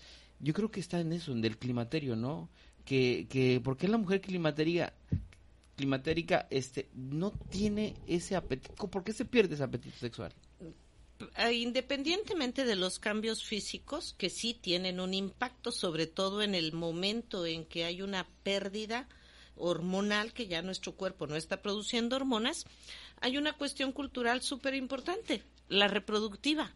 yo 0.40 0.52
creo 0.52 0.70
que 0.70 0.80
está 0.80 1.00
en 1.00 1.12
eso, 1.12 1.32
en 1.32 1.44
el 1.44 1.58
climaterio, 1.58 2.16
¿no? 2.16 2.48
Que, 2.84 3.26
que 3.28 3.60
¿por 3.60 3.76
qué 3.76 3.88
la 3.88 3.98
mujer 3.98 4.20
climatérica, 4.20 4.92
climatérica 5.76 6.46
este, 6.50 6.88
no 6.94 7.32
tiene 7.32 7.94
ese 8.06 8.36
apetito? 8.36 8.88
¿Por 8.88 9.04
qué 9.04 9.12
se 9.12 9.24
pierde 9.24 9.54
ese 9.54 9.64
apetito 9.64 9.96
sexual? 9.98 10.32
Eh, 11.38 11.54
independientemente 11.54 12.64
de 12.64 12.76
los 12.76 12.98
cambios 12.98 13.42
físicos, 13.42 14.14
que 14.18 14.28
sí 14.28 14.54
tienen 14.54 15.00
un 15.00 15.14
impacto, 15.14 15.72
sobre 15.72 16.06
todo 16.06 16.42
en 16.42 16.54
el 16.54 16.72
momento 16.72 17.46
en 17.46 17.64
que 17.64 17.84
hay 17.84 18.02
una 18.02 18.26
pérdida 18.42 19.08
hormonal, 19.56 20.34
que 20.34 20.46
ya 20.46 20.60
nuestro 20.60 20.92
cuerpo 20.92 21.26
no 21.26 21.36
está 21.36 21.62
produciendo 21.62 22.16
hormonas, 22.16 22.66
hay 23.20 23.38
una 23.38 23.54
cuestión 23.54 23.92
cultural 23.92 24.42
súper 24.42 24.74
importante, 24.74 25.42
la 25.68 25.88
reproductiva. 25.88 26.74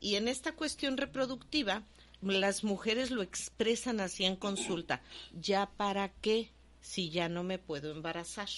Y 0.00 0.16
en 0.16 0.26
esta 0.26 0.52
cuestión 0.52 0.96
reproductiva, 0.96 1.84
las 2.22 2.64
mujeres 2.64 3.10
lo 3.10 3.22
expresan 3.22 4.00
así 4.00 4.24
en 4.24 4.36
consulta. 4.36 5.02
¿Ya 5.32 5.66
para 5.66 6.08
qué 6.08 6.50
si 6.80 7.10
ya 7.10 7.28
no 7.28 7.42
me 7.42 7.58
puedo 7.58 7.90
embarazar? 7.90 8.48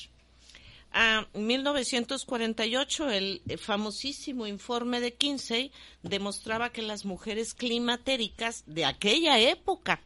A 0.93 1.29
1948, 1.35 3.11
el 3.11 3.43
famosísimo 3.59 4.47
informe 4.49 5.01
de 5.01 5.15
Kinsey 5.15 5.71
demostraba 6.03 6.73
que 6.73 6.83
las 6.83 7.05
mujeres 7.05 7.55
climatéricas 7.55 8.65
de 8.67 8.85
aquella 8.85 9.39
época 9.39 10.03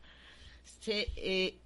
se, 0.82 1.10
eh, 1.16 1.58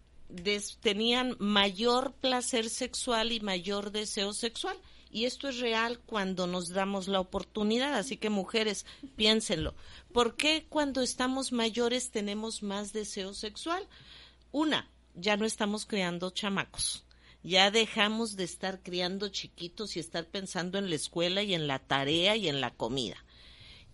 tenían 0.81 1.37
mayor 1.41 2.13
placer 2.13 2.71
sexual 2.71 3.33
y 3.33 3.41
mayor 3.41 3.91
deseo 3.91 4.33
sexual. 4.33 4.77
Y 5.11 5.25
esto 5.25 5.49
es 5.49 5.59
real 5.59 5.99
cuando 6.01 6.47
nos 6.47 6.69
damos 6.71 7.09
la 7.09 7.21
oportunidad. 7.21 7.95
Así 7.95 8.17
que 8.17 8.31
mujeres, 8.31 8.87
piénsenlo. 9.17 9.75
¿Por 10.13 10.37
qué 10.37 10.67
cuando 10.69 11.03
estamos 11.03 11.53
mayores 11.53 12.11
tenemos 12.11 12.63
más 12.63 12.93
deseo 12.93 13.35
sexual? 13.35 13.87
Una, 14.53 14.91
ya 15.15 15.37
no 15.37 15.45
estamos 15.45 15.87
creando 15.87 16.31
chamacos. 16.31 17.05
Ya 17.43 17.71
dejamos 17.71 18.37
de 18.37 18.45
estar 18.45 18.83
criando 18.83 19.29
chiquitos 19.29 19.97
y 19.97 20.01
estar 20.01 20.27
pensando 20.27 20.79
en 20.79 20.91
la 20.91 20.97
escuela 20.97 21.43
y 21.43 21.55
en 21.55 21.67
la 21.67 21.79
tarea 21.79 22.37
y 22.37 22.49
en 22.49 22.61
la 22.61 22.73
comida. 22.75 23.17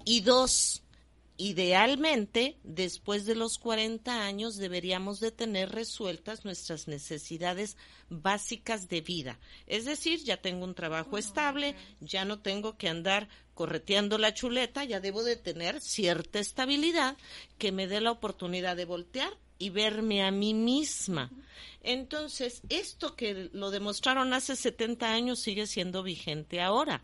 Y 0.05 0.21
dos, 0.21 0.84
idealmente, 1.37 2.59
después 2.63 3.27
de 3.27 3.35
los 3.35 3.59
40 3.59 4.25
años, 4.25 4.57
deberíamos 4.57 5.21
de 5.21 5.33
tener 5.33 5.71
resueltas 5.71 6.45
nuestras 6.45 6.87
necesidades 6.87 7.77
básicas 8.09 8.89
de 8.89 9.01
vida. 9.01 9.39
Es 9.67 9.85
decir, 9.85 10.23
ya 10.23 10.37
tengo 10.37 10.65
un 10.65 10.75
trabajo 10.75 11.19
estable, 11.19 11.75
ya 12.01 12.25
no 12.25 12.41
tengo 12.41 12.77
que 12.77 12.89
andar 12.89 13.29
correteando 13.55 14.19
la 14.19 14.35
chuleta, 14.35 14.85
ya 14.85 15.01
debo 15.01 15.25
de 15.25 15.37
tener 15.37 15.81
cierta 15.81 16.39
estabilidad 16.39 17.17
que 17.59 17.73
me 17.73 17.87
dé 17.87 18.01
la 18.01 18.13
oportunidad 18.13 18.77
de 18.77 18.85
voltear 18.85 19.33
y 19.59 19.71
verme 19.71 20.23
a 20.23 20.31
mí 20.31 20.55
misma. 20.55 21.31
Entonces, 21.83 22.63
esto 22.69 23.15
que 23.17 23.51
lo 23.53 23.71
demostraron 23.71 24.33
hace 24.33 24.57
70 24.57 25.13
años 25.13 25.41
sigue 25.41 25.67
siendo 25.67 26.03
vigente 26.03 26.61
ahora. 26.61 27.03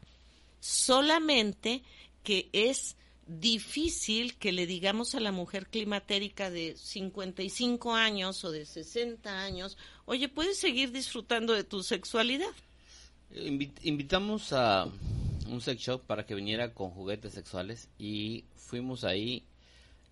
Solamente 0.60 1.82
que 2.22 2.48
es 2.52 2.96
difícil 3.26 4.36
que 4.36 4.52
le 4.52 4.66
digamos 4.66 5.14
a 5.14 5.20
la 5.20 5.32
mujer 5.32 5.68
climatérica 5.68 6.50
de 6.50 6.76
55 6.76 7.94
años 7.94 8.44
o 8.44 8.50
de 8.50 8.64
60 8.64 9.42
años, 9.42 9.78
oye, 10.04 10.28
puedes 10.28 10.58
seguir 10.58 10.92
disfrutando 10.92 11.52
de 11.52 11.64
tu 11.64 11.82
sexualidad. 11.82 12.54
invitamos 13.82 14.52
a 14.52 14.88
un 15.48 15.60
sex 15.60 15.80
shop 15.82 16.02
para 16.02 16.26
que 16.26 16.34
viniera 16.34 16.74
con 16.74 16.90
juguetes 16.90 17.34
sexuales 17.34 17.88
y 17.98 18.44
fuimos 18.56 19.04
ahí 19.04 19.44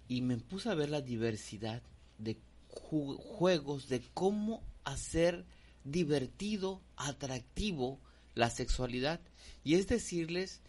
y 0.09 0.23
me 0.23 0.37
puse 0.37 0.69
a 0.69 0.75
ver 0.75 0.91
la 0.91 1.01
diversidad 1.01 1.83
de 2.19 2.39
juegos, 2.69 3.89
de 3.89 4.03
cómo 4.15 4.63
hacer 4.85 5.45
divertido, 5.85 6.81
atractivo 6.97 8.01
la 8.35 8.51
sexualidad. 8.51 9.21
Y 9.65 9.75
es 9.75 9.87
decirles 9.89 10.61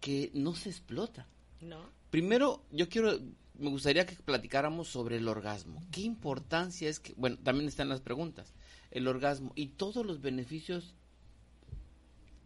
que 0.00 0.30
no 0.34 0.54
se 0.54 0.70
explota. 0.70 1.26
No. 1.60 1.90
Primero, 2.10 2.64
yo 2.70 2.88
quiero, 2.88 3.18
me 3.58 3.70
gustaría 3.70 4.06
que 4.06 4.16
platicáramos 4.16 4.88
sobre 4.88 5.16
el 5.16 5.28
orgasmo. 5.28 5.82
¿Qué 5.92 6.00
importancia 6.00 6.88
es 6.88 7.00
que, 7.00 7.14
bueno, 7.16 7.38
también 7.42 7.68
están 7.68 7.88
las 7.88 8.00
preguntas, 8.00 8.54
el 8.90 9.06
orgasmo 9.06 9.52
y 9.54 9.68
todos 9.68 10.04
los 10.04 10.20
beneficios 10.20 10.94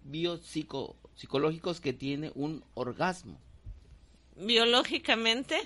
biopsicológicos 0.04 1.80
que 1.80 1.92
tiene 1.92 2.32
un 2.34 2.64
orgasmo? 2.74 3.40
Biológicamente, 4.36 5.56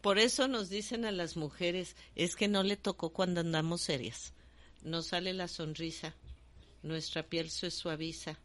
por 0.00 0.18
eso 0.18 0.48
nos 0.48 0.68
dicen 0.68 1.04
a 1.04 1.12
las 1.12 1.36
mujeres, 1.36 1.94
es 2.16 2.34
que 2.34 2.48
no 2.48 2.62
le 2.64 2.76
tocó 2.76 3.10
cuando 3.10 3.40
andamos 3.40 3.82
serias. 3.82 4.32
Nos 4.82 5.06
sale 5.08 5.32
la 5.32 5.48
sonrisa, 5.48 6.14
nuestra 6.82 7.22
piel 7.22 7.50
se 7.50 7.70
suaviza, 7.70 8.38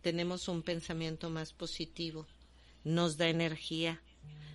tenemos 0.00 0.48
un 0.48 0.62
pensamiento 0.62 1.30
más 1.30 1.52
positivo, 1.52 2.26
nos 2.86 3.16
da 3.16 3.28
energía. 3.28 4.00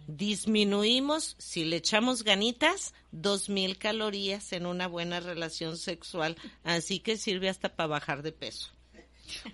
Disminuimos, 0.08 1.36
si 1.38 1.66
le 1.66 1.76
echamos 1.78 2.24
ganitas, 2.24 2.94
dos 3.12 3.50
mil 3.50 3.78
calorías 3.78 4.54
en 4.54 4.66
una 4.66 4.88
buena 4.88 5.20
relación 5.20 5.78
sexual, 5.78 6.38
así 6.64 7.00
que 7.00 7.18
sirve 7.18 7.50
hasta 7.50 7.76
para 7.76 7.88
bajar 7.88 8.24
de 8.24 8.32
peso. 8.32 8.72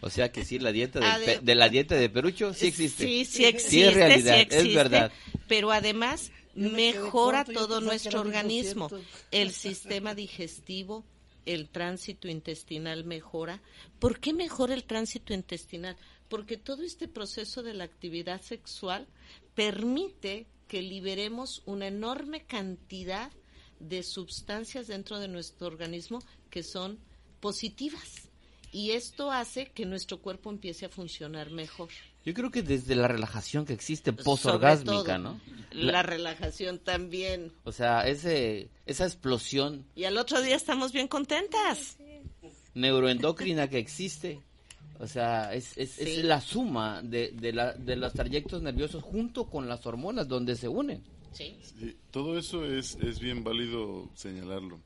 O 0.01 0.09
sea 0.09 0.31
que 0.31 0.45
sí, 0.45 0.59
la 0.59 0.71
dieta 0.71 0.99
de, 1.19 1.55
la 1.55 1.69
dieta 1.69 1.95
de 1.95 2.09
Perucho 2.09 2.53
sí 2.53 2.67
existe. 2.67 3.03
Sí, 3.03 3.25
sí 3.25 3.45
existe, 3.45 3.87
es 3.87 3.93
realidad, 3.93 4.47
es 4.49 4.73
verdad. 4.73 5.11
Pero 5.47 5.71
además 5.71 6.31
mejora 6.55 7.45
todo 7.45 7.81
nuestro 7.81 8.21
organismo, 8.21 8.89
el 9.31 9.51
sistema 9.51 10.15
digestivo, 10.15 11.03
el 11.45 11.69
tránsito 11.69 12.27
intestinal 12.27 13.05
mejora. 13.05 13.61
¿Por 13.99 14.19
qué 14.19 14.33
mejora 14.33 14.73
el 14.73 14.83
tránsito 14.83 15.33
intestinal? 15.33 15.95
Porque 16.29 16.57
todo 16.57 16.83
este 16.83 17.07
proceso 17.07 17.63
de 17.63 17.73
la 17.73 17.85
actividad 17.85 18.41
sexual 18.41 19.07
permite 19.55 20.47
que 20.67 20.81
liberemos 20.81 21.63
una 21.65 21.87
enorme 21.87 22.45
cantidad 22.45 23.31
de 23.79 24.03
sustancias 24.03 24.87
dentro 24.87 25.19
de 25.19 25.27
nuestro 25.27 25.67
organismo 25.67 26.19
que 26.49 26.63
son 26.63 26.99
positivas. 27.39 28.29
Y 28.71 28.91
esto 28.91 29.31
hace 29.31 29.67
que 29.67 29.85
nuestro 29.85 30.19
cuerpo 30.19 30.49
empiece 30.49 30.85
a 30.85 30.89
funcionar 30.89 31.51
mejor. 31.51 31.89
Yo 32.25 32.33
creo 32.33 32.51
que 32.51 32.61
desde 32.61 32.95
la 32.95 33.07
relajación 33.07 33.65
que 33.65 33.71
existe 33.71 34.11
posorgásmica, 34.11 35.17
¿no? 35.17 35.39
La, 35.71 36.03
relajación 36.03 36.79
también. 36.79 37.53
O 37.63 37.71
sea, 37.71 38.01
ese, 38.01 38.69
esa 38.85 39.05
explosión. 39.05 39.85
Y 39.95 40.03
al 40.03 40.17
otro 40.17 40.41
día 40.41 40.57
estamos 40.57 40.91
bien 40.91 41.07
contentas. 41.07 41.97
Neuroendocrina 42.73 43.69
que 43.69 43.79
existe. 43.79 44.41
O 44.99 45.07
sea, 45.07 45.53
es, 45.53 45.77
es, 45.77 46.23
la 46.23 46.41
suma 46.41 47.01
de, 47.03 47.31
de, 47.31 47.53
la, 47.53 47.73
de 47.73 47.95
los 47.95 48.13
trayectos 48.13 48.61
nerviosos 48.61 49.03
junto 49.03 49.45
con 49.45 49.67
las 49.67 49.85
hormonas 49.85 50.27
donde 50.27 50.55
se 50.55 50.67
unen. 50.67 51.03
Sí. 51.33 51.55
todo 52.09 52.39
eso 52.39 52.65
es, 52.65 52.95
es 52.95 53.19
bien 53.19 53.43
válido 53.43 54.09
señalarlo. 54.15 54.79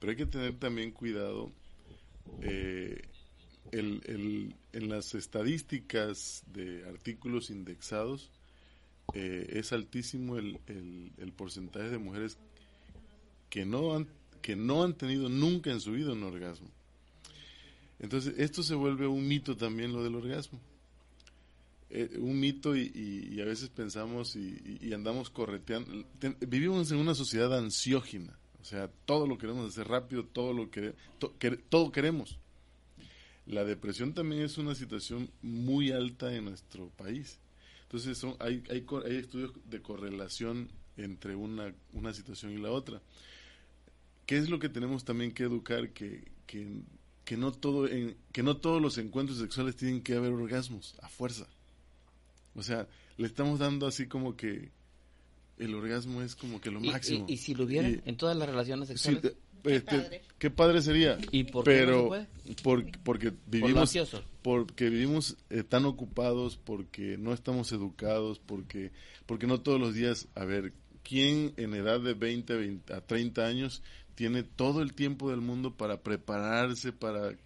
Pero 0.00 0.10
hay 0.10 0.16
que 0.16 0.26
tener 0.26 0.58
también 0.58 0.90
cuidado. 0.90 1.52
Eh, 2.40 3.02
el, 3.70 4.54
en 4.72 4.88
las 4.88 5.14
estadísticas 5.14 6.44
de 6.52 6.84
artículos 6.88 7.50
indexados 7.50 8.30
eh, 9.14 9.46
es 9.54 9.72
altísimo 9.72 10.36
el, 10.36 10.60
el, 10.66 11.32
porcentaje 11.32 11.88
de 11.88 11.98
mujeres 11.98 12.38
que 13.48 13.64
no 13.64 13.94
han 13.94 14.08
que 14.40 14.56
no 14.56 14.82
han 14.82 14.94
tenido 14.94 15.28
nunca 15.28 15.70
en 15.70 15.80
su 15.80 15.92
vida 15.92 16.12
un 16.12 16.24
orgasmo. 16.24 16.68
Entonces, 18.02 18.34
esto 18.36 18.62
se 18.62 18.74
vuelve 18.74 19.06
un 19.06 19.26
mito 19.26 19.56
también 19.56 19.92
lo 19.92 20.02
del 20.02 20.16
orgasmo. 20.16 20.60
Eh, 21.88 22.18
un 22.18 22.40
mito 22.40 22.74
y, 22.74 23.38
a 23.40 23.44
veces 23.44 23.68
pensamos 23.68 24.34
y, 24.34 24.92
andamos 24.92 25.30
correteando. 25.30 26.04
vivimos 26.40 26.90
en 26.90 26.98
una 26.98 27.14
sociedad 27.14 27.56
ansiógena, 27.56 28.38
o 28.60 28.64
sea, 28.64 28.90
todo 29.04 29.26
lo 29.26 29.38
queremos 29.38 29.68
hacer 29.68 29.88
rápido, 29.88 30.24
todo 30.24 30.52
lo 30.52 30.70
que, 30.70 30.94
todo 31.68 31.92
queremos. 31.92 32.38
La 33.46 33.64
depresión 33.64 34.14
también 34.14 34.42
es 34.42 34.56
una 34.58 34.74
situación 34.74 35.30
muy 35.42 35.90
alta 35.90 36.34
en 36.34 36.46
nuestro 36.46 36.88
país. 36.90 37.38
Entonces 37.82 38.16
son, 38.16 38.36
hay, 38.38 38.62
hay, 38.70 38.86
hay 39.04 39.16
estudios 39.16 39.52
de 39.68 39.82
correlación 39.82 40.70
entre 40.96 41.36
una, 41.36 41.74
una 41.92 42.12
situación 42.12 42.52
y 42.52 42.58
la 42.58 42.70
otra. 42.70 43.02
¿Qué 44.26 44.38
es 44.38 44.48
lo 44.48 44.58
que 44.58 44.68
tenemos 44.68 45.04
también 45.04 45.32
que 45.32 45.42
educar? 45.42 45.90
Que, 45.90 46.24
que, 46.46 46.82
que, 47.24 47.36
no 47.36 47.52
todo 47.52 47.88
en, 47.88 48.16
que 48.32 48.42
no 48.42 48.56
todos 48.56 48.80
los 48.80 48.98
encuentros 48.98 49.38
sexuales 49.38 49.76
tienen 49.76 50.02
que 50.02 50.14
haber 50.14 50.32
orgasmos, 50.32 50.96
a 51.02 51.08
fuerza. 51.08 51.46
O 52.54 52.62
sea, 52.62 52.88
le 53.16 53.26
estamos 53.26 53.58
dando 53.58 53.86
así 53.86 54.06
como 54.06 54.36
que 54.36 54.70
el 55.58 55.74
orgasmo 55.74 56.22
es 56.22 56.34
como 56.34 56.60
que 56.60 56.70
lo 56.70 56.80
máximo. 56.80 57.26
¿Y, 57.28 57.36
si 57.36 57.54
lo 57.54 57.64
hubiera 57.64 57.88
en 57.88 58.16
todas 58.16 58.36
las 58.36 58.48
relaciones 58.48 58.88
sexuales? 58.88 59.34
Este, 59.64 60.22
qué, 60.38 60.50
padre. 60.50 60.82
sería. 60.82 61.18
¿Y 61.30 61.44
por 61.44 61.64
pero 61.64 62.10
qué 62.10 62.98
porque 63.04 63.32
vivimos 63.46 63.96
porque 64.42 64.90
vivimos 64.90 65.36
eh, 65.50 65.62
tan 65.62 65.84
ocupados, 65.84 66.56
porque 66.56 67.16
no 67.16 67.32
estamos 67.32 67.70
educados, 67.70 68.40
porque 68.40 68.90
porque 69.26 69.46
no 69.46 69.60
todos 69.60 69.80
los 69.80 69.94
días, 69.94 70.26
a 70.34 70.44
ver, 70.44 70.72
¿quién 71.04 71.52
en 71.56 71.74
edad 71.74 72.00
de 72.00 72.14
20, 72.14 72.80
a 72.92 73.00
30 73.02 73.46
años 73.46 73.82
tiene 74.14 74.42
todo 74.42 74.82
el 74.82 74.94
tiempo 74.94 75.30
del 75.30 75.40
mundo 75.40 75.76
para 75.76 76.02
prepararse, 76.02 76.92
para 76.92 77.36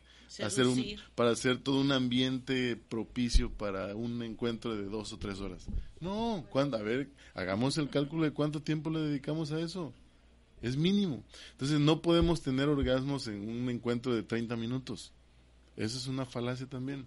hacer 0.42 0.66
un, 0.66 0.84
para 1.14 1.30
hacer 1.30 1.58
todo 1.58 1.80
un 1.80 1.92
ambiente 1.92 2.76
propicio 2.76 3.50
para 3.50 3.94
un 3.94 4.22
encuentro 4.22 4.74
de 4.74 4.84
dos 4.84 5.12
o 5.12 5.18
tres 5.18 5.40
horas? 5.40 5.66
No, 6.00 6.44
cuando, 6.50 6.76
a 6.76 6.82
ver, 6.82 7.10
hagamos 7.34 7.78
el 7.78 7.88
cálculo 7.88 8.24
de 8.24 8.32
cuánto 8.32 8.62
tiempo 8.62 8.90
le 8.90 9.00
dedicamos 9.00 9.52
a 9.52 9.60
eso 9.60 9.92
es 10.62 10.76
mínimo. 10.76 11.22
Entonces 11.52 11.80
no 11.80 12.02
podemos 12.02 12.42
tener 12.42 12.68
orgasmos 12.68 13.28
en 13.28 13.48
un 13.48 13.70
encuentro 13.70 14.14
de 14.14 14.22
30 14.22 14.56
minutos. 14.56 15.12
Eso 15.76 15.98
es 15.98 16.06
una 16.06 16.24
falacia 16.24 16.66
también. 16.66 17.06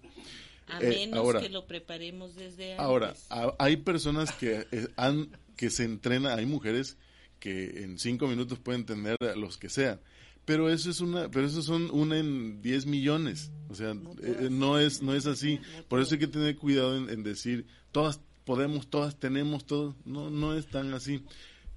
A 0.68 0.80
eh, 0.80 1.08
menos 1.08 1.34
que 1.34 1.48
lo 1.48 1.66
preparemos 1.66 2.36
desde 2.36 2.78
antes. 2.78 3.26
Ahora, 3.28 3.54
hay 3.58 3.76
personas 3.78 4.32
que 4.32 4.66
eh, 4.70 4.88
han 4.96 5.30
que 5.56 5.68
se 5.68 5.84
entrenan, 5.84 6.38
hay 6.38 6.46
mujeres 6.46 6.96
que 7.40 7.82
en 7.82 7.98
cinco 7.98 8.28
minutos 8.28 8.58
pueden 8.58 8.84
tener 8.84 9.16
a 9.20 9.34
los 9.34 9.58
que 9.58 9.68
sea, 9.68 10.00
pero 10.44 10.70
eso 10.70 10.90
es 10.90 11.00
una, 11.00 11.30
pero 11.30 11.46
eso 11.46 11.62
son 11.62 11.90
una 11.90 12.18
en 12.18 12.62
10 12.62 12.86
millones, 12.86 13.50
o 13.68 13.74
sea, 13.74 13.90
eh, 14.22 14.48
no, 14.50 14.78
es 14.78 15.02
no 15.02 15.14
es 15.14 15.26
así. 15.26 15.58
Por 15.88 16.00
eso 16.00 16.14
hay 16.14 16.20
que 16.20 16.26
tener 16.26 16.56
cuidado 16.56 16.96
en, 16.96 17.10
en 17.10 17.22
decir 17.22 17.66
todas 17.92 18.20
podemos, 18.44 18.88
todas 18.88 19.18
tenemos, 19.18 19.64
todo, 19.64 19.96
no 20.04 20.30
no 20.30 20.54
es 20.54 20.66
tan 20.66 20.92
así. 20.94 21.22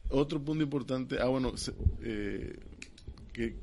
Otro 0.09 0.43
punto 0.43 0.64
importante, 0.64 1.18
ah 1.20 1.28
bueno, 1.28 1.53
eh, 2.03 2.57
que, 3.32 3.55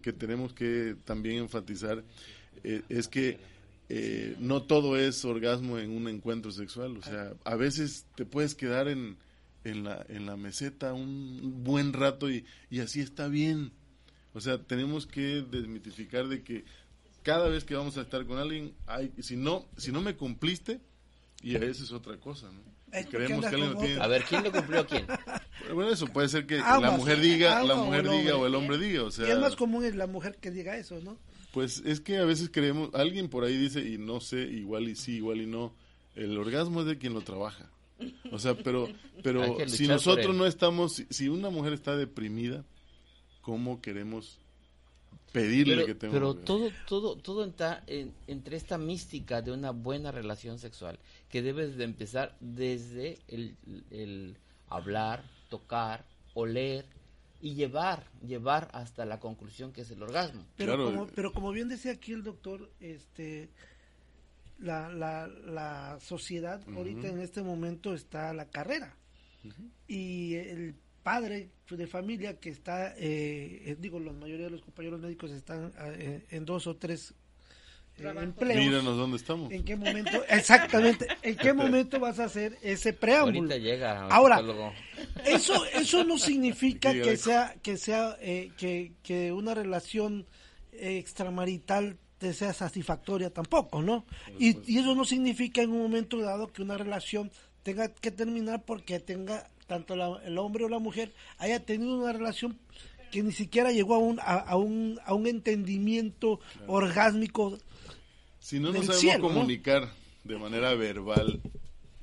que, 0.00 0.12
tenemos 0.12 0.52
que 0.52 0.96
también 1.04 1.38
enfatizar 1.38 2.04
eh, 2.62 2.82
es 2.88 3.08
que 3.08 3.38
eh, 3.88 4.36
no 4.38 4.62
todo 4.62 4.96
es 4.96 5.24
orgasmo 5.24 5.78
en 5.78 5.90
un 5.90 6.08
encuentro 6.08 6.50
sexual, 6.50 6.96
o 6.96 7.02
sea, 7.02 7.34
a 7.44 7.56
veces 7.56 8.06
te 8.14 8.24
puedes 8.24 8.54
quedar 8.54 8.88
en, 8.88 9.16
en, 9.66 9.84
la, 9.84 10.04
en 10.08 10.26
la 10.26 10.36
meseta 10.36 10.92
un 10.94 11.64
buen 11.64 11.92
rato 11.92 12.30
y, 12.30 12.44
y 12.70 12.80
así 12.80 13.00
está 13.00 13.28
bien. 13.28 13.72
O 14.32 14.40
sea, 14.40 14.58
tenemos 14.58 15.06
que 15.06 15.44
desmitificar 15.50 16.28
de 16.28 16.42
que 16.42 16.64
cada 17.22 17.48
vez 17.48 17.64
que 17.64 17.74
vamos 17.74 17.96
a 17.96 18.02
estar 18.02 18.24
con 18.26 18.38
alguien, 18.38 18.74
hay, 18.86 19.12
si 19.20 19.36
no, 19.36 19.66
si 19.76 19.90
no 19.90 20.00
me 20.00 20.14
cumpliste, 20.14 20.80
y 21.42 21.56
a 21.56 21.58
veces 21.58 21.84
es 21.84 21.92
otra 21.92 22.18
cosa, 22.18 22.46
¿no? 22.46 22.76
A 24.00 24.06
ver, 24.06 24.24
¿quién 24.24 24.44
lo 24.44 24.52
cumplió 24.52 24.80
a 24.80 24.86
quién? 24.86 25.06
Bueno, 25.74 25.90
eso 25.90 26.06
puede 26.06 26.28
ser 26.28 26.46
que 26.46 26.58
la 26.58 26.92
mujer 26.92 27.20
diga, 27.20 27.60
la 27.64 27.74
mujer 27.74 28.08
diga 28.08 28.36
o 28.36 28.46
el 28.46 28.54
hombre 28.54 28.78
diga, 28.78 29.02
o 29.02 29.10
sea. 29.10 29.26
Y 29.26 29.32
es 29.32 29.38
más 29.38 29.56
común 29.56 29.84
es 29.84 29.96
la 29.96 30.06
mujer 30.06 30.36
que 30.36 30.52
diga 30.52 30.76
eso, 30.76 31.00
¿no? 31.00 31.18
Pues 31.50 31.82
es 31.84 32.00
que 32.00 32.18
a 32.18 32.24
veces 32.24 32.50
creemos, 32.52 32.94
alguien 32.94 33.28
por 33.28 33.42
ahí 33.42 33.56
dice 33.56 33.80
y 33.80 33.98
no 33.98 34.20
sé, 34.20 34.42
igual 34.42 34.88
y 34.88 34.94
sí, 34.94 35.16
igual 35.16 35.40
y 35.40 35.46
no, 35.46 35.74
el 36.14 36.38
orgasmo 36.38 36.82
es 36.82 36.86
de 36.86 36.98
quien 36.98 37.14
lo 37.14 37.22
trabaja. 37.22 37.68
O 38.30 38.38
sea, 38.38 38.54
pero 38.54 38.88
pero 39.22 39.68
si 39.68 39.86
nosotros 39.86 40.34
no 40.34 40.46
estamos, 40.46 41.04
si 41.08 41.28
una 41.28 41.50
mujer 41.50 41.72
está 41.72 41.96
deprimida, 41.96 42.64
¿cómo 43.40 43.80
queremos 43.80 44.38
pedirle 45.32 45.74
pero, 45.74 45.86
que 45.86 45.94
tenga 45.94 46.12
Pero 46.12 46.34
todo, 46.34 46.70
todo, 46.86 47.16
todo 47.16 47.44
está 47.44 47.84
entre 47.86 48.56
esta 48.56 48.78
mística 48.78 49.42
de 49.42 49.52
una 49.52 49.70
buena 49.70 50.10
relación 50.10 50.58
sexual, 50.58 50.98
que 51.28 51.42
debes 51.42 51.76
de 51.76 51.84
empezar 51.84 52.36
desde 52.40 53.18
el, 53.28 54.36
hablar, 54.68 55.24
tocar, 55.48 56.06
oler 56.34 56.86
y 57.40 57.54
llevar, 57.54 58.10
llevar 58.26 58.70
hasta 58.72 59.04
la 59.04 59.20
conclusión 59.20 59.72
que 59.72 59.82
es 59.82 59.90
el 59.90 60.02
orgasmo. 60.02 60.44
Pero, 60.56 60.82
como, 60.82 61.06
pero 61.08 61.32
como 61.32 61.52
bien 61.52 61.68
decía 61.68 61.92
aquí 61.92 62.12
el 62.12 62.22
doctor, 62.22 62.70
este, 62.80 63.50
la, 64.58 64.88
la, 64.88 65.26
la 65.26 65.98
sociedad 66.00 66.62
ahorita 66.74 67.08
en 67.08 67.20
este 67.20 67.42
momento 67.42 67.94
está 67.94 68.32
la 68.32 68.46
carrera. 68.46 68.96
Y 69.86 70.34
el 70.34 70.74
padre 71.02 71.50
de 71.70 71.86
familia 71.86 72.40
que 72.40 72.50
está, 72.50 72.94
eh, 72.96 73.62
eh, 73.64 73.76
digo, 73.78 74.00
la 74.00 74.12
mayoría 74.12 74.46
de 74.46 74.50
los 74.50 74.62
compañeros 74.62 75.00
médicos 75.00 75.30
están 75.30 75.72
eh, 75.78 76.26
en 76.30 76.44
dos 76.44 76.66
o 76.66 76.76
tres 76.76 77.14
eh, 77.98 78.12
empleos. 78.20 78.56
Míranos 78.56 78.96
dónde 78.96 79.16
estamos. 79.16 79.52
¿En 79.52 79.64
qué 79.64 79.76
momento? 79.76 80.22
Exactamente. 80.28 81.06
¿En 81.22 81.36
qué 81.36 81.52
momento 81.52 82.00
vas 82.00 82.18
a 82.18 82.24
hacer 82.24 82.58
ese 82.60 82.92
preámbulo? 82.92 83.38
Ahorita 83.38 83.56
llega. 83.56 84.08
Ahora, 84.08 84.42
eso 85.24 85.64
eso 85.66 86.04
no 86.04 86.18
significa 86.18 86.92
que 87.04 87.16
sea 87.16 87.54
que 87.62 87.76
sea 87.76 88.16
eh, 88.20 88.50
que, 88.56 88.94
que 89.02 89.32
una 89.32 89.54
relación 89.54 90.26
extramarital 90.72 91.96
te 92.18 92.32
sea 92.32 92.52
satisfactoria 92.52 93.30
tampoco, 93.30 93.82
¿no? 93.82 94.04
Y, 94.38 94.56
y 94.72 94.78
eso 94.78 94.94
no 94.94 95.04
significa 95.04 95.62
en 95.62 95.70
un 95.70 95.82
momento 95.82 96.18
dado 96.18 96.48
que 96.52 96.62
una 96.62 96.78
relación 96.78 97.30
tenga 97.62 97.92
que 97.92 98.10
terminar 98.10 98.64
porque 98.64 99.00
tenga 99.00 99.50
tanto 99.66 99.96
la- 99.96 100.20
el 100.24 100.38
hombre 100.38 100.64
o 100.64 100.68
la 100.68 100.78
mujer 100.78 101.12
haya 101.38 101.60
tenido 101.64 101.98
una 101.98 102.12
relación 102.12 102.58
que 103.10 103.22
ni 103.22 103.32
siquiera 103.32 103.72
llegó 103.72 103.94
a 103.94 103.98
un 103.98 104.18
a, 104.20 104.34
a 104.34 104.56
un 104.56 104.98
a 105.04 105.14
un 105.14 105.26
entendimiento 105.26 106.40
orgásmico 106.66 107.58
Si 108.38 108.58
no 108.60 108.68
nos 108.72 108.86
sabemos 108.86 109.00
cielo, 109.00 109.18
¿no? 109.28 109.34
comunicar 109.34 109.90
de 110.24 110.36
manera 110.38 110.74
verbal 110.74 111.40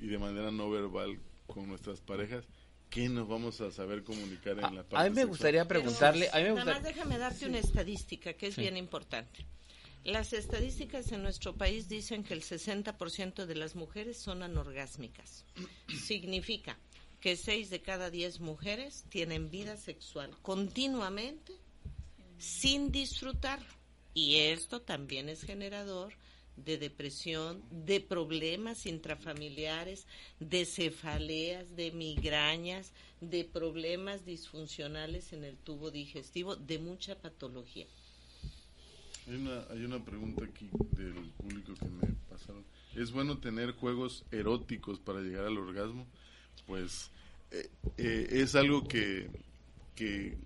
y 0.02 0.08
de 0.08 0.18
manera 0.18 0.52
no 0.52 0.70
verbal 0.70 1.18
con 1.48 1.68
nuestras 1.68 2.02
parejas, 2.02 2.44
¿qué 2.90 3.08
nos 3.10 3.28
vamos 3.28 3.62
a 3.62 3.72
saber 3.72 4.04
comunicar 4.04 4.54
en 4.54 4.76
la 4.76 4.84
parte 4.84 4.96
A 4.98 5.04
mí 5.04 5.10
me 5.10 5.16
sexual? 5.16 5.28
gustaría 5.28 5.68
preguntarle, 5.68 6.30
a 6.32 6.38
mí 6.38 6.44
me 6.44 6.54
Nada 6.54 6.66
más 6.74 6.84
déjame 6.84 7.18
darte 7.18 7.46
una 7.48 7.60
estadística 7.60 8.34
que 8.34 8.48
es 8.48 8.56
bien 8.58 8.76
importante. 8.78 9.46
Las 10.04 10.34
estadísticas 10.34 11.14
en 11.14 11.24
nuestro 11.24 11.56
país 11.56 11.88
dicen 11.88 12.26
que 12.26 12.34
el 12.34 12.42
60% 12.42 13.46
de 13.46 13.56
las 13.56 13.76
mujeres 13.76 14.18
son 14.18 14.44
anorgásmicas. 14.44 15.46
Significa 16.06 16.78
que 17.22 17.38
6 17.38 17.70
de 17.70 17.82
cada 17.82 18.10
10 18.10 18.42
mujeres 18.42 19.06
tienen 19.08 19.50
vida 19.50 19.78
sexual 19.78 20.36
continuamente 20.42 21.54
sin 22.38 22.92
disfrutar. 22.92 23.62
Y 24.14 24.40
esto 24.40 24.82
también 24.82 25.30
es 25.30 25.44
generador 25.44 26.14
de 26.58 26.78
depresión, 26.78 27.64
de 27.72 28.02
problemas 28.02 28.86
intrafamiliares, 28.86 30.06
de 30.42 30.66
cefaleas, 30.66 31.78
de 31.78 31.92
migrañas, 31.92 32.92
de 33.22 33.46
problemas 33.46 34.26
disfuncionales 34.26 35.32
en 35.32 35.46
el 35.46 35.56
tubo 35.56 35.92
digestivo, 35.92 36.58
de 36.58 36.78
mucha 36.78 37.16
patología. 37.16 37.88
Hay 39.28 39.36
una, 39.36 39.64
hay 39.70 39.86
una 39.86 40.04
pregunta 40.04 40.44
aquí 40.44 40.70
del 40.92 41.14
público 41.38 41.74
que 41.76 41.88
me 41.88 42.14
pasaron. 42.30 42.64
¿Es 42.96 43.12
bueno 43.12 43.38
tener 43.38 43.72
juegos 43.72 44.26
eróticos 44.32 45.00
para 45.00 45.22
llegar 45.22 45.46
al 45.46 45.58
orgasmo? 45.58 46.06
Pues 46.68 47.10
eh, 47.52 47.70
eh, 47.98 48.28
es 48.32 48.56
algo 48.56 48.86
que, 48.86 49.30
que 49.96 50.38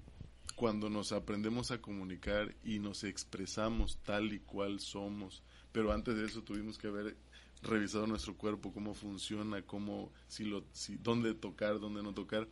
cuando 0.55 0.89
nos 0.89 1.11
aprendemos 1.11 1.71
a 1.71 1.81
comunicar 1.81 2.55
y 2.63 2.79
nos 2.79 3.03
expresamos 3.03 3.97
tal 4.03 4.31
y 4.31 4.39
cual 4.39 4.79
somos, 4.79 5.41
pero 5.71 5.91
antes 5.91 6.15
de 6.15 6.25
eso 6.25 6.43
tuvimos 6.43 6.77
que 6.77 6.87
haber 6.87 7.15
revisado 7.63 8.05
nuestro 8.05 8.35
cuerpo, 8.35 8.71
cómo 8.71 8.93
funciona, 8.93 9.61
cómo, 9.63 10.11
si 10.27 10.45
lo, 10.45 10.63
si, 10.71 10.97
dónde 10.97 11.33
tocar, 11.33 11.79
dónde 11.79 12.03
no 12.03 12.13
tocar. 12.13 12.47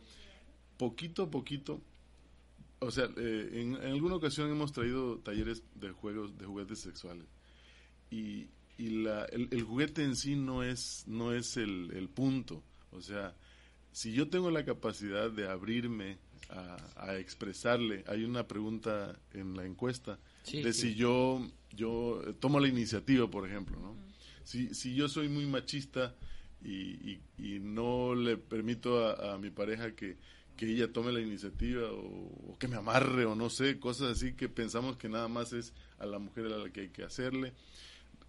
Poquito 0.76 1.24
a 1.24 1.30
poquito 1.30 1.80
o 2.80 2.90
sea, 2.90 3.08
eh, 3.16 3.50
en, 3.54 3.74
en 3.76 3.92
alguna 3.92 4.16
ocasión 4.16 4.50
hemos 4.50 4.72
traído 4.72 5.18
talleres 5.18 5.62
de 5.74 5.90
juegos, 5.90 6.36
de 6.38 6.46
juguetes 6.46 6.78
sexuales. 6.80 7.26
Y, 8.10 8.48
y 8.78 9.02
la, 9.02 9.24
el, 9.26 9.48
el 9.50 9.62
juguete 9.62 10.04
en 10.04 10.16
sí 10.16 10.36
no 10.36 10.62
es, 10.62 11.04
no 11.06 11.32
es 11.32 11.56
el, 11.56 11.90
el 11.94 12.08
punto. 12.08 12.62
O 12.90 13.00
sea, 13.00 13.34
si 13.92 14.12
yo 14.12 14.28
tengo 14.28 14.50
la 14.50 14.64
capacidad 14.64 15.30
de 15.30 15.48
abrirme 15.48 16.18
a, 16.50 16.76
a 16.96 17.16
expresarle, 17.18 18.04
hay 18.06 18.24
una 18.24 18.46
pregunta 18.46 19.18
en 19.32 19.56
la 19.56 19.64
encuesta 19.64 20.18
Sí, 20.42 20.62
de 20.62 20.72
sí. 20.72 20.90
si 20.90 20.94
yo, 20.94 21.44
yo 21.72 22.22
tomo 22.40 22.60
la 22.60 22.68
iniciativa, 22.68 23.28
por 23.28 23.48
ejemplo, 23.48 23.78
¿no? 23.80 23.96
Si, 24.44 24.72
si 24.74 24.94
yo 24.94 25.08
soy 25.08 25.28
muy 25.28 25.46
machista 25.46 26.14
y, 26.62 26.70
y, 27.10 27.20
y 27.38 27.58
no 27.58 28.14
le 28.14 28.36
permito 28.36 29.04
a, 29.04 29.34
a 29.34 29.38
mi 29.38 29.50
pareja 29.50 29.96
que, 29.96 30.18
que 30.56 30.70
ella 30.70 30.92
tome 30.92 31.12
la 31.12 31.20
iniciativa 31.20 31.90
o, 31.90 32.52
o 32.52 32.58
que 32.58 32.68
me 32.68 32.76
amarre 32.76 33.24
o 33.26 33.34
no 33.34 33.50
sé, 33.50 33.78
cosas 33.78 34.16
así 34.16 34.32
que 34.34 34.48
pensamos 34.48 34.96
que 34.96 35.08
nada 35.08 35.28
más 35.28 35.52
es 35.52 35.72
a 35.98 36.06
la 36.06 36.18
mujer 36.18 36.46
a 36.46 36.58
la 36.58 36.70
que 36.70 36.82
hay 36.82 36.88
que 36.88 37.04
hacerle. 37.04 37.52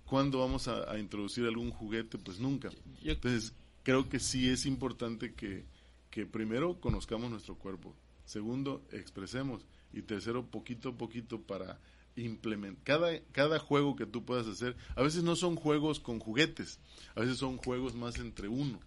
¿Cuándo 0.05 0.39
vamos 0.39 0.67
a, 0.67 0.89
a 0.91 0.99
introducir 0.99 1.45
algún 1.45 1.71
juguete? 1.71 2.17
Pues 2.17 2.39
nunca. 2.39 2.69
Entonces, 3.03 3.53
creo 3.84 4.07
que 4.09 4.19
sí 4.19 4.49
es 4.49 4.65
importante 4.65 5.34
que, 5.34 5.65
que 6.09 6.25
primero 6.25 6.80
conozcamos 6.80 7.30
nuestro 7.30 7.55
cuerpo, 7.55 7.95
segundo, 8.25 8.86
expresemos 8.91 9.65
y 9.93 10.01
tercero, 10.01 10.45
poquito 10.45 10.89
a 10.89 10.97
poquito 10.97 11.41
para 11.41 11.80
implementar. 12.15 12.84
Cada, 12.84 13.19
cada 13.32 13.59
juego 13.59 13.95
que 13.95 14.05
tú 14.05 14.23
puedas 14.25 14.47
hacer, 14.47 14.75
a 14.95 15.01
veces 15.01 15.23
no 15.23 15.36
son 15.36 15.55
juegos 15.55 15.99
con 15.99 16.19
juguetes, 16.19 16.80
a 17.15 17.21
veces 17.21 17.38
son 17.38 17.57
juegos 17.57 17.95
más 17.95 18.17
entre 18.19 18.47
uno 18.47 18.80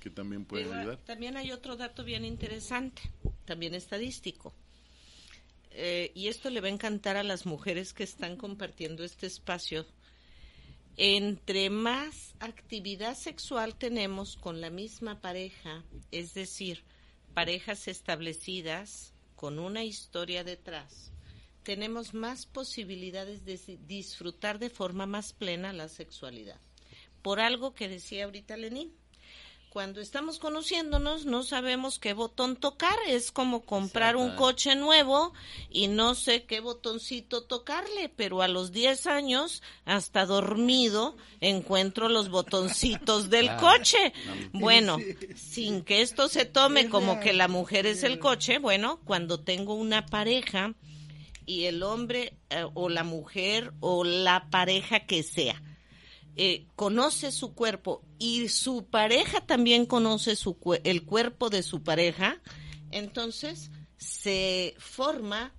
que 0.00 0.10
también 0.10 0.44
pueden 0.44 0.72
ayudar. 0.72 0.98
También 0.98 1.36
hay 1.36 1.52
otro 1.52 1.76
dato 1.76 2.02
bien 2.04 2.24
interesante, 2.24 3.02
también 3.44 3.74
estadístico. 3.74 4.52
Eh, 5.72 6.10
y 6.14 6.28
esto 6.28 6.50
le 6.50 6.60
va 6.60 6.66
a 6.66 6.72
encantar 6.72 7.16
a 7.16 7.22
las 7.22 7.46
mujeres 7.46 7.92
que 7.92 8.02
están 8.02 8.36
compartiendo 8.36 9.04
este 9.04 9.26
espacio. 9.26 9.86
Entre 10.96 11.70
más 11.70 12.34
actividad 12.40 13.16
sexual 13.16 13.76
tenemos 13.76 14.36
con 14.36 14.60
la 14.60 14.70
misma 14.70 15.20
pareja, 15.20 15.84
es 16.10 16.34
decir, 16.34 16.82
parejas 17.32 17.86
establecidas 17.86 19.14
con 19.36 19.58
una 19.58 19.84
historia 19.84 20.44
detrás, 20.44 21.10
tenemos 21.62 22.14
más 22.14 22.46
posibilidades 22.46 23.44
de 23.44 23.78
disfrutar 23.86 24.58
de 24.58 24.70
forma 24.70 25.06
más 25.06 25.32
plena 25.32 25.72
la 25.72 25.88
sexualidad. 25.88 26.58
Por 27.22 27.40
algo 27.40 27.74
que 27.74 27.88
decía 27.88 28.24
ahorita 28.24 28.56
Lenín, 28.56 28.92
cuando 29.70 30.00
estamos 30.00 30.40
conociéndonos 30.40 31.26
no 31.26 31.44
sabemos 31.44 32.00
qué 32.00 32.12
botón 32.12 32.56
tocar, 32.56 32.96
es 33.06 33.30
como 33.30 33.62
comprar 33.62 34.16
un 34.16 34.34
coche 34.34 34.74
nuevo 34.74 35.32
y 35.70 35.86
no 35.86 36.16
sé 36.16 36.42
qué 36.42 36.58
botoncito 36.58 37.44
tocarle, 37.44 38.08
pero 38.08 38.42
a 38.42 38.48
los 38.48 38.72
10 38.72 39.06
años, 39.06 39.62
hasta 39.84 40.26
dormido, 40.26 41.16
encuentro 41.40 42.08
los 42.08 42.30
botoncitos 42.30 43.30
del 43.30 43.46
Claro. 43.46 43.60
coche. 43.60 44.12
Bueno, 44.52 44.98
sin 45.36 45.82
que 45.84 46.02
esto 46.02 46.28
se 46.28 46.46
tome 46.46 46.88
como 46.88 47.20
que 47.20 47.32
la 47.32 47.46
mujer 47.46 47.86
es 47.86 48.02
el 48.02 48.18
coche, 48.18 48.58
bueno, 48.58 48.98
cuando 49.04 49.38
tengo 49.38 49.74
una 49.74 50.04
pareja 50.04 50.74
y 51.46 51.66
el 51.66 51.84
hombre 51.84 52.34
eh, 52.50 52.66
o 52.74 52.88
la 52.88 53.04
mujer 53.04 53.72
o 53.78 54.02
la 54.02 54.50
pareja 54.50 55.06
que 55.06 55.22
sea 55.22 55.62
eh, 56.36 56.66
conoce 56.76 57.32
su 57.32 57.54
cuerpo 57.54 58.02
y 58.20 58.48
su 58.48 58.84
pareja 58.84 59.40
también 59.40 59.86
conoce 59.86 60.36
su 60.36 60.56
el 60.84 61.04
cuerpo 61.04 61.48
de 61.48 61.62
su 61.62 61.82
pareja, 61.82 62.38
entonces 62.90 63.70
se 63.96 64.74
forma 64.78 65.54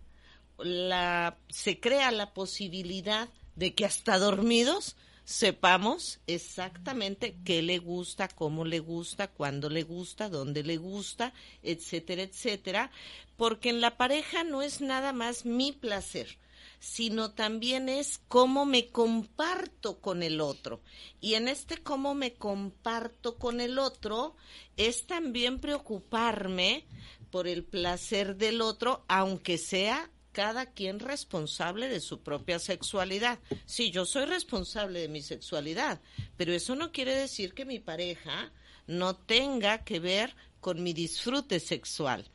la 0.60 1.38
se 1.50 1.80
crea 1.80 2.12
la 2.12 2.34
posibilidad 2.36 3.30
de 3.56 3.74
que 3.74 3.84
hasta 3.84 4.20
dormidos 4.20 4.96
sepamos 5.26 6.20
exactamente 6.28 7.36
qué 7.44 7.64
le 7.64 7.80
gusta, 7.80 8.28
cómo 8.28 8.64
le 8.64 8.80
gusta, 8.80 9.28
cuándo 9.28 9.68
le 9.68 9.82
gusta, 9.82 10.30
dónde 10.30 10.62
le 10.62 10.78
gusta, 10.78 11.34
etcétera, 11.64 12.22
etcétera, 12.22 12.92
porque 13.38 13.70
en 13.70 13.82
la 13.82 13.98
pareja 13.98 14.44
no 14.44 14.62
es 14.62 14.82
nada 14.82 15.14
más 15.14 15.46
mi 15.46 15.72
placer, 15.72 16.38
sino 16.82 17.32
también 17.32 17.90
es 17.90 18.20
cómo 18.28 18.66
me 18.66 18.90
comparto 18.90 20.02
con 20.02 20.24
el 20.24 20.42
otro. 20.42 20.82
Y 21.22 21.36
en 21.36 21.48
este 21.48 21.78
cómo 21.78 22.16
me 22.16 22.34
comparto 22.34 23.38
con 23.38 23.62
el 23.62 23.78
otro 23.78 24.36
es 24.78 25.06
también 25.06 25.60
preocuparme 25.60 26.86
por 27.30 27.48
el 27.48 27.64
placer 27.64 28.36
del 28.36 28.62
otro, 28.62 29.06
aunque 29.08 29.60
sea 29.60 30.10
cada 30.32 30.66
quien 30.66 31.00
responsable 31.00 31.88
de 31.88 32.00
su 32.00 32.24
propia 32.24 32.58
sexualidad. 32.58 33.38
Sí, 33.66 33.92
yo 33.92 34.08
soy 34.08 34.26
responsable 34.26 35.02
de 35.02 35.08
mi 35.08 35.22
sexualidad, 35.22 36.02
pero 36.36 36.52
eso 36.52 36.76
no 36.76 36.92
quiere 36.92 37.16
decir 37.16 37.54
que 37.54 37.64
mi 37.64 37.78
pareja 37.80 38.52
no 38.88 39.16
tenga 39.16 39.84
que 39.84 40.00
ver 40.00 40.36
con 40.60 40.82
mi 40.82 40.94
disfrute 40.94 41.60
sexual. 41.60 42.28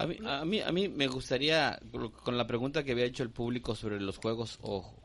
A 0.00 0.06
mí, 0.06 0.16
a 0.24 0.44
mí, 0.46 0.60
a 0.60 0.72
mí 0.72 0.88
me 0.88 1.08
gustaría, 1.08 1.78
con 2.24 2.38
la 2.38 2.46
pregunta 2.46 2.82
que 2.82 2.92
había 2.92 3.04
hecho 3.04 3.22
el 3.22 3.28
público 3.28 3.74
sobre 3.74 4.00
los 4.00 4.16
juegos, 4.16 4.58
ojo, 4.62 4.96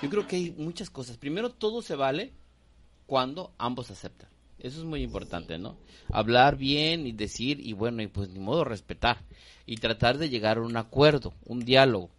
yo 0.00 0.08
creo 0.08 0.28
que 0.28 0.36
hay 0.36 0.52
muchas 0.52 0.90
cosas. 0.90 1.16
Primero, 1.16 1.50
todo 1.50 1.82
se 1.82 1.96
vale 1.96 2.32
cuando 3.06 3.52
ambos 3.58 3.90
aceptan. 3.90 4.30
Eso 4.60 4.78
es 4.78 4.84
muy 4.84 5.02
importante, 5.02 5.58
¿no? 5.58 5.76
Hablar 6.08 6.56
bien 6.56 7.04
y 7.04 7.10
decir, 7.10 7.58
y 7.58 7.72
bueno, 7.72 8.00
y 8.00 8.06
pues 8.06 8.28
ni 8.28 8.38
modo 8.38 8.62
respetar. 8.62 9.24
Y 9.66 9.78
tratar 9.78 10.18
de 10.18 10.28
llegar 10.28 10.58
a 10.58 10.62
un 10.62 10.76
acuerdo, 10.76 11.34
un 11.46 11.64
diálogo. 11.64 12.10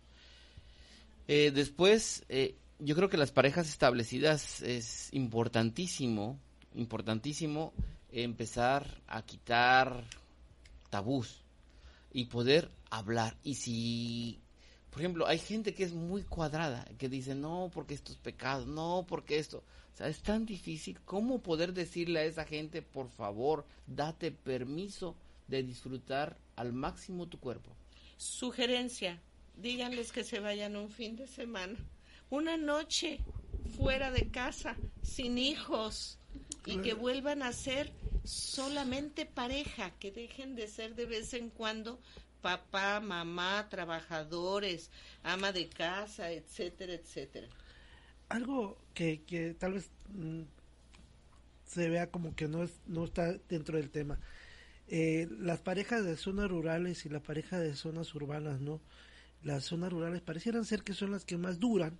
Eh, 1.29 1.51
después, 1.55 2.25
eh, 2.27 2.55
yo 2.79 2.97
creo 2.97 3.07
que 3.07 3.15
las 3.15 3.31
parejas 3.31 3.69
establecidas 3.69 4.61
es 4.61 5.07
importantísimo, 5.13 6.37
importantísimo 6.75 7.71
empezar 8.11 8.85
a 9.07 9.21
quitar 9.21 10.03
tabús 10.89 11.44
y 12.15 12.25
poder 12.25 12.71
hablar. 12.89 13.35
Y 13.43 13.55
si 13.55 14.39
por 14.89 15.01
ejemplo, 15.01 15.27
hay 15.27 15.39
gente 15.39 15.73
que 15.73 15.83
es 15.83 15.91
muy 15.91 16.23
cuadrada, 16.23 16.87
que 16.97 17.09
dice, 17.09 17.35
no, 17.35 17.69
porque 17.73 17.93
esto 17.93 18.13
es 18.13 18.17
pecado, 18.17 18.65
no, 18.65 19.05
porque 19.05 19.37
esto. 19.37 19.57
O 19.93 19.97
sea, 19.97 20.07
es 20.07 20.21
tan 20.21 20.45
difícil. 20.45 20.97
¿Cómo 21.03 21.39
poder 21.39 21.73
decirle 21.73 22.21
a 22.21 22.23
esa 22.23 22.45
gente, 22.45 22.81
por 22.81 23.09
favor, 23.09 23.65
date 23.87 24.31
permiso 24.31 25.13
de 25.49 25.63
disfrutar 25.63 26.37
al 26.55 26.71
máximo 26.71 27.27
tu 27.27 27.37
cuerpo? 27.41 27.75
Sugerencia, 28.15 29.19
díganles 29.57 30.13
que 30.13 30.23
se 30.23 30.39
vayan 30.39 30.77
un 30.77 30.89
fin 30.89 31.17
de 31.17 31.27
semana, 31.27 31.75
una 32.29 32.55
noche 32.55 33.19
fuera 33.75 34.11
de 34.11 34.29
casa, 34.29 34.77
sin 35.03 35.37
hijos, 35.37 36.17
y 36.65 36.77
que 36.77 36.93
vuelvan 36.93 37.43
a 37.43 37.51
ser 37.51 37.91
solamente 38.25 39.25
pareja, 39.25 39.91
que 39.99 40.11
dejen 40.11 40.55
de 40.55 40.67
ser 40.67 40.95
de 40.95 41.05
vez 41.05 41.33
en 41.33 41.49
cuando 41.49 41.99
papá, 42.41 42.99
mamá, 42.99 43.67
trabajadores, 43.69 44.91
ama 45.23 45.51
de 45.51 45.67
casa, 45.67 46.31
etcétera, 46.31 46.93
etcétera. 46.93 47.47
Algo 48.29 48.77
que, 48.93 49.23
que 49.23 49.53
tal 49.53 49.73
vez 49.73 49.89
mm, 50.09 50.43
se 51.65 51.89
vea 51.89 52.11
como 52.11 52.35
que 52.35 52.47
no, 52.47 52.63
es, 52.63 52.71
no 52.85 53.05
está 53.05 53.33
dentro 53.49 53.77
del 53.77 53.89
tema. 53.89 54.19
Eh, 54.87 55.27
las 55.39 55.61
parejas 55.61 56.05
de 56.05 56.15
zonas 56.15 56.49
rurales 56.49 57.05
y 57.05 57.09
la 57.09 57.19
pareja 57.19 57.59
de 57.59 57.75
zonas 57.75 58.13
urbanas, 58.13 58.61
¿no? 58.61 58.81
Las 59.41 59.65
zonas 59.65 59.91
rurales 59.91 60.21
parecieran 60.21 60.65
ser 60.65 60.83
que 60.83 60.93
son 60.93 61.11
las 61.11 61.25
que 61.25 61.37
más 61.37 61.59
duran 61.59 61.97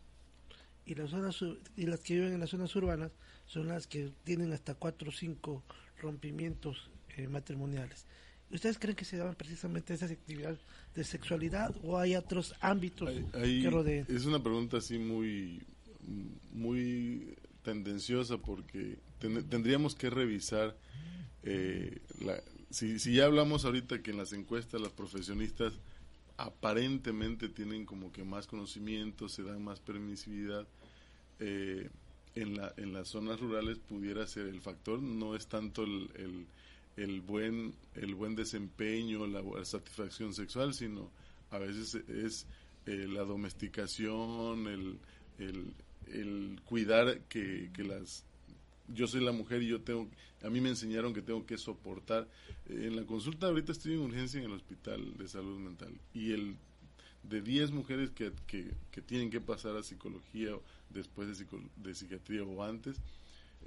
y 0.85 0.93
las 0.93 1.09
zonas 1.09 1.37
y 1.75 1.87
las 1.87 2.01
que 2.01 2.15
viven 2.15 2.33
en 2.33 2.39
las 2.39 2.51
zonas 2.51 2.75
urbanas 2.75 3.11
son 3.45 3.67
las 3.67 3.87
que 3.87 4.11
tienen 4.23 4.53
hasta 4.53 4.75
cuatro 4.75 5.09
o 5.09 5.11
cinco 5.11 5.63
rompimientos 6.01 6.89
eh, 7.17 7.27
matrimoniales. 7.27 8.05
¿Ustedes 8.51 8.77
creen 8.77 8.95
que 8.95 9.05
se 9.05 9.17
daban 9.17 9.35
precisamente 9.35 9.93
esas 9.93 10.11
actividades 10.11 10.59
de 10.93 11.03
sexualidad 11.03 11.75
o 11.83 11.97
hay 11.97 12.15
otros 12.15 12.53
ámbitos 12.61 13.09
que 13.31 13.69
rodeen? 13.69 14.05
Es 14.07 14.25
una 14.25 14.41
pregunta 14.41 14.77
así 14.77 14.99
muy, 14.99 15.63
muy 16.53 17.35
tendenciosa 17.63 18.37
porque 18.37 18.99
tendríamos 19.19 19.95
que 19.95 20.09
revisar, 20.09 20.77
eh, 21.43 22.01
si, 22.69 22.99
si 22.99 23.15
ya 23.15 23.25
hablamos 23.25 23.65
ahorita 23.65 24.01
que 24.03 24.11
en 24.11 24.17
las 24.17 24.31
encuestas 24.31 24.79
las 24.79 24.91
profesionistas 24.91 25.73
aparentemente 26.37 27.49
tienen 27.49 27.85
como 27.85 28.11
que 28.11 28.23
más 28.23 28.45
conocimiento, 28.45 29.27
se 29.27 29.43
dan 29.43 29.63
más 29.63 29.79
permisividad, 29.79 30.67
eh, 31.39 31.89
en, 32.35 32.57
la, 32.57 32.73
en 32.77 32.93
las 32.93 33.07
zonas 33.07 33.39
rurales 33.39 33.79
pudiera 33.79 34.27
ser 34.27 34.47
el 34.47 34.61
factor, 34.61 35.01
no 35.01 35.35
es 35.35 35.47
tanto 35.47 35.83
el 35.83 36.47
el 36.97 37.21
buen, 37.21 37.73
el 37.95 38.15
buen 38.15 38.35
desempeño, 38.35 39.27
la, 39.27 39.43
satisfacción 39.65 40.33
sexual, 40.33 40.73
sino 40.73 41.11
a 41.51 41.57
veces 41.57 41.95
es 42.07 42.47
eh, 42.85 43.07
la 43.09 43.23
domesticación, 43.23 44.67
el, 44.67 44.99
el, 46.07 46.61
cuidar 46.63 47.21
que, 47.27 47.69
que, 47.73 47.83
las... 47.83 48.23
Yo 48.87 49.07
soy 49.07 49.23
la 49.23 49.31
mujer 49.31 49.63
y 49.63 49.67
yo 49.67 49.81
tengo... 49.81 50.07
A 50.43 50.49
mí 50.49 50.61
me 50.61 50.69
enseñaron 50.69 51.13
que 51.13 51.21
tengo 51.21 51.45
que 51.45 51.57
soportar. 51.57 52.27
en 52.69 52.95
la 52.95 53.03
consulta 53.03 53.47
ahorita 53.47 53.71
estoy 53.71 53.93
en 53.93 54.01
urgencia 54.01 54.39
en 54.39 54.45
el 54.45 54.53
hospital 54.53 55.17
de 55.17 55.27
salud 55.27 55.57
mental 55.57 55.93
y 56.13 56.33
el 56.33 56.55
de 57.23 57.41
10 57.41 57.71
mujeres 57.71 58.11
que, 58.11 58.31
que, 58.45 58.71
que, 58.91 59.01
tienen 59.01 59.31
que 59.31 59.41
pasar 59.41 59.75
a 59.75 59.81
psicología 59.81 60.51
después 60.95 61.37
de, 61.37 61.45
de 61.75 61.93
psiquiatría 61.93 62.43
o 62.43 62.63
antes, 62.63 62.97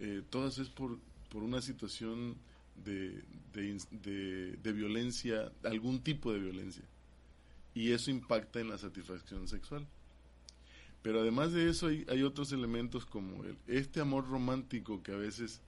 eh, 0.00 0.22
todas 0.30 0.58
es 0.58 0.68
por, 0.68 0.98
por 1.30 1.42
una 1.42 1.60
situación 1.60 2.36
de, 2.84 3.22
de, 3.52 4.72
violencia, 4.72 5.52
algún 5.64 6.00
tipo 6.00 6.32
de 6.32 6.40
violencia. 6.40 6.84
Y 7.74 7.92
eso 7.92 8.10
impacta 8.10 8.60
en 8.60 8.68
la 8.68 8.78
satisfacción 8.78 9.46
sexual. 9.46 9.86
Pero 11.02 11.20
además 11.20 11.52
de 11.52 11.68
eso 11.68 11.88
hay, 11.88 12.04
hay 12.08 12.22
otros 12.22 12.52
elementos 12.52 13.06
como 13.06 13.44
el, 13.44 13.56
este 13.66 14.00
amor 14.00 14.28
romántico 14.28 15.02
que 15.02 15.12
a 15.12 15.16
veces... 15.16 15.60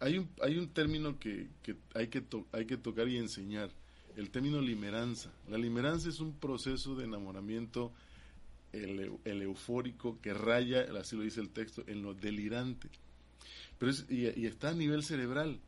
Hay 0.00 0.16
un, 0.16 0.28
hay 0.42 0.56
un 0.58 0.68
término 0.68 1.18
que, 1.18 1.48
que, 1.62 1.74
hay, 1.94 2.06
que 2.06 2.22
hay 2.52 2.66
que 2.66 2.76
tocar 2.76 3.08
y 3.08 3.16
enseñar, 3.16 3.70
el 4.16 4.30
término 4.30 4.60
limeranza. 4.60 5.32
La 5.48 5.58
limeranza 5.58 6.08
es 6.08 6.20
un 6.20 6.34
proceso 6.38 6.94
de 6.94 7.04
enamoramiento 7.04 7.92
el, 8.72 9.18
el, 9.24 9.42
eufórico 9.42 10.18
que 10.20 10.34
raya, 10.34 10.86
así 10.98 11.16
lo 11.16 11.22
dice 11.22 11.40
el 11.40 11.50
texto, 11.50 11.82
en 11.86 12.02
lo 12.02 12.14
delirante. 12.14 12.88
Pero 13.78 13.92
y, 14.08 14.46
está 14.46 14.70
a 14.70 14.74
nivel 14.74 15.02
cerebral 15.02 15.60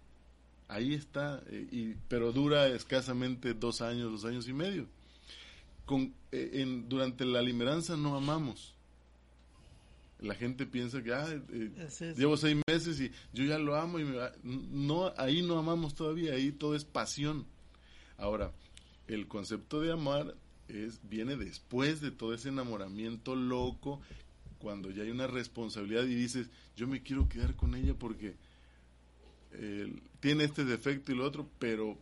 ahí 0.70 0.94
está, 0.94 1.42
eh, 1.48 1.66
y, 1.70 1.94
pero 2.08 2.32
dura 2.32 2.68
escasamente 2.68 3.54
dos 3.54 3.80
años, 3.80 4.10
dos 4.12 4.24
años 4.24 4.48
y 4.48 4.52
medio. 4.52 4.86
Con, 5.84 6.14
eh, 6.30 6.50
en, 6.54 6.88
durante 6.88 7.24
la 7.24 7.42
limeranza 7.42 7.96
no 7.96 8.16
amamos. 8.16 8.74
La 10.20 10.34
gente 10.34 10.66
piensa 10.66 11.02
que 11.02 11.12
ah, 11.12 11.26
eh, 11.28 12.14
llevo 12.16 12.36
seis 12.36 12.56
meses 12.68 13.00
y 13.00 13.10
yo 13.32 13.44
ya 13.44 13.58
lo 13.58 13.74
amo 13.74 13.98
y 13.98 14.04
no 14.44 15.12
ahí 15.16 15.42
no 15.42 15.58
amamos 15.58 15.94
todavía, 15.94 16.34
ahí 16.34 16.52
todo 16.52 16.76
es 16.76 16.84
pasión. 16.84 17.46
Ahora, 18.18 18.52
el 19.08 19.26
concepto 19.26 19.80
de 19.80 19.92
amar 19.92 20.36
es 20.70 21.00
viene 21.08 21.36
después 21.36 22.00
de 22.00 22.10
todo 22.10 22.34
ese 22.34 22.48
enamoramiento 22.48 23.34
loco, 23.36 24.00
cuando 24.58 24.90
ya 24.90 25.02
hay 25.02 25.10
una 25.10 25.26
responsabilidad 25.26 26.04
y 26.04 26.14
dices, 26.14 26.48
yo 26.76 26.86
me 26.86 27.02
quiero 27.02 27.28
quedar 27.28 27.56
con 27.56 27.74
ella 27.74 27.94
porque 27.94 28.34
tiene 30.20 30.44
este 30.44 30.64
defecto 30.64 31.12
y 31.12 31.16
lo 31.16 31.24
otro, 31.24 31.48
pero 31.58 31.98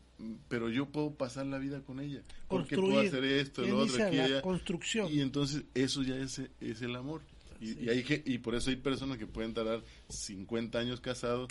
pero 0.49 0.69
yo 0.69 0.87
puedo 0.87 1.15
pasar 1.15 1.47
la 1.47 1.59
vida 1.59 1.81
con 1.83 2.01
ella 2.01 2.23
porque 2.49 2.77
puedo 2.77 3.01
hacer 3.01 3.25
esto, 3.25 3.63
lo 3.63 3.79
otro, 3.79 3.97
construcción. 4.43 5.13
y 5.13 5.21
entonces 5.21 5.63
eso 5.75 6.03
ya 6.03 6.17
es, 6.17 6.41
es 6.61 6.83
el 6.83 6.97
amor. 6.97 7.23
Y, 7.61 7.85
y, 7.85 7.89
hay, 7.89 8.23
y 8.25 8.39
por 8.39 8.55
eso 8.55 8.71
hay 8.71 8.77
personas 8.77 9.19
que 9.19 9.27
pueden 9.27 9.55
tardar 9.55 9.83
50 10.09 10.79
años 10.79 11.01
casados 11.01 11.49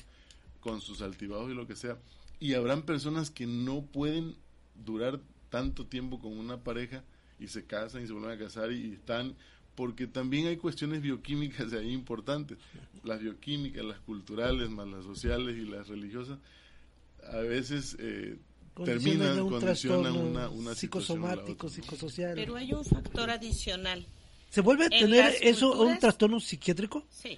con 0.60 0.82
sus 0.82 1.02
altibajos 1.02 1.52
y 1.52 1.54
lo 1.54 1.68
que 1.68 1.76
sea. 1.76 1.98
Y 2.40 2.54
habrán 2.54 2.84
personas 2.84 3.32
que 3.32 3.48
no 3.48 3.82
pueden 3.86 4.36
durar 4.86 5.20
tanto 5.50 5.86
tiempo 5.86 6.20
con 6.20 6.38
una 6.38 6.64
pareja 6.64 7.04
y 7.40 7.48
se 7.48 7.66
casan 7.66 8.04
y 8.04 8.08
se 8.08 8.14
vuelven 8.14 8.32
a 8.32 8.38
casar 8.38 8.72
y 8.72 8.94
están 8.94 9.36
porque 9.78 10.08
también 10.08 10.48
hay 10.48 10.58
cuestiones 10.58 11.04
bioquímicas 11.04 11.72
ahí 11.74 11.94
importantes. 11.94 12.58
Las 13.04 13.20
bioquímicas, 13.20 13.86
las 13.86 14.00
culturales, 14.00 14.72
más 14.72 14.88
las 14.88 15.06
sociales 15.06 15.56
y 15.56 15.66
las 15.70 15.88
religiosas, 15.88 16.40
a 17.32 17.38
veces 17.38 17.96
eh, 18.00 18.40
terminan, 18.84 19.40
un 19.40 19.52
condicionan 19.52 20.18
una, 20.18 20.50
una 20.50 20.74
psicosomático, 20.74 21.70
psicosocial. 21.70 22.34
Pero 22.34 22.56
hay 22.56 22.74
un 22.74 22.84
factor 22.84 23.30
adicional. 23.30 24.08
¿Se 24.50 24.62
vuelve 24.62 24.86
a 24.86 24.90
tener 24.90 25.36
eso 25.42 25.80
un 25.80 26.00
trastorno 26.00 26.40
psiquiátrico? 26.40 27.06
Sí. 27.12 27.38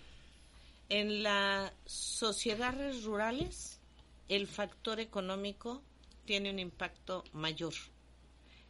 En 0.88 1.24
las 1.24 1.74
sociedades 1.86 3.04
rurales, 3.04 3.82
el 4.30 4.48
factor 4.48 5.02
económico 5.02 5.84
tiene 6.24 6.52
un 6.52 6.60
impacto 6.60 7.26
mayor. 7.34 7.74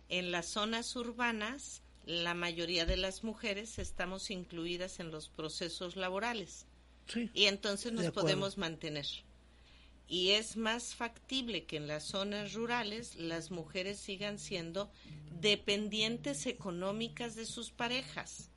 En 0.09 0.31
las 0.31 0.47
zonas 0.47 0.95
urbanas, 0.95 1.83
la 2.05 2.33
mayoría 2.33 2.87
de 2.87 2.97
las 2.97 3.23
mujeres 3.23 3.77
estamos 3.77 4.31
incluidas 4.31 4.99
en 4.99 5.11
los 5.11 5.29
procesos 5.29 5.95
laborales. 5.95 6.65
y 7.33 7.45
entonces 7.45 7.91
nos 7.91 8.11
podemos 8.11 8.57
mantener. 8.57 9.05
Y 10.07 10.31
es 10.31 10.57
más 10.57 10.95
factible 10.95 11.65
que 11.65 11.77
en 11.77 11.87
las 11.87 12.03
zonas 12.03 12.53
rurales 12.53 13.15
las 13.15 13.51
mujeres 13.51 13.99
sigan 13.99 14.39
siendo 14.39 14.91
dependientes 15.39 16.47
económicas 16.47 17.35
de 17.35 17.45
sus 17.45 17.69
parejas. 17.69 18.49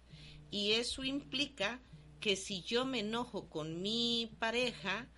Y 0.50 0.72
eso 0.72 1.04
implica 1.04 1.80
que 2.20 2.36
si 2.36 2.62
yo 2.62 2.86
me 2.86 3.00
enojo 3.00 3.50
con 3.50 3.82
mi 3.82 4.30
pareja, 4.38 5.08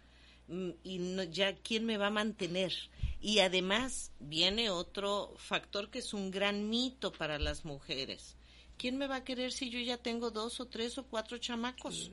mm, 0.49 0.71
y 0.83 0.99
no, 0.99 1.23
ya 1.23 1.55
quién 1.55 1.85
me 1.87 1.99
va 1.99 2.09
a 2.09 2.11
mantener. 2.11 2.73
Y 3.25 3.39
además 3.39 4.13
viene 4.21 4.69
otro 4.69 5.33
factor 5.39 5.89
que 5.89 6.01
es 6.01 6.13
un 6.13 6.31
gran 6.31 6.69
mito 6.69 7.11
para 7.11 7.39
las 7.39 7.65
mujeres. 7.65 8.37
¿Quién 8.77 8.99
me 8.99 9.07
va 9.07 9.17
a 9.17 9.25
querer 9.25 9.51
si 9.51 9.71
yo 9.71 9.79
ya 9.79 9.97
tengo 9.97 10.31
dos 10.31 10.61
o 10.61 10.67
tres 10.67 10.99
o 10.99 11.07
cuatro 11.07 11.39
chamacos? 11.39 12.11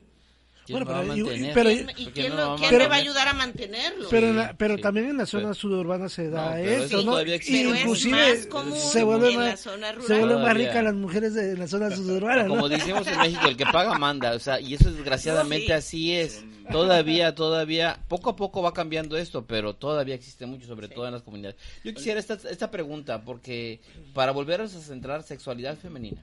¿Quién 0.64 0.84
pero, 0.84 1.70
¿Y, 1.70 2.06
quién, 2.06 2.36
me 2.36 2.86
va 2.86 2.94
a 2.94 2.98
ayudar 2.98 3.26
a 3.26 3.32
mantenerlo? 3.32 4.08
Pero, 4.08 4.50
pero 4.56 4.78
también 4.78 5.10
en 5.10 5.16
la 5.16 5.26
zona 5.26 5.54
suburbana 5.54 6.08
se 6.08 6.30
da 6.30 6.60
eso, 6.60 7.02
¿no? 7.02 7.20
Inclusive 7.20 8.36
se 8.76 9.02
vuelve 9.02 9.36
más, 9.36 9.60
se 9.60 10.18
vuelve 10.18 10.36
más 10.36 10.54
rica 10.54 10.82
las 10.82 10.94
mujeres 10.94 11.34
de 11.34 11.56
la 11.56 11.66
zona 11.66 11.90
suburbana. 11.90 12.46
Como 12.46 12.68
decimos 12.68 13.06
en 13.08 13.18
México, 13.18 13.48
el 13.48 13.56
que 13.56 13.66
paga 13.66 13.98
manda, 13.98 14.34
o 14.34 14.38
sea, 14.38 14.60
y 14.60 14.74
eso 14.74 14.90
desgraciadamente 14.92 15.74
así 15.74 16.12
es. 16.12 16.44
Todavía, 16.70 17.34
todavía, 17.34 17.98
poco 18.06 18.30
a 18.30 18.36
poco 18.36 18.62
va 18.62 18.72
cambiando 18.72 19.16
esto, 19.16 19.44
pero 19.44 19.74
todavía 19.74 20.14
existe 20.14 20.46
mucho, 20.46 20.66
sobre 20.66 20.88
todo 20.88 21.06
en 21.06 21.12
las 21.12 21.22
comunidades. 21.22 21.56
Yo 21.82 21.92
quisiera 21.92 22.20
esta, 22.20 22.34
esta 22.34 22.70
pregunta, 22.70 23.24
porque 23.24 23.80
para 24.14 24.30
volvernos 24.30 24.74
a 24.76 24.80
centrar 24.80 25.24
sexualidad 25.24 25.76
femenina. 25.76 26.22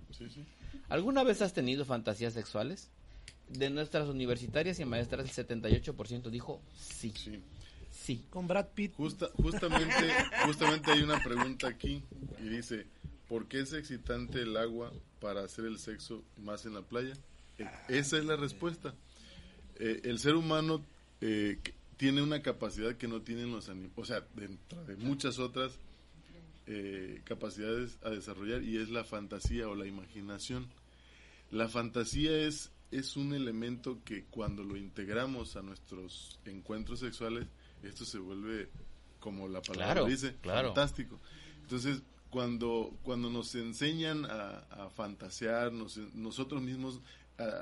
¿Alguna 0.87 1.23
vez 1.23 1.41
has 1.41 1.53
tenido 1.53 1.83
fantasías 1.83 2.33
sexuales? 2.33 2.89
De 3.49 3.69
nuestras 3.69 4.07
universitarias 4.07 4.79
y 4.79 4.85
maestras, 4.85 5.37
el 5.37 5.47
78% 5.47 6.29
dijo 6.29 6.61
sí. 6.75 7.13
sí. 7.91 8.25
Con 8.29 8.47
Brad 8.47 8.67
Pitt. 8.73 8.93
justamente, 8.95 10.13
justamente 10.45 10.91
hay 10.91 11.01
una 11.01 11.21
pregunta 11.23 11.67
aquí 11.67 12.03
y 12.39 12.49
dice, 12.49 12.87
¿Por 13.29 13.47
qué 13.47 13.59
es 13.59 13.73
excitante 13.73 14.41
el 14.41 14.57
agua 14.57 14.91
para 15.21 15.43
hacer 15.43 15.65
el 15.65 15.77
sexo 15.77 16.23
más 16.37 16.65
en 16.65 16.73
la 16.73 16.81
playa? 16.81 17.13
Eh, 17.59 17.69
esa 17.87 18.17
es 18.17 18.25
la 18.25 18.35
respuesta. 18.35 18.95
Eh, 19.75 20.01
el 20.05 20.17
ser 20.17 20.33
humano 20.33 20.83
eh, 21.21 21.59
tiene 21.95 22.23
una 22.23 22.41
capacidad 22.41 22.95
que 22.95 23.07
no 23.07 23.21
tienen 23.21 23.51
los 23.51 23.69
animales, 23.69 23.93
o 23.95 24.03
sea, 24.03 24.25
dentro 24.35 24.83
de 24.83 24.95
muchas 24.97 25.39
otras 25.39 25.77
capacidades 27.23 27.97
a 28.03 28.11
desarrollar 28.11 28.61
y 28.61 28.77
es 28.77 28.89
la 28.89 29.03
fantasía 29.03 29.67
o 29.67 29.73
la 29.73 29.87
imaginación. 29.87 30.67
La 31.49 31.67
fantasía 31.67 32.31
es, 32.31 32.71
es 32.91 33.15
un 33.17 33.33
elemento 33.33 33.99
que 34.03 34.25
cuando 34.25 34.63
lo 34.63 34.75
integramos 34.75 35.55
a 35.55 35.61
nuestros 35.61 36.39
encuentros 36.45 36.99
sexuales, 36.99 37.47
esto 37.83 38.05
se 38.05 38.17
vuelve, 38.17 38.69
como 39.19 39.47
la 39.47 39.61
palabra 39.61 40.05
dice, 40.05 40.35
fantástico. 40.43 41.19
Entonces, 41.61 42.01
cuando, 42.29 42.95
cuando 43.03 43.29
nos 43.29 43.53
enseñan 43.55 44.25
a, 44.25 44.89
fantasear, 44.95 45.71
nosotros 45.71 46.61
mismos 46.61 46.99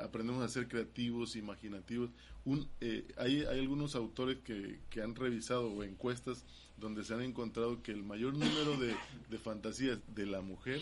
aprendemos 0.03 0.43
a 0.43 0.49
ser 0.49 0.67
creativos, 0.67 1.35
imaginativos. 1.35 2.09
Un, 2.45 2.67
eh, 2.81 3.05
hay, 3.17 3.43
hay, 3.43 3.59
algunos 3.59 3.95
autores 3.95 4.37
que, 4.43 4.79
que, 4.89 5.01
han 5.01 5.15
revisado 5.15 5.83
encuestas 5.83 6.45
donde 6.77 7.03
se 7.03 7.13
han 7.13 7.21
encontrado 7.21 7.83
que 7.83 7.91
el 7.91 8.03
mayor 8.03 8.33
número 8.33 8.77
de, 8.77 8.95
de 9.29 9.37
fantasías 9.37 9.99
de 10.15 10.25
la 10.25 10.41
mujer 10.41 10.81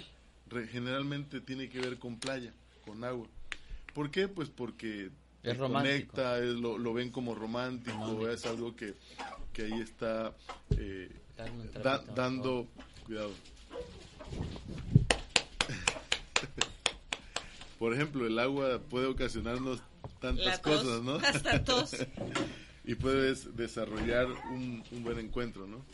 generalmente 0.72 1.42
tiene 1.42 1.70
que 1.70 1.80
ver 1.80 1.98
con 1.98 2.20
playa, 2.20 2.54
con 2.86 3.04
agua. 3.04 3.28
¿Por 3.96 4.12
qué? 4.12 4.28
Pues 4.28 4.50
porque 4.50 5.10
es 5.42 5.58
conecta, 5.58 6.38
lo, 6.40 6.78
lo, 6.78 6.94
ven 6.94 7.12
como 7.12 7.34
romántico, 7.34 8.28
es 8.28 8.46
algo 8.46 8.76
que, 8.76 8.96
que 9.54 9.64
ahí 9.64 9.80
está 9.80 10.36
eh, 10.78 11.10
dando... 12.14 12.68
Cuidado. 13.06 13.30
Por 17.80 17.94
ejemplo, 17.94 18.28
el 18.28 18.38
agua 18.38 18.82
puede 18.90 19.06
ocasionarnos 19.06 19.82
tantas 20.20 20.60
cosas, 20.60 21.02
¿no? 21.02 21.16
Hasta 21.16 21.64
tos. 21.64 21.96
y 22.84 22.96
puedes 22.96 23.56
desarrollar 23.56 24.28
un, 24.52 24.84
buen 25.04 25.20
encuentro, 25.20 25.68
¿no? 25.68 25.86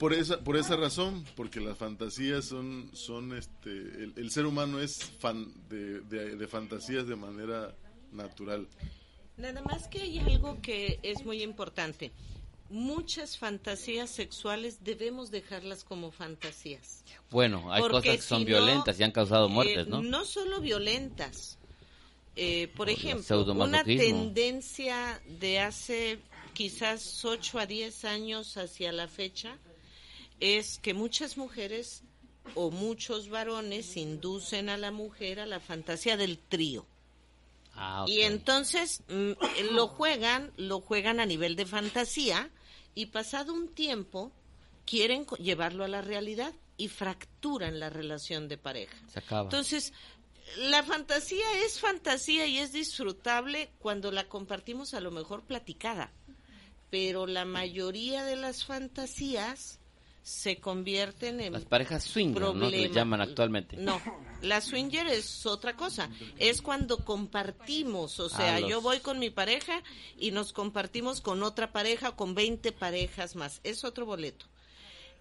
Por 0.00 0.14
esa, 0.14 0.40
por 0.40 0.56
esa 0.56 0.74
razón, 0.74 1.24
porque 1.36 1.60
las 1.60 1.78
fantasías 1.78 2.46
son, 2.46 2.90
son 2.92 3.36
este, 3.36 3.70
el, 3.70 4.30
ser 4.32 4.46
humano 4.46 4.80
es 4.80 5.04
fan 5.20 5.52
de, 5.68 6.00
de 6.00 6.48
fantasías 6.48 7.06
de 7.06 7.14
manera 7.14 7.76
natural. 8.10 8.66
Nada 9.36 9.62
más 9.62 9.86
que 9.86 10.00
hay 10.00 10.18
algo 10.18 10.60
que 10.60 10.98
es 11.02 11.24
muy 11.24 11.42
importante 11.42 12.10
muchas 12.70 13.36
fantasías 13.36 14.08
sexuales 14.08 14.82
debemos 14.82 15.30
dejarlas 15.30 15.84
como 15.84 16.10
fantasías. 16.10 17.04
Bueno, 17.30 17.70
hay 17.72 17.82
cosas 17.82 18.02
que 18.02 18.22
son 18.22 18.44
violentas 18.44 18.98
y 18.98 19.02
han 19.02 19.10
causado 19.10 19.46
eh, 19.46 19.50
muertes, 19.50 19.88
¿no? 19.88 20.02
No 20.02 20.24
solo 20.24 20.60
violentas. 20.60 21.58
Eh, 22.36 22.68
por 22.76 22.88
ejemplo, 22.88 23.42
una 23.52 23.82
tendencia 23.84 25.20
de 25.40 25.58
hace 25.58 26.20
quizás 26.54 27.24
8 27.24 27.58
a 27.58 27.66
10 27.66 28.04
años 28.04 28.56
hacia 28.56 28.92
la 28.92 29.08
fecha 29.08 29.58
es 30.40 30.78
que 30.78 30.94
muchas 30.94 31.36
mujeres 31.36 32.02
o 32.54 32.70
muchos 32.70 33.28
varones 33.28 33.96
inducen 33.96 34.68
a 34.68 34.76
la 34.76 34.90
mujer 34.90 35.40
a 35.40 35.46
la 35.46 35.60
fantasía 35.60 36.16
del 36.16 36.38
trío. 36.38 36.86
Ah, 37.74 38.04
y 38.08 38.22
entonces 38.22 39.02
mm, 39.08 39.32
lo 39.72 39.88
juegan, 39.88 40.52
lo 40.56 40.80
juegan 40.80 41.20
a 41.20 41.26
nivel 41.26 41.56
de 41.56 41.66
fantasía 41.66 42.50
y 42.94 43.06
pasado 43.06 43.52
un 43.52 43.68
tiempo 43.68 44.32
quieren 44.84 45.26
llevarlo 45.38 45.84
a 45.84 45.88
la 45.88 46.02
realidad 46.02 46.52
y 46.76 46.88
fracturan 46.88 47.78
la 47.78 47.90
relación 47.90 48.48
de 48.48 48.58
pareja. 48.58 48.96
Se 49.08 49.20
acaba. 49.20 49.42
Entonces, 49.42 49.92
la 50.56 50.82
fantasía 50.82 51.44
es 51.64 51.78
fantasía 51.78 52.46
y 52.46 52.58
es 52.58 52.72
disfrutable 52.72 53.70
cuando 53.78 54.10
la 54.10 54.28
compartimos 54.28 54.94
a 54.94 55.00
lo 55.00 55.10
mejor 55.10 55.42
platicada, 55.42 56.10
pero 56.90 57.26
la 57.26 57.44
mayoría 57.44 58.24
de 58.24 58.36
las 58.36 58.64
fantasías 58.64 59.79
se 60.22 60.58
convierten 60.58 61.40
en 61.40 61.54
las 61.54 61.64
parejas 61.64 62.04
swinger, 62.04 62.54
¿no? 62.54 62.70
Que 62.70 62.90
llaman 62.90 63.20
actualmente. 63.20 63.76
No, 63.76 64.00
la 64.42 64.60
swinger 64.60 65.06
es 65.06 65.46
otra 65.46 65.76
cosa. 65.76 66.10
Es 66.38 66.60
cuando 66.62 66.98
compartimos, 66.98 68.20
o 68.20 68.28
sea, 68.28 68.56
ah, 68.56 68.60
yo 68.60 68.80
voy 68.80 69.00
con 69.00 69.18
mi 69.18 69.30
pareja 69.30 69.82
y 70.18 70.30
nos 70.30 70.52
compartimos 70.52 71.20
con 71.20 71.42
otra 71.42 71.72
pareja, 71.72 72.16
con 72.16 72.34
20 72.34 72.72
parejas 72.72 73.34
más. 73.34 73.60
Es 73.64 73.84
otro 73.84 74.04
boleto. 74.04 74.46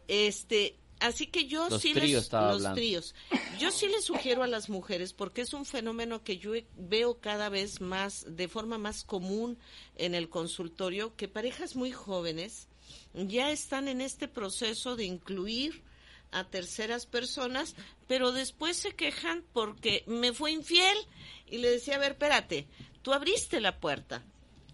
Este, 0.08 0.76
así 1.00 1.28
que 1.28 1.46
yo 1.48 1.80
sí 1.80 1.94
les 1.94 2.32
los 2.32 2.74
tríos. 2.74 3.16
Yo 3.58 3.72
sí 3.72 3.88
les 3.88 4.04
sugiero 4.04 4.44
a 4.44 4.48
las 4.48 4.70
mujeres 4.70 5.14
porque 5.14 5.42
es 5.42 5.54
un 5.54 5.66
fenómeno 5.66 6.24
que 6.24 6.38
yo 6.38 6.54
veo 6.76 7.20
cada 7.20 7.50
vez 7.50 7.80
más 7.80 8.26
de 8.28 8.48
forma 8.48 8.78
más 8.78 9.04
común 9.04 9.58
en 9.96 10.14
el 10.14 10.30
consultorio 10.30 11.16
que 11.16 11.28
parejas 11.28 11.76
muy 11.76 11.92
jóvenes 11.92 12.69
ya 13.14 13.52
están 13.52 13.88
en 13.88 14.02
este 14.02 14.28
proceso 14.28 14.96
de 14.96 15.06
incluir 15.06 15.84
a 16.32 16.44
terceras 16.44 17.06
personas, 17.06 17.76
pero 18.08 18.32
después 18.32 18.78
se 18.78 18.94
quejan 18.94 19.44
porque 19.54 20.04
me 20.08 20.34
fue 20.34 20.52
infiel 20.52 20.98
y 21.48 21.58
le 21.58 21.70
decía, 21.72 21.96
a 21.96 22.00
ver, 22.00 22.12
espérate, 22.14 22.68
tú 23.02 23.14
abriste 23.14 23.60
la 23.60 23.80
puerta. 23.80 24.24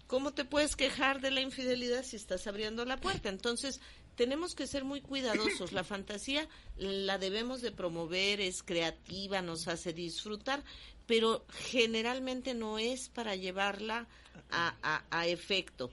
¿Cómo 0.06 0.32
te 0.34 0.44
puedes 0.44 0.76
quejar 0.76 1.20
de 1.20 1.32
la 1.32 1.40
infidelidad 1.40 2.04
si 2.04 2.16
estás 2.16 2.46
abriendo 2.46 2.84
la 2.84 2.98
puerta? 2.98 3.28
Entonces, 3.28 3.80
tenemos 4.14 4.54
que 4.54 4.66
ser 4.66 4.84
muy 4.84 5.00
cuidadosos. 5.00 5.72
La 5.72 5.84
fantasía 5.84 6.48
la 6.76 7.18
debemos 7.18 7.60
de 7.60 7.72
promover, 7.72 8.40
es 8.40 8.62
creativa, 8.62 9.42
nos 9.42 9.66
hace 9.66 9.92
disfrutar, 9.92 10.62
pero 11.06 11.44
generalmente 11.70 12.54
no 12.54 12.78
es 12.78 13.08
para 13.08 13.34
llevarla 13.34 14.06
a, 14.50 15.04
a 15.10 15.26
efecto. 15.26 15.90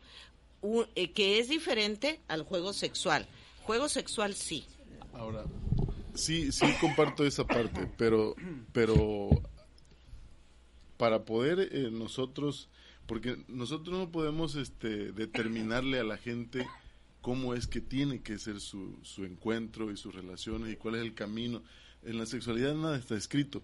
Eh, 0.95 1.11
que 1.11 1.39
es 1.39 1.49
diferente 1.49 2.21
al 2.29 2.43
juego 2.43 2.71
sexual. 2.71 3.27
Juego 3.63 3.89
sexual 3.89 4.33
sí. 4.33 4.65
Ahora, 5.13 5.43
sí, 6.13 6.51
sí 6.53 6.65
comparto 6.79 7.25
esa 7.25 7.45
parte, 7.45 7.89
pero, 7.97 8.35
pero 8.71 9.29
para 10.95 11.25
poder 11.25 11.69
eh, 11.71 11.89
nosotros, 11.91 12.69
porque 13.07 13.43
nosotros 13.49 13.97
no 13.97 14.09
podemos 14.09 14.55
este, 14.55 15.11
determinarle 15.11 15.99
a 15.99 16.05
la 16.05 16.17
gente 16.17 16.65
cómo 17.21 17.53
es 17.53 17.67
que 17.67 17.81
tiene 17.81 18.21
que 18.21 18.39
ser 18.39 18.61
su, 18.61 18.97
su 19.03 19.25
encuentro 19.25 19.91
y 19.91 19.97
sus 19.97 20.15
relaciones 20.15 20.71
y 20.71 20.77
cuál 20.77 20.95
es 20.95 21.01
el 21.01 21.13
camino. 21.13 21.61
En 22.03 22.17
la 22.17 22.25
sexualidad 22.25 22.73
nada 22.73 22.97
está 22.97 23.15
escrito. 23.15 23.61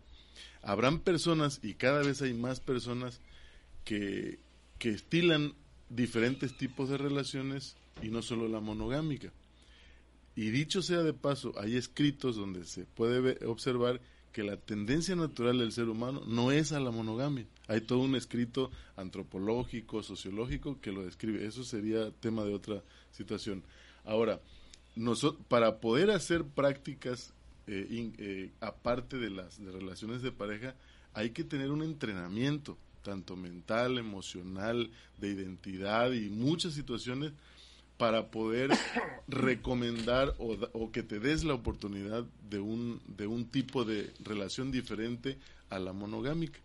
Habrán 0.61 0.99
personas, 0.99 1.61
y 1.63 1.75
cada 1.75 2.01
vez 2.01 2.21
hay 2.21 2.33
más 2.33 2.59
personas, 2.59 3.21
que, 3.85 4.39
que 4.77 4.89
estilan 4.89 5.53
diferentes 5.89 6.55
tipos 6.55 6.89
de 6.89 6.97
relaciones 6.97 7.75
y 8.01 8.09
no 8.09 8.21
solo 8.21 8.47
la 8.47 8.59
monogámica. 8.59 9.31
Y 10.35 10.51
dicho 10.51 10.81
sea 10.81 11.03
de 11.03 11.13
paso, 11.13 11.53
hay 11.59 11.75
escritos 11.75 12.35
donde 12.35 12.65
se 12.65 12.85
puede 12.85 13.45
observar 13.45 13.99
que 14.31 14.43
la 14.43 14.57
tendencia 14.57 15.15
natural 15.15 15.57
del 15.57 15.71
ser 15.71 15.89
humano 15.89 16.21
no 16.25 16.51
es 16.51 16.71
a 16.71 16.79
la 16.79 16.91
monogamia. 16.91 17.45
Hay 17.67 17.81
todo 17.81 17.99
un 17.99 18.15
escrito 18.15 18.71
antropológico, 18.95 20.03
sociológico 20.03 20.79
que 20.79 20.91
lo 20.91 21.03
describe. 21.03 21.45
Eso 21.45 21.63
sería 21.63 22.11
tema 22.11 22.45
de 22.45 22.53
otra 22.53 22.83
situación. 23.11 23.63
Ahora, 24.05 24.39
para 25.47 25.79
poder 25.79 26.11
hacer 26.11 26.45
prácticas 26.45 27.33
eh, 27.67 28.11
eh, 28.17 28.51
aparte 28.61 29.17
de 29.17 29.29
las 29.29 29.63
de 29.63 29.71
relaciones 29.71 30.21
de 30.21 30.31
pareja, 30.31 30.75
hay 31.13 31.31
que 31.31 31.43
tener 31.43 31.71
un 31.71 31.83
entrenamiento 31.83 32.77
tanto 33.03 33.35
mental, 33.35 33.97
emocional, 33.97 34.91
de 35.17 35.29
identidad 35.29 36.11
y 36.11 36.29
muchas 36.29 36.73
situaciones 36.73 37.33
para 37.97 38.31
poder 38.31 38.71
recomendar 39.27 40.35
o, 40.37 40.91
que 40.91 41.03
te 41.03 41.19
des 41.19 41.43
la 41.43 41.53
oportunidad 41.53 42.25
de 42.49 42.59
un, 42.59 43.01
de 43.07 43.27
un 43.27 43.45
tipo 43.45 43.83
de 43.83 44.13
relación 44.23 44.71
diferente 44.71 45.37
a 45.69 45.79
la 45.79 45.93
monogámica. 45.93 46.59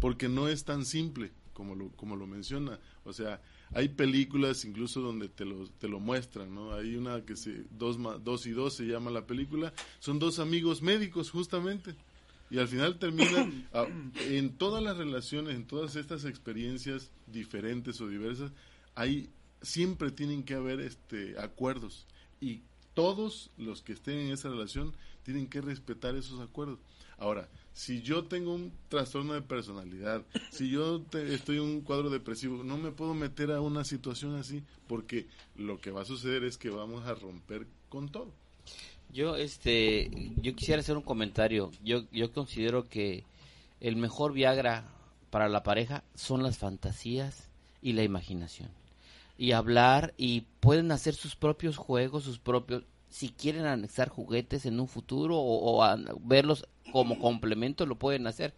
Porque 0.00 0.28
no 0.28 0.48
es 0.48 0.64
tan 0.64 0.84
simple 0.84 1.32
como 1.54 1.74
lo, 1.74 1.88
como 1.96 2.16
lo 2.16 2.26
menciona. 2.26 2.78
O 3.04 3.12
sea, 3.12 3.40
hay 3.72 3.88
películas 3.88 4.64
incluso 4.64 5.00
donde 5.00 5.28
te 5.28 5.44
lo, 5.44 5.66
te 5.66 5.88
lo 5.88 6.00
muestran, 6.00 6.54
¿no? 6.54 6.74
Hay 6.74 6.94
una 6.96 7.24
que 7.24 7.34
se, 7.34 7.64
dos, 7.70 7.98
dos 8.22 8.46
y 8.46 8.52
dos 8.52 8.74
se 8.74 8.84
llama 8.84 9.10
la 9.10 9.26
película, 9.26 9.72
son 9.98 10.18
dos 10.18 10.38
amigos 10.38 10.82
médicos 10.82 11.30
justamente 11.30 11.94
y 12.50 12.58
al 12.58 12.68
final 12.68 12.98
termina 12.98 13.50
ah, 13.72 13.86
en 14.26 14.56
todas 14.56 14.82
las 14.82 14.96
relaciones, 14.96 15.54
en 15.54 15.66
todas 15.66 15.96
estas 15.96 16.24
experiencias 16.24 17.10
diferentes 17.26 18.00
o 18.00 18.08
diversas, 18.08 18.52
hay 18.94 19.30
siempre 19.62 20.10
tienen 20.10 20.44
que 20.44 20.54
haber 20.54 20.80
este 20.80 21.38
acuerdos 21.38 22.06
y 22.40 22.62
todos 22.94 23.50
los 23.56 23.82
que 23.82 23.92
estén 23.92 24.18
en 24.18 24.32
esa 24.32 24.48
relación 24.48 24.92
tienen 25.22 25.48
que 25.48 25.60
respetar 25.60 26.16
esos 26.16 26.40
acuerdos. 26.40 26.78
Ahora, 27.18 27.48
si 27.72 28.02
yo 28.02 28.24
tengo 28.24 28.54
un 28.54 28.72
trastorno 28.88 29.34
de 29.34 29.42
personalidad, 29.42 30.24
si 30.50 30.70
yo 30.70 31.04
estoy 31.12 31.56
en 31.56 31.62
un 31.62 31.80
cuadro 31.80 32.10
depresivo, 32.10 32.62
no 32.64 32.78
me 32.78 32.92
puedo 32.92 33.14
meter 33.14 33.50
a 33.52 33.60
una 33.60 33.84
situación 33.84 34.36
así 34.36 34.62
porque 34.86 35.26
lo 35.56 35.80
que 35.80 35.90
va 35.90 36.02
a 36.02 36.06
suceder 36.06 36.44
es 36.44 36.58
que 36.58 36.70
vamos 36.70 37.06
a 37.06 37.14
romper 37.14 37.66
con 37.88 38.08
todo. 38.08 38.32
Yo, 39.12 39.36
este, 39.36 40.10
yo 40.36 40.54
quisiera 40.54 40.80
hacer 40.80 40.96
un 40.96 41.02
comentario. 41.02 41.70
Yo, 41.82 42.02
yo 42.12 42.32
considero 42.32 42.88
que 42.88 43.24
el 43.80 43.96
mejor 43.96 44.32
Viagra 44.32 44.84
para 45.30 45.48
la 45.48 45.62
pareja 45.62 46.04
son 46.14 46.42
las 46.42 46.58
fantasías 46.58 47.48
y 47.82 47.92
la 47.92 48.02
imaginación. 48.02 48.70
Y 49.36 49.52
hablar 49.52 50.14
y 50.16 50.42
pueden 50.60 50.90
hacer 50.90 51.14
sus 51.14 51.36
propios 51.36 51.76
juegos, 51.76 52.24
sus 52.24 52.38
propios, 52.38 52.84
si 53.08 53.30
quieren 53.30 53.66
anexar 53.66 54.08
juguetes 54.08 54.66
en 54.66 54.80
un 54.80 54.88
futuro 54.88 55.36
o, 55.38 55.84
verlos 56.20 56.66
como 56.92 57.18
complemento 57.18 57.86
lo 57.86 57.96
pueden 57.96 58.26
hacer. 58.26 58.54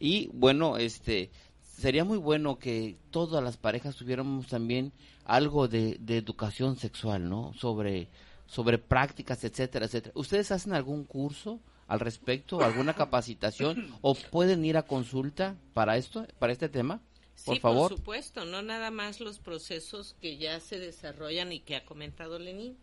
Y 0.00 0.28
bueno, 0.32 0.76
este, 0.76 1.30
sería 1.62 2.04
muy 2.04 2.18
bueno 2.18 2.58
que 2.58 2.96
todas 3.10 3.42
las 3.42 3.56
parejas 3.56 3.96
tuviéramos 3.96 4.48
también 4.48 4.92
algo 5.24 5.68
de, 5.68 5.96
de 6.00 6.18
educación 6.18 6.76
sexual, 6.76 7.28
¿no? 7.28 7.52
Sobre 7.54 8.08
sobre 8.46 8.78
prácticas, 8.78 9.42
etcétera, 9.44 9.86
etcétera. 9.86 10.12
¿Ustedes 10.14 10.50
hacen 10.52 10.72
algún 10.72 11.04
curso 11.04 11.60
al 11.86 12.00
respecto, 12.00 12.62
alguna 12.62 12.94
capacitación 12.94 13.94
o 14.00 14.14
pueden 14.14 14.64
ir 14.64 14.76
a 14.76 14.86
consulta 14.86 15.56
para 15.72 15.96
esto, 15.96 16.26
para 16.38 16.52
este 16.52 16.68
tema? 16.68 17.00
Por 17.44 17.56
sí, 17.56 17.60
favor. 17.60 17.90
por 17.90 17.98
supuesto, 17.98 18.44
no 18.44 18.62
nada 18.62 18.90
más 18.90 19.20
los 19.20 19.38
procesos 19.38 20.14
que 20.20 20.36
ya 20.36 20.60
se 20.60 20.78
desarrollan 20.78 21.52
y 21.52 21.60
que 21.60 21.76
ha 21.76 21.84
comentado 21.84 22.38
Lenín. 22.38 22.76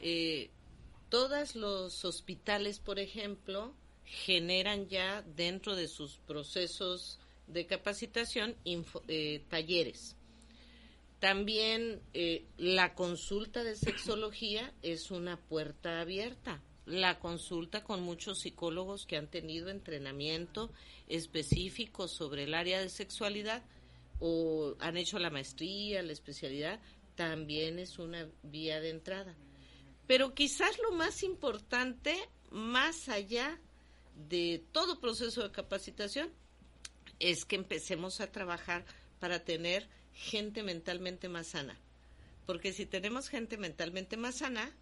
Eh, 0.00 0.50
todos 1.10 1.54
los 1.54 2.04
hospitales, 2.04 2.80
por 2.80 2.98
ejemplo, 2.98 3.74
generan 4.04 4.88
ya 4.88 5.22
dentro 5.22 5.76
de 5.76 5.86
sus 5.86 6.16
procesos 6.18 7.20
de 7.46 7.66
capacitación 7.66 8.56
eh, 9.06 9.44
talleres 9.48 10.17
también 11.20 12.00
eh, 12.14 12.46
la 12.56 12.94
consulta 12.94 13.64
de 13.64 13.74
sexología 13.74 14.72
es 14.82 15.10
una 15.10 15.36
puerta 15.36 16.00
abierta. 16.00 16.62
La 16.86 17.18
consulta 17.18 17.82
con 17.82 18.02
muchos 18.02 18.40
psicólogos 18.40 19.04
que 19.04 19.16
han 19.16 19.28
tenido 19.28 19.68
entrenamiento 19.68 20.70
específico 21.08 22.08
sobre 22.08 22.44
el 22.44 22.54
área 22.54 22.80
de 22.80 22.88
sexualidad 22.88 23.62
o 24.20 24.74
han 24.80 24.96
hecho 24.96 25.18
la 25.18 25.30
maestría, 25.30 26.02
la 26.02 26.12
especialidad, 26.12 26.80
también 27.14 27.78
es 27.78 27.98
una 27.98 28.28
vía 28.42 28.80
de 28.80 28.90
entrada. 28.90 29.34
Pero 30.06 30.34
quizás 30.34 30.78
lo 30.78 30.92
más 30.92 31.22
importante, 31.22 32.16
más 32.50 33.08
allá 33.08 33.60
de 34.28 34.64
todo 34.72 35.00
proceso 35.00 35.42
de 35.42 35.50
capacitación, 35.50 36.32
es 37.18 37.44
que 37.44 37.56
empecemos 37.56 38.20
a 38.20 38.30
trabajar 38.30 38.84
para 39.18 39.44
tener 39.44 39.88
gente 40.18 40.62
mentalmente 40.62 41.28
más 41.28 41.48
sana. 41.48 41.78
Porque 42.44 42.72
si 42.72 42.86
tenemos 42.86 43.28
gente 43.28 43.56
mentalmente 43.56 44.16
más 44.16 44.36
sana, 44.36 44.74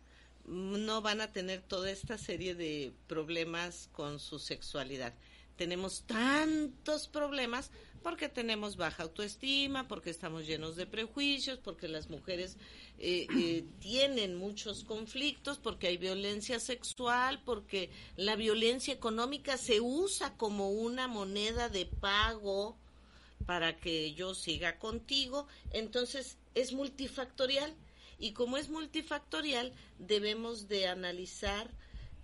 no 0.46 1.02
van 1.02 1.20
a 1.20 1.32
tener 1.32 1.60
toda 1.60 1.90
esta 1.90 2.16
serie 2.16 2.54
de 2.54 2.92
problemas 3.06 3.88
con 3.92 4.18
su 4.18 4.38
sexualidad. 4.38 5.12
Tenemos 5.56 6.02
tantos 6.06 7.08
problemas 7.08 7.70
porque 8.02 8.28
tenemos 8.28 8.76
baja 8.76 9.02
autoestima, 9.02 9.88
porque 9.88 10.10
estamos 10.10 10.46
llenos 10.46 10.76
de 10.76 10.86
prejuicios, 10.86 11.58
porque 11.58 11.88
las 11.88 12.08
mujeres 12.08 12.56
eh, 12.98 13.26
eh, 13.36 13.64
tienen 13.80 14.36
muchos 14.36 14.84
conflictos, 14.84 15.58
porque 15.58 15.88
hay 15.88 15.96
violencia 15.96 16.60
sexual, 16.60 17.42
porque 17.44 17.90
la 18.16 18.36
violencia 18.36 18.94
económica 18.94 19.56
se 19.56 19.80
usa 19.80 20.36
como 20.36 20.70
una 20.70 21.08
moneda 21.08 21.68
de 21.68 21.86
pago 21.86 22.78
para 23.44 23.76
que 23.76 24.14
yo 24.14 24.34
siga 24.34 24.78
contigo. 24.78 25.46
Entonces 25.72 26.38
es 26.54 26.72
multifactorial 26.72 27.74
y 28.18 28.32
como 28.32 28.56
es 28.56 28.68
multifactorial 28.68 29.72
debemos 29.98 30.68
de 30.68 30.86
analizar 30.86 31.70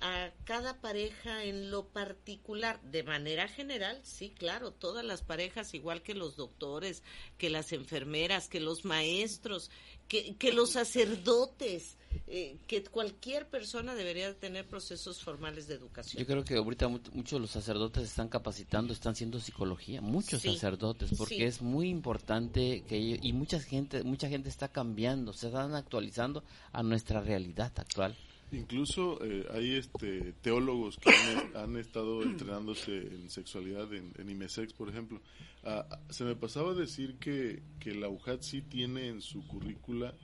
a 0.02 0.32
cada 0.44 0.80
pareja 0.80 1.44
en 1.44 1.70
lo 1.70 1.86
particular, 1.86 2.82
de 2.82 3.04
manera 3.04 3.46
general, 3.46 4.00
sí, 4.02 4.30
claro, 4.30 4.72
todas 4.72 5.04
las 5.04 5.22
parejas, 5.22 5.74
igual 5.74 6.02
que 6.02 6.14
los 6.14 6.36
doctores, 6.36 7.04
que 7.38 7.50
las 7.50 7.72
enfermeras, 7.72 8.48
que 8.48 8.58
los 8.58 8.84
maestros, 8.84 9.70
que, 10.08 10.34
que 10.34 10.52
los 10.52 10.70
sacerdotes, 10.70 11.96
eh, 12.26 12.58
que 12.66 12.82
cualquier 12.82 13.48
persona 13.48 13.94
debería 13.94 14.34
tener 14.34 14.66
procesos 14.66 15.22
formales 15.22 15.68
de 15.68 15.74
educación. 15.74 16.20
Yo 16.20 16.26
creo 16.26 16.44
que 16.44 16.56
ahorita 16.56 16.88
muchos 16.88 17.30
de 17.30 17.38
los 17.38 17.50
sacerdotes 17.50 18.02
están 18.02 18.28
capacitando, 18.28 18.92
están 18.92 19.12
haciendo 19.12 19.38
psicología, 19.38 20.00
muchos 20.00 20.42
sacerdotes, 20.42 21.10
porque 21.16 21.46
es 21.46 21.62
muy 21.62 21.88
importante 21.88 22.82
que 22.88 22.98
y 22.98 23.32
mucha 23.32 23.60
gente, 23.60 24.02
mucha 24.02 24.28
gente 24.28 24.48
está 24.48 24.66
cambiando, 24.66 25.32
se 25.32 25.46
están 25.46 25.76
actualizando 25.76 26.42
a 26.72 26.82
nuestra 26.82 27.20
realidad 27.20 27.72
actual. 27.76 28.16
Incluso 28.52 29.18
eh, 29.24 29.46
hay 29.50 29.76
este 29.76 30.34
teólogos 30.42 30.98
que 30.98 31.10
han, 31.54 31.76
estado 31.76 32.22
entrenándose 32.22 32.98
en 32.98 33.30
sexualidad 33.30 33.92
en, 33.94 34.12
en 34.18 34.28
IMESEX, 34.28 34.74
por 34.74 34.90
ejemplo. 34.90 35.20
Ah, 35.64 35.86
se 36.10 36.24
me 36.24 36.36
pasaba 36.36 36.74
decir 36.74 37.16
que, 37.16 37.62
que 37.80 37.94
la 37.94 38.08
UJAT 38.08 38.42
sí 38.42 38.60
tiene 38.60 39.08
en 39.08 39.22
su 39.22 39.46
currícula 39.46 40.14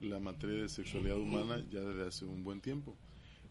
la 0.00 0.20
materia 0.20 0.62
de 0.62 0.68
sexualidad 0.68 1.18
humana 1.18 1.64
ya 1.70 1.80
desde 1.80 2.06
hace 2.06 2.24
un 2.24 2.44
buen 2.44 2.60
tiempo. 2.60 2.96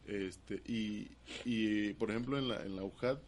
Este, 0.05 0.61
y, 0.65 1.09
y 1.43 1.93
por 1.93 2.09
ejemplo 2.09 2.37
en 2.37 2.47
la, 2.47 2.63
en 2.63 2.75
la 2.77 2.83
UJAT 2.83 3.19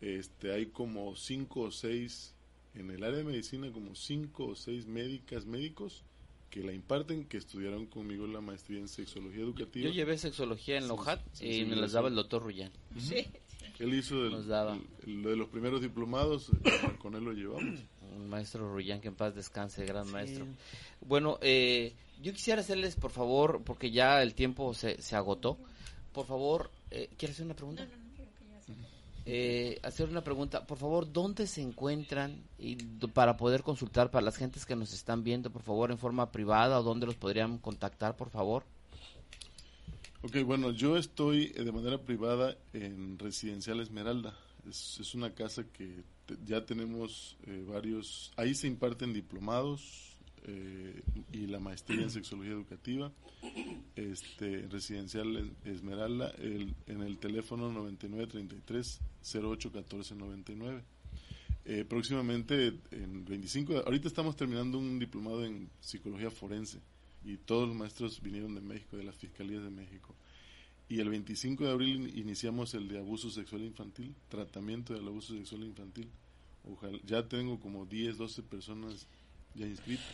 este, 0.00 0.52
hay 0.52 0.66
como 0.66 1.14
cinco 1.14 1.60
o 1.62 1.70
seis, 1.70 2.34
en 2.74 2.90
el 2.90 3.04
área 3.04 3.18
de 3.18 3.24
medicina 3.24 3.70
como 3.72 3.94
cinco 3.94 4.46
o 4.48 4.56
seis 4.56 4.86
médicas, 4.86 5.46
médicos 5.46 6.04
que 6.50 6.60
la 6.62 6.72
imparten, 6.72 7.24
que 7.24 7.36
estudiaron 7.36 7.86
conmigo 7.86 8.26
la 8.26 8.40
maestría 8.40 8.78
en 8.78 8.88
sexología 8.88 9.42
educativa. 9.42 9.86
Yo 9.86 9.92
llevé 9.92 10.18
sexología 10.18 10.78
en 10.78 10.88
la 10.88 10.94
UJAT 10.94 11.20
y 11.42 11.64
me 11.64 11.76
las 11.76 11.92
daba 11.92 12.08
el 12.08 12.14
doctor 12.14 12.42
Rullán. 12.42 12.70
Sí. 12.98 13.26
Él 13.78 13.92
hizo 13.92 14.24
el, 14.24 14.32
lo 15.22 15.30
de 15.30 15.36
los 15.36 15.48
primeros 15.48 15.82
diplomados, 15.82 16.50
con 16.98 17.14
él 17.14 17.24
lo 17.24 17.32
llevamos. 17.32 17.80
Un 18.16 18.28
maestro 18.28 18.72
Rullán, 18.72 19.00
que 19.00 19.08
en 19.08 19.14
paz 19.14 19.34
descanse, 19.34 19.84
gran 19.84 20.10
maestro. 20.10 20.46
Bueno, 21.02 21.38
eh, 21.42 21.94
yo 22.22 22.32
quisiera 22.32 22.62
hacerles, 22.62 22.96
por 22.96 23.10
favor, 23.10 23.62
porque 23.64 23.90
ya 23.90 24.22
el 24.22 24.34
tiempo 24.34 24.72
se, 24.72 25.02
se 25.02 25.14
agotó, 25.14 25.58
por 26.12 26.26
favor, 26.26 26.70
eh, 26.90 27.10
¿quieres 27.18 27.36
hacer 27.36 27.44
una 27.46 27.54
pregunta? 27.54 27.86
Eh, 29.28 29.80
hacer 29.82 30.08
una 30.08 30.22
pregunta, 30.22 30.64
por 30.68 30.78
favor, 30.78 31.12
¿dónde 31.12 31.48
se 31.48 31.60
encuentran 31.60 32.44
y 32.58 32.76
para 33.08 33.36
poder 33.36 33.64
consultar 33.64 34.12
para 34.12 34.24
las 34.24 34.36
gentes 34.36 34.64
que 34.64 34.76
nos 34.76 34.92
están 34.92 35.24
viendo, 35.24 35.50
por 35.50 35.62
favor, 35.62 35.90
en 35.90 35.98
forma 35.98 36.30
privada 36.30 36.78
o 36.78 36.84
dónde 36.84 37.06
los 37.06 37.16
podrían 37.16 37.58
contactar, 37.58 38.16
por 38.16 38.30
favor? 38.30 38.62
Ok, 40.22 40.36
bueno, 40.44 40.70
yo 40.70 40.96
estoy 40.96 41.52
eh, 41.56 41.64
de 41.64 41.72
manera 41.72 41.98
privada 41.98 42.56
en 42.72 43.18
Residencial 43.18 43.80
Esmeralda. 43.80 44.32
Es, 44.68 44.98
es 45.00 45.12
una 45.14 45.34
casa 45.34 45.64
que 45.72 46.04
ya 46.44 46.64
tenemos 46.64 47.36
eh, 47.46 47.64
varios, 47.68 48.32
ahí 48.36 48.54
se 48.54 48.68
imparten 48.68 49.12
diplomados, 49.12 50.15
eh, 50.48 51.02
y 51.32 51.46
la 51.46 51.58
maestría 51.58 52.02
en 52.02 52.10
sexología 52.10 52.52
educativa, 52.52 53.12
este, 53.96 54.68
residencial 54.68 55.50
Esmeralda, 55.64 56.30
el, 56.38 56.74
en 56.86 57.02
el 57.02 57.18
teléfono 57.18 57.72
9933 57.72 59.00
081499. 59.22 60.82
Eh, 61.64 61.84
próximamente, 61.88 62.78
en 62.92 63.24
25, 63.24 63.78
ahorita 63.86 64.06
estamos 64.06 64.36
terminando 64.36 64.78
un 64.78 65.00
diplomado 65.00 65.44
en 65.44 65.68
psicología 65.80 66.30
forense 66.30 66.78
y 67.24 67.38
todos 67.38 67.66
los 67.66 67.76
maestros 67.76 68.22
vinieron 68.22 68.54
de 68.54 68.60
México, 68.60 68.96
de 68.96 69.02
las 69.02 69.16
fiscalías 69.16 69.64
de 69.64 69.70
México. 69.70 70.14
Y 70.88 71.00
el 71.00 71.08
25 71.08 71.64
de 71.64 71.70
abril 71.72 72.16
iniciamos 72.16 72.74
el 72.74 72.86
de 72.86 72.98
abuso 72.98 73.30
sexual 73.30 73.62
infantil, 73.64 74.14
tratamiento 74.28 74.94
del 74.94 75.08
abuso 75.08 75.34
sexual 75.34 75.64
infantil. 75.64 76.08
Ojalá, 76.62 76.98
ya 77.04 77.26
tengo 77.26 77.58
como 77.58 77.84
10, 77.84 78.16
12 78.16 78.42
personas 78.44 79.08
ya 79.56 79.66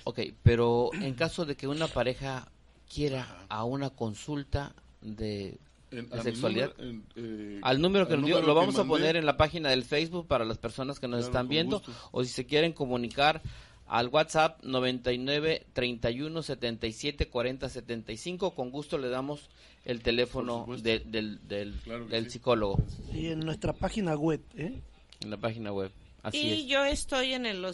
Ok, 0.05 0.21
pero 0.43 0.91
en 0.95 1.15
caso 1.15 1.45
de 1.45 1.57
que 1.57 1.67
una 1.67 1.89
pareja 1.89 2.49
quiera 2.93 3.45
a 3.49 3.65
una 3.65 3.91
consulta 3.91 4.75
de, 5.01 5.59
sexualidad, 6.23 6.73
eh, 7.17 7.61
al 7.63 7.81
número 7.81 8.09
que 8.09 8.17
nos 8.17 8.27
dio, 8.27 8.41
lo 8.41 8.55
vamos 8.55 8.79
a 8.79 8.85
poner 8.85 9.17
en 9.17 9.27
la 9.27 9.37
página 9.37 9.71
del 9.71 9.85
Facebook 9.85 10.27
para 10.27 10.45
las 10.45 10.59
personas 10.59 11.01
que 11.01 11.09
nos 11.09 11.25
están 11.25 11.49
viendo, 11.49 11.83
o 12.11 12.25
si 12.25 12.31
se 12.31 12.47
quieren 12.47 12.73
comunicar 12.73 13.43
al 13.87 14.09
WhatsApp 14.09 14.63
99 14.65 15.67
31 15.75 16.43
77 16.43 17.29
40 17.29 17.69
75. 17.69 18.55
Con 18.55 18.71
gusto 18.71 18.97
le 18.97 19.11
damos 19.11 19.51
el 19.85 20.03
teléfono 20.03 20.67
del, 20.79 21.41
del, 21.47 22.31
psicólogo. 22.31 22.83
Y 23.13 23.27
en 23.27 23.41
nuestra 23.41 23.73
página 23.75 24.15
web, 24.17 24.41
¿eh? 24.57 24.81
En 25.21 25.31
la 25.31 25.37
página 25.37 25.73
web. 25.73 25.91
Así 26.23 26.39
y 26.39 26.67
yo 26.69 26.85
estoy 26.85 27.35
en 27.35 27.47
el 27.47 27.65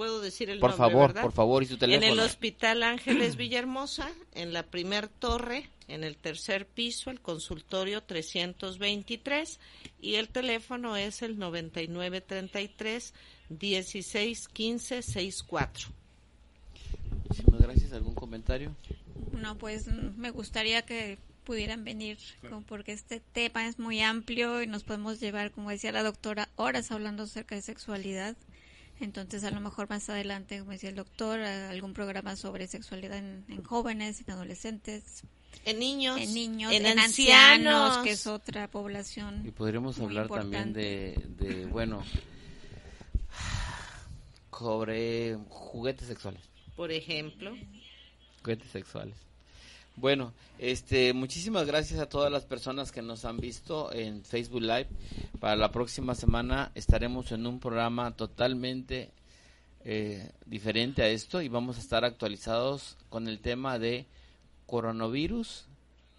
puedo 0.00 0.22
decir 0.22 0.48
el 0.48 0.60
por 0.60 0.72
favor, 0.72 1.12
por 1.12 1.32
favor, 1.32 1.62
y 1.62 1.66
su 1.66 1.76
teléfono. 1.76 2.06
En 2.06 2.12
el 2.14 2.20
Hospital 2.20 2.82
Ángeles 2.84 3.36
Villahermosa, 3.36 4.10
en 4.34 4.54
la 4.54 4.62
primer 4.62 5.08
torre, 5.08 5.68
en 5.88 6.04
el 6.04 6.16
tercer 6.16 6.66
piso, 6.66 7.10
el 7.10 7.20
consultorio 7.20 8.02
323 8.02 9.60
y 10.00 10.14
el 10.14 10.28
teléfono 10.28 10.96
es 10.96 11.20
el 11.20 11.38
9933 11.38 13.12
1615 13.50 15.02
64. 15.02 15.88
Muchísimas 17.28 17.60
gracias. 17.60 17.92
¿Algún 17.92 18.14
comentario? 18.14 18.74
No, 19.32 19.58
pues 19.58 19.86
me 19.88 20.30
gustaría 20.30 20.80
que 20.80 21.18
pudieran 21.44 21.84
venir, 21.84 22.16
porque 22.68 22.92
este 22.92 23.20
tema 23.34 23.68
es 23.68 23.78
muy 23.78 24.00
amplio 24.00 24.62
y 24.62 24.66
nos 24.66 24.82
podemos 24.82 25.20
llevar, 25.20 25.50
como 25.50 25.68
decía 25.68 25.92
la 25.92 26.02
doctora, 26.02 26.48
horas 26.56 26.90
hablando 26.90 27.24
acerca 27.24 27.54
de 27.54 27.60
sexualidad. 27.60 28.34
Entonces, 29.00 29.44
a 29.44 29.50
lo 29.50 29.60
mejor 29.60 29.88
más 29.88 30.08
adelante, 30.10 30.58
como 30.58 30.72
decía 30.72 30.90
el 30.90 30.96
doctor, 30.96 31.40
algún 31.40 31.94
programa 31.94 32.36
sobre 32.36 32.66
sexualidad 32.66 33.18
en, 33.18 33.64
jóvenes, 33.64 34.20
en 34.20 34.30
adolescentes. 34.30 35.22
En 35.64 35.78
niños, 35.78 36.20
en 36.20 36.34
niños, 36.34 36.72
en, 36.72 36.98
ancianos, 36.98 37.98
que 37.98 38.12
es 38.12 38.26
otra 38.26 38.70
población. 38.70 39.42
Y 39.46 39.50
podríamos 39.50 39.98
hablar 39.98 40.28
también 40.28 40.72
de, 40.72 41.20
de, 41.38 41.66
bueno, 41.66 42.04
sobre 44.60 45.38
juguetes 45.48 46.06
sexuales. 46.06 46.42
Por 46.76 46.92
ejemplo. 46.92 47.56
Juguetes 48.42 48.70
sexuales. 48.70 49.16
Bueno, 50.00 50.32
este, 50.58 51.12
muchísimas 51.12 51.66
gracias 51.66 52.00
a 52.00 52.08
todas 52.08 52.32
las 52.32 52.46
personas 52.46 52.90
que 52.90 53.02
nos 53.02 53.26
han 53.26 53.36
visto 53.36 53.92
en 53.92 54.24
Facebook 54.24 54.62
Live. 54.62 54.86
Para 55.40 55.56
la 55.56 55.70
próxima 55.70 56.14
semana 56.14 56.72
estaremos 56.74 57.32
en 57.32 57.46
un 57.46 57.60
programa 57.60 58.10
totalmente 58.12 59.10
eh, 59.84 60.30
diferente 60.46 61.02
a 61.02 61.08
esto 61.08 61.42
y 61.42 61.48
vamos 61.48 61.76
a 61.76 61.80
estar 61.80 62.06
actualizados 62.06 62.96
con 63.10 63.28
el 63.28 63.40
tema 63.40 63.78
de 63.78 64.06
coronavirus, 64.64 65.66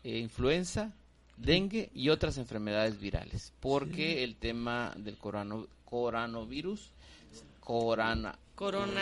eh, 0.03 0.19
influenza, 0.19 0.91
dengue 1.37 1.89
y 1.95 2.09
otras 2.09 2.37
enfermedades 2.37 2.99
virales. 2.99 3.51
Porque 3.61 4.23
el 4.23 4.35
tema 4.35 4.93
del 4.95 5.17
coronavirus, 5.17 6.91
corona, 7.72 8.38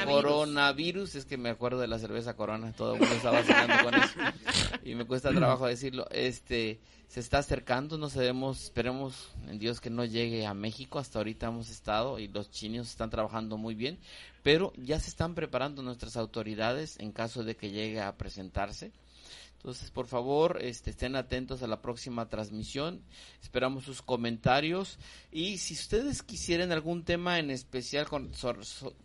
Coronavirus. 0.06 1.16
es 1.16 1.26
que 1.26 1.38
me 1.38 1.50
acuerdo 1.50 1.80
de 1.80 1.88
la 1.88 1.98
cerveza 1.98 2.36
Corona, 2.36 2.72
todo 2.72 2.94
el 2.94 3.00
mundo 3.00 3.16
estaba 3.16 3.42
cenando 3.44 3.84
con 3.84 3.96
eso 3.96 4.20
y 4.84 4.96
me 4.96 5.06
cuesta 5.06 5.32
trabajo 5.32 5.66
decirlo. 5.66 6.08
Este 6.12 6.80
se 7.08 7.20
está 7.20 7.40
acercando, 7.40 7.98
no 7.98 8.10
sabemos, 8.10 8.66
esperemos 8.66 9.32
en 9.48 9.58
Dios 9.58 9.82
que 9.82 9.90
no 9.90 10.06
llegue 10.06 10.46
a 10.46 10.54
México, 10.54 11.00
hasta 11.00 11.18
ahorita 11.18 11.48
hemos 11.48 11.70
estado 11.72 12.20
y 12.20 12.28
los 12.28 12.52
chinos 12.52 12.90
están 12.90 13.10
trabajando 13.10 13.58
muy 13.58 13.74
bien, 13.74 13.98
pero 14.44 14.72
ya 14.78 15.00
se 15.00 15.10
están 15.10 15.34
preparando 15.34 15.82
nuestras 15.82 16.16
autoridades 16.16 17.00
en 17.00 17.12
caso 17.12 17.44
de 17.44 17.58
que 17.58 17.72
llegue 17.72 18.02
a 18.02 18.16
presentarse. 18.16 18.92
Entonces, 19.60 19.92
por 19.92 20.08
favor, 20.08 20.60
este, 20.62 20.90
estén 20.90 21.18
atentos 21.18 21.62
a 21.62 21.68
la 21.68 21.82
próxima 21.82 22.30
transmisión. 22.30 23.02
Esperamos 23.42 23.84
sus 23.84 24.02
comentarios. 24.02 24.98
Y 25.34 25.58
si 25.58 25.74
ustedes 25.74 26.24
quisieran 26.24 26.72
algún 26.72 27.04
tema 27.04 27.40
en 27.40 27.52
especial 27.52 28.08
con, 28.08 28.32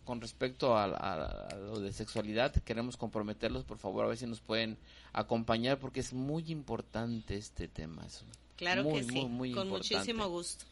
con 0.05 0.21
respecto 0.21 0.77
a, 0.77 1.49
lo 1.57 1.81
de 1.81 1.91
sexualidad, 1.91 2.53
queremos 2.63 2.95
comprometerlos, 2.95 3.65
por 3.65 3.79
favor, 3.79 4.05
a 4.05 4.07
ver 4.07 4.17
si 4.17 4.27
nos 4.27 4.39
pueden 4.39 4.77
acompañar, 5.11 5.77
porque 5.77 5.99
es 5.99 6.13
muy 6.13 6.49
importante 6.49 7.35
este 7.35 7.67
tema. 7.67 8.07
claro 8.55 8.87
que 8.93 9.03
sí, 9.03 9.51
con 9.53 9.67
muchísimo 9.67 10.29
gusto. 10.29 10.63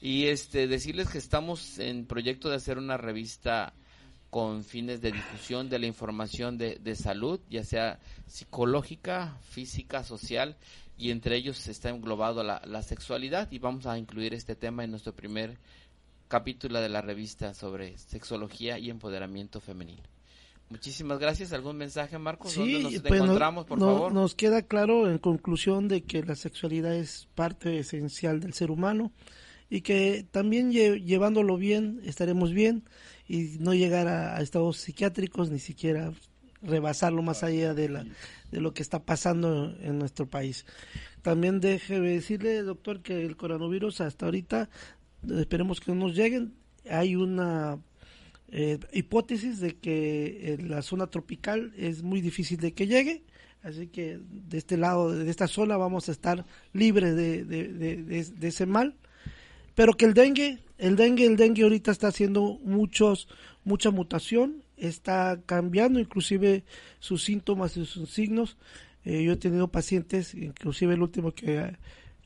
Y 0.00 0.26
este, 0.26 0.68
decirles 0.68 1.08
que 1.08 1.18
estamos 1.18 1.80
en 1.80 2.06
proyecto 2.06 2.48
de 2.50 2.56
hacer 2.56 2.78
una 2.78 2.96
revista 2.96 3.72
con 4.34 4.64
fines 4.64 5.00
de 5.00 5.12
difusión 5.12 5.68
de 5.68 5.78
la 5.78 5.86
información 5.86 6.58
de, 6.58 6.80
de, 6.82 6.96
salud, 6.96 7.38
ya 7.48 7.62
sea 7.62 8.00
psicológica, 8.26 9.38
física, 9.42 10.02
social, 10.02 10.56
y 10.98 11.12
entre 11.12 11.36
ellos 11.36 11.68
está 11.68 11.90
englobado 11.90 12.42
la, 12.42 12.60
la, 12.64 12.82
sexualidad 12.82 13.46
y 13.52 13.60
vamos 13.60 13.86
a 13.86 13.96
incluir 13.96 14.34
este 14.34 14.56
tema 14.56 14.82
en 14.82 14.90
nuestro 14.90 15.14
primer 15.14 15.56
capítulo 16.26 16.80
de 16.80 16.88
la 16.88 17.00
revista 17.00 17.54
sobre 17.54 17.96
sexología 17.96 18.76
y 18.76 18.90
empoderamiento 18.90 19.60
femenino. 19.60 20.02
Muchísimas 20.68 21.20
gracias. 21.20 21.52
¿Algún 21.52 21.76
mensaje, 21.76 22.18
Marcos? 22.18 22.54
Sí, 22.54 22.82
nos 22.82 23.02
pues 23.02 23.20
encontramos, 23.20 23.66
por 23.66 23.78
favor? 23.78 24.12
Nos 24.12 24.34
queda 24.34 24.62
claro 24.62 25.08
en 25.08 25.18
conclusión 25.18 25.86
de 25.86 26.02
que 26.02 26.24
la 26.24 26.34
sexualidad 26.34 26.96
es 26.96 27.28
parte 27.36 27.78
esencial 27.78 28.40
del 28.40 28.52
ser 28.52 28.72
humano 28.72 29.12
y 29.70 29.82
que 29.82 30.26
también 30.28 30.72
llevándolo 30.72 31.56
bien 31.56 32.00
estaremos 32.04 32.52
bien 32.52 32.82
y 33.26 33.56
no 33.60 33.74
llegar 33.74 34.08
a, 34.08 34.40
estados 34.40 34.78
psiquiátricos, 34.78 35.50
ni 35.50 35.58
siquiera 35.58 36.12
rebasarlo 36.62 37.22
más 37.22 37.42
allá 37.42 37.74
de, 37.74 37.88
la, 37.88 38.06
de 38.50 38.60
lo 38.60 38.72
que 38.72 38.82
está 38.82 39.04
pasando 39.04 39.74
en 39.80 39.98
nuestro 39.98 40.28
país. 40.28 40.64
También 41.22 41.60
déjeme 41.60 42.08
decirle, 42.08 42.62
doctor, 42.62 43.00
que 43.02 43.24
el 43.24 43.36
coronavirus 43.36 44.00
hasta 44.00 44.26
ahorita, 44.26 44.68
esperemos 45.38 45.80
que 45.80 45.92
no 45.92 46.06
nos 46.06 46.16
lleguen, 46.16 46.54
hay 46.88 47.16
una 47.16 47.78
eh, 48.48 48.78
hipótesis 48.92 49.60
de 49.60 49.76
que 49.76 50.54
en 50.54 50.70
la 50.70 50.82
zona 50.82 51.06
tropical 51.06 51.72
es 51.76 52.02
muy 52.02 52.20
difícil 52.20 52.58
de 52.58 52.72
que 52.72 52.86
llegue, 52.86 53.24
así 53.62 53.86
que 53.86 54.20
de 54.30 54.58
este 54.58 54.76
lado, 54.76 55.12
de 55.12 55.30
esta 55.30 55.48
zona, 55.48 55.76
vamos 55.76 56.08
a 56.08 56.12
estar 56.12 56.44
libres 56.72 57.16
de, 57.16 57.44
de, 57.44 57.66
de 58.02 58.48
ese 58.48 58.66
mal, 58.66 58.96
pero 59.74 59.94
que 59.94 60.04
el 60.04 60.14
dengue 60.14 60.64
el 60.78 60.96
dengue, 60.96 61.26
el 61.26 61.36
dengue 61.36 61.62
ahorita 61.62 61.92
está 61.92 62.08
haciendo 62.08 62.58
muchos, 62.64 63.28
mucha 63.64 63.90
mutación, 63.90 64.64
está 64.76 65.40
cambiando 65.46 66.00
inclusive 66.00 66.64
sus 66.98 67.22
síntomas 67.22 67.76
y 67.76 67.86
sus 67.86 68.10
signos. 68.10 68.56
Eh, 69.04 69.22
yo 69.22 69.32
he 69.32 69.36
tenido 69.36 69.68
pacientes, 69.68 70.34
inclusive 70.34 70.94
el 70.94 71.02
último 71.02 71.32
que 71.32 71.76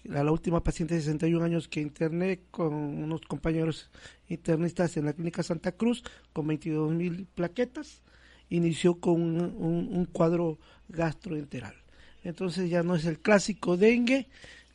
la, 0.05 0.33
última 0.33 0.63
paciente 0.63 0.95
de 0.95 1.01
61 1.01 1.45
años 1.45 1.69
que 1.69 1.81
interné 1.81 2.41
con 2.51 2.73
unos 2.73 3.21
compañeros 3.23 3.91
internistas 4.29 4.97
en 4.97 5.05
la 5.05 5.13
clínica 5.13 5.43
Santa 5.43 5.73
Cruz 5.73 6.03
con 6.33 6.47
22 6.47 6.93
mil 6.93 7.27
plaquetas, 7.27 8.03
inició 8.49 8.99
con 8.99 9.21
un, 9.21 9.89
un 9.93 10.05
cuadro 10.07 10.59
gastroenteral. 10.89 11.75
Entonces 12.25 12.71
ya 12.71 12.83
no 12.83 12.97
es 12.97 13.05
el 13.05 13.19
clásico 13.19 13.77
dengue, 13.77 14.29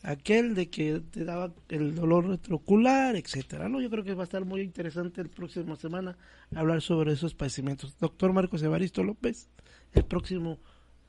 aquel 0.04 0.54
de 0.54 0.70
que 0.70 1.00
te 1.00 1.24
daba 1.24 1.52
el 1.70 1.96
dolor 1.96 2.28
retrocular, 2.28 3.16
etcétera. 3.16 3.70
¿no? 3.70 3.82
Yo 3.82 3.90
creo 3.90 4.04
que 4.04 4.14
va 4.14 4.24
a 4.24 4.26
estar 4.26 4.46
muy 4.46 4.62
interesante 4.62 5.22
el 5.22 5.30
próximo 5.30 5.76
semana 5.78 6.18
hablar 6.54 6.82
sobre 6.82 7.14
esos 7.14 7.34
padecimientos. 7.34 7.98
Doctor 7.98 8.34
Marcos 8.34 8.62
Evaristo 8.62 9.04
López, 9.04 9.50
el 9.94 10.04
próximo, 10.04 10.60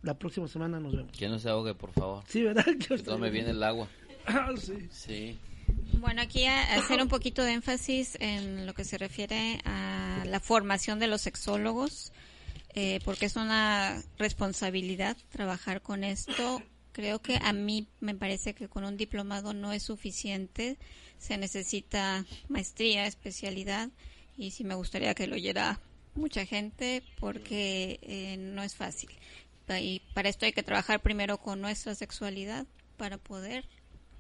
la 0.03 0.17
próxima 0.17 0.49
semana 0.49 0.79
nos 0.79 0.97
vemos. 0.97 1.13
Que 1.13 1.29
no 1.29 1.39
se 1.39 1.51
ahogue, 1.51 1.75
por 1.75 1.93
favor. 1.93 2.23
Sí, 2.29 2.43
¿verdad? 2.43 2.65
Que, 2.89 2.97
tome 2.99 3.31
bien 3.31 3.49
el 3.49 3.63
agua. 3.63 3.89
Ah, 4.27 4.51
sí. 4.57 4.89
Sí. 4.91 5.39
Bueno, 5.99 6.23
aquí 6.23 6.47
hacer 6.47 7.03
un 7.03 7.09
poquito 7.09 7.43
de 7.43 7.53
énfasis 7.53 8.17
en 8.21 8.65
lo 8.65 8.75
que 8.75 8.85
se 8.85 8.97
refiere 8.97 9.61
a 9.65 10.25
la 10.27 10.39
formación 10.39 10.99
de 10.99 11.09
los 11.09 11.23
sexólogos, 11.23 12.13
eh, 12.75 13.01
porque 13.05 13.27
es 13.27 13.37
una 13.37 14.03
responsabilidad 14.19 15.17
trabajar 15.31 15.81
con 15.81 16.05
esto 16.05 16.63
Creo 16.95 17.21
que 17.21 17.41
a 17.43 17.53
mí 17.53 17.89
me 17.99 18.15
parece 18.15 18.55
que 18.55 18.69
con 18.69 18.85
un 18.85 18.97
diplomado 18.97 19.53
no 19.53 19.73
es 19.73 19.83
suficiente, 19.83 20.79
se 21.19 21.37
necesita 21.37 22.25
maestría, 22.49 23.07
especialidad 23.07 23.91
y 24.37 24.53
sí 24.53 24.63
me 24.63 24.77
gustaría 24.77 25.13
que 25.13 25.27
lo 25.27 25.35
oyera 25.35 25.81
mucha 26.15 26.47
gente 26.47 27.03
porque 27.19 27.99
eh, 28.03 28.37
no 28.39 28.63
es 28.63 28.77
fácil. 28.77 29.11
Y 29.81 30.03
para 30.15 30.29
esto 30.29 30.47
hay 30.47 30.53
que 30.53 30.63
trabajar 30.63 31.03
primero 31.03 31.39
con 31.39 31.61
nuestra 31.61 31.97
sexualidad 31.97 32.65
para 32.97 33.19
poder 33.19 33.65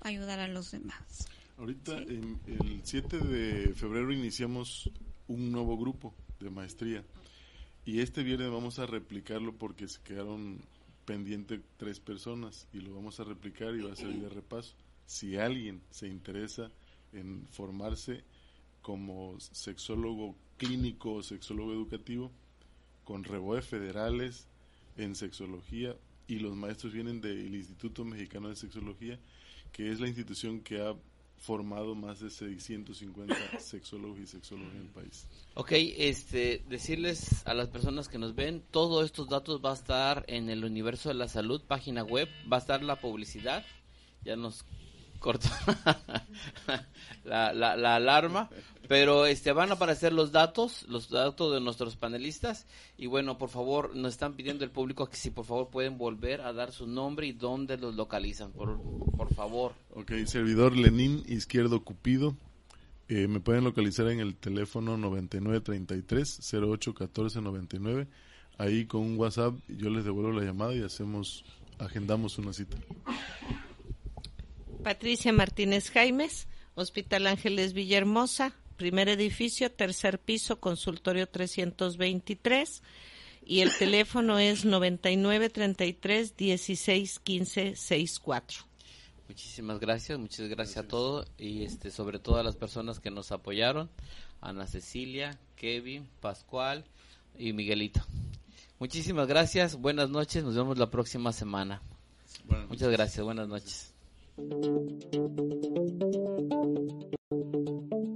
ayudar 0.01 0.41
a 0.41 0.49
los 0.49 0.73
demás. 0.73 1.29
Ahorita, 1.57 1.97
el 1.99 2.81
7 2.83 3.19
de 3.19 3.73
febrero 3.75 4.13
iniciamos 4.13 4.91
un 5.29 5.53
nuevo 5.53 5.79
grupo 5.79 6.13
de 6.41 6.51
maestría 6.51 7.05
y 7.85 8.01
este 8.01 8.25
viernes 8.25 8.51
vamos 8.51 8.81
a 8.81 8.87
replicarlo 8.87 9.55
porque 9.55 9.87
se 9.87 10.01
quedaron 10.03 10.59
pendiente 11.05 11.61
tres 11.77 12.01
personas 12.01 12.67
y 12.73 12.81
lo 12.81 12.95
vamos 12.95 13.21
a 13.21 13.25
replicar 13.25 13.75
y 13.75 13.83
va 13.83 13.93
a 13.93 13.97
ser 13.97 14.13
de 14.15 14.29
repaso. 14.29 14.75
Si 15.07 15.37
alguien 15.37 15.83
se 15.91 16.09
interesa 16.09 16.71
en 17.13 17.47
formarse 17.51 18.25
como 18.83 19.39
sexólogo 19.41 20.35
clínico 20.57 21.15
o 21.15 21.23
sexólogo 21.23 21.73
educativo, 21.73 22.31
con 23.05 23.25
reboe 23.25 23.63
federales 23.63 24.47
en 24.97 25.15
sexología 25.15 25.97
y 26.27 26.39
los 26.39 26.57
maestros 26.57 26.93
vienen 26.93 27.21
del 27.21 27.55
Instituto 27.55 28.05
Mexicano 28.05 28.49
de 28.49 28.57
Sexología, 28.57 29.19
que 29.73 29.91
es 29.91 30.01
la 30.01 30.09
institución 30.09 30.61
que 30.61 30.81
ha 30.81 30.95
formado 31.45 31.95
más 31.95 32.21
de 32.21 32.31
650 32.31 33.61
sexólogos 33.61 34.19
y 34.19 34.27
sexólogas 34.27 34.75
en 34.75 34.81
el 34.81 34.89
país. 34.89 35.27
Ok, 35.55 35.73
este, 35.73 36.65
decirles 36.69 37.47
a 37.47 37.55
las 37.55 37.69
personas 37.69 38.09
que 38.09 38.19
nos 38.19 38.35
ven, 38.35 38.65
todos 38.71 39.05
estos 39.05 39.29
datos 39.29 39.61
va 39.63 39.73
a 39.73 39.75
estar 39.75 40.25
en 40.27 40.49
el 40.49 40.65
universo 40.65 41.11
de 41.11 41.17
la 41.17 41.29
salud, 41.29 41.63
página 41.67 42.03
web, 42.03 42.29
va 42.51 42.57
a 42.57 42.61
estar 42.61 42.83
la 42.83 42.97
publicidad, 42.97 43.65
ya 44.25 44.37
nos 44.37 44.65
cortó 45.25 45.49
la, 47.25 47.55
la, 47.55 47.77
la, 47.77 47.97
alarma, 47.97 48.51
pero 48.89 49.25
este 49.25 49.53
van 49.53 49.71
a 49.71 49.75
aparecer 49.75 50.13
los 50.13 50.33
datos, 50.33 50.85
los 50.87 51.09
datos 51.09 51.55
de 51.55 51.63
nuestros 51.63 51.97
panelistas 51.97 52.67
y 52.99 53.07
bueno, 53.07 53.39
por 53.39 53.49
favor, 53.49 53.97
nos 53.97 54.13
están 54.13 54.35
pidiendo 54.35 54.65
el 54.65 54.71
público 54.71 55.09
que 55.09 55.17
si 55.17 55.31
por 55.31 55.47
favor 55.47 55.71
pueden 55.71 55.97
volver 55.97 56.43
a 56.43 56.53
dar 56.53 56.73
su 56.73 56.87
nombre 56.87 57.27
y 57.27 57.33
dónde 57.33 57.79
los 57.79 57.95
localizan, 57.95 58.53
por, 58.53 58.79
por 59.17 59.33
favor. 59.33 59.73
Ok, 59.95 60.13
servidor 60.27 60.77
Lenín 60.77 61.23
Izquierdo 61.27 61.83
Cupido. 61.83 62.37
Eh, 63.09 63.27
me 63.27 63.41
pueden 63.41 63.65
localizar 63.65 64.09
en 64.09 64.21
el 64.21 64.37
teléfono 64.37 64.99
9933 64.99 66.53
081499. 66.53 68.09
Ahí 68.59 68.85
con 68.85 69.01
un 69.01 69.19
WhatsApp 69.19 69.55
yo 69.69 69.89
les 69.89 70.05
devuelvo 70.05 70.39
la 70.39 70.45
llamada 70.45 70.75
y 70.75 70.83
hacemos 70.83 71.47
agendamos 71.79 72.37
una 72.37 72.53
cita. 72.53 72.77
Patricia 74.85 75.33
Martínez 75.33 75.91
Jaimes, 75.91 76.47
Hospital 76.75 77.27
Ángeles 77.27 77.73
Villahermosa, 77.73 78.55
primer 78.77 79.09
edificio, 79.09 79.73
tercer 79.73 80.19
piso, 80.19 80.61
consultorio 80.61 81.27
323 81.27 82.83
y 83.47 83.61
el 83.61 83.75
teléfono 83.75 84.39
es 84.39 84.67
9933 84.67 86.37
16 86.37 87.19
15 87.19 87.77
64. 87.77 88.59
Muchísimas 89.27 89.81
gracias, 89.81 90.19
muchas 90.19 90.51
gracias, 90.51 90.85
a 90.85 90.87
todos 90.87 91.29
y 91.39 91.65
este 91.65 91.91
sobre 91.91 92.19
todo 92.19 92.37
a 92.37 92.43
las 92.43 92.57
personas 92.57 93.01
que 93.01 93.11
nos 93.11 93.33
apoyaron, 93.33 93.89
Ana 94.43 94.67
Cecilia, 94.67 95.39
Kevin, 95.57 96.07
Pascual 96.21 96.85
y 97.39 97.55
Miguelito. 97.55 98.05
Muchísimas 98.79 99.29
gracias, 99.29 99.77
buenas 99.77 100.11
noches, 100.11 100.45
nos 100.45 100.55
vemos 100.55 100.77
la 100.77 100.91
próxima 100.91 101.33
semana. 101.33 101.81
Muchas 102.69 102.91
gracias, 102.91 103.25
buenas 103.25 103.49
noches. 103.49 103.94
Thank 104.37 105.15
you. 107.31 108.14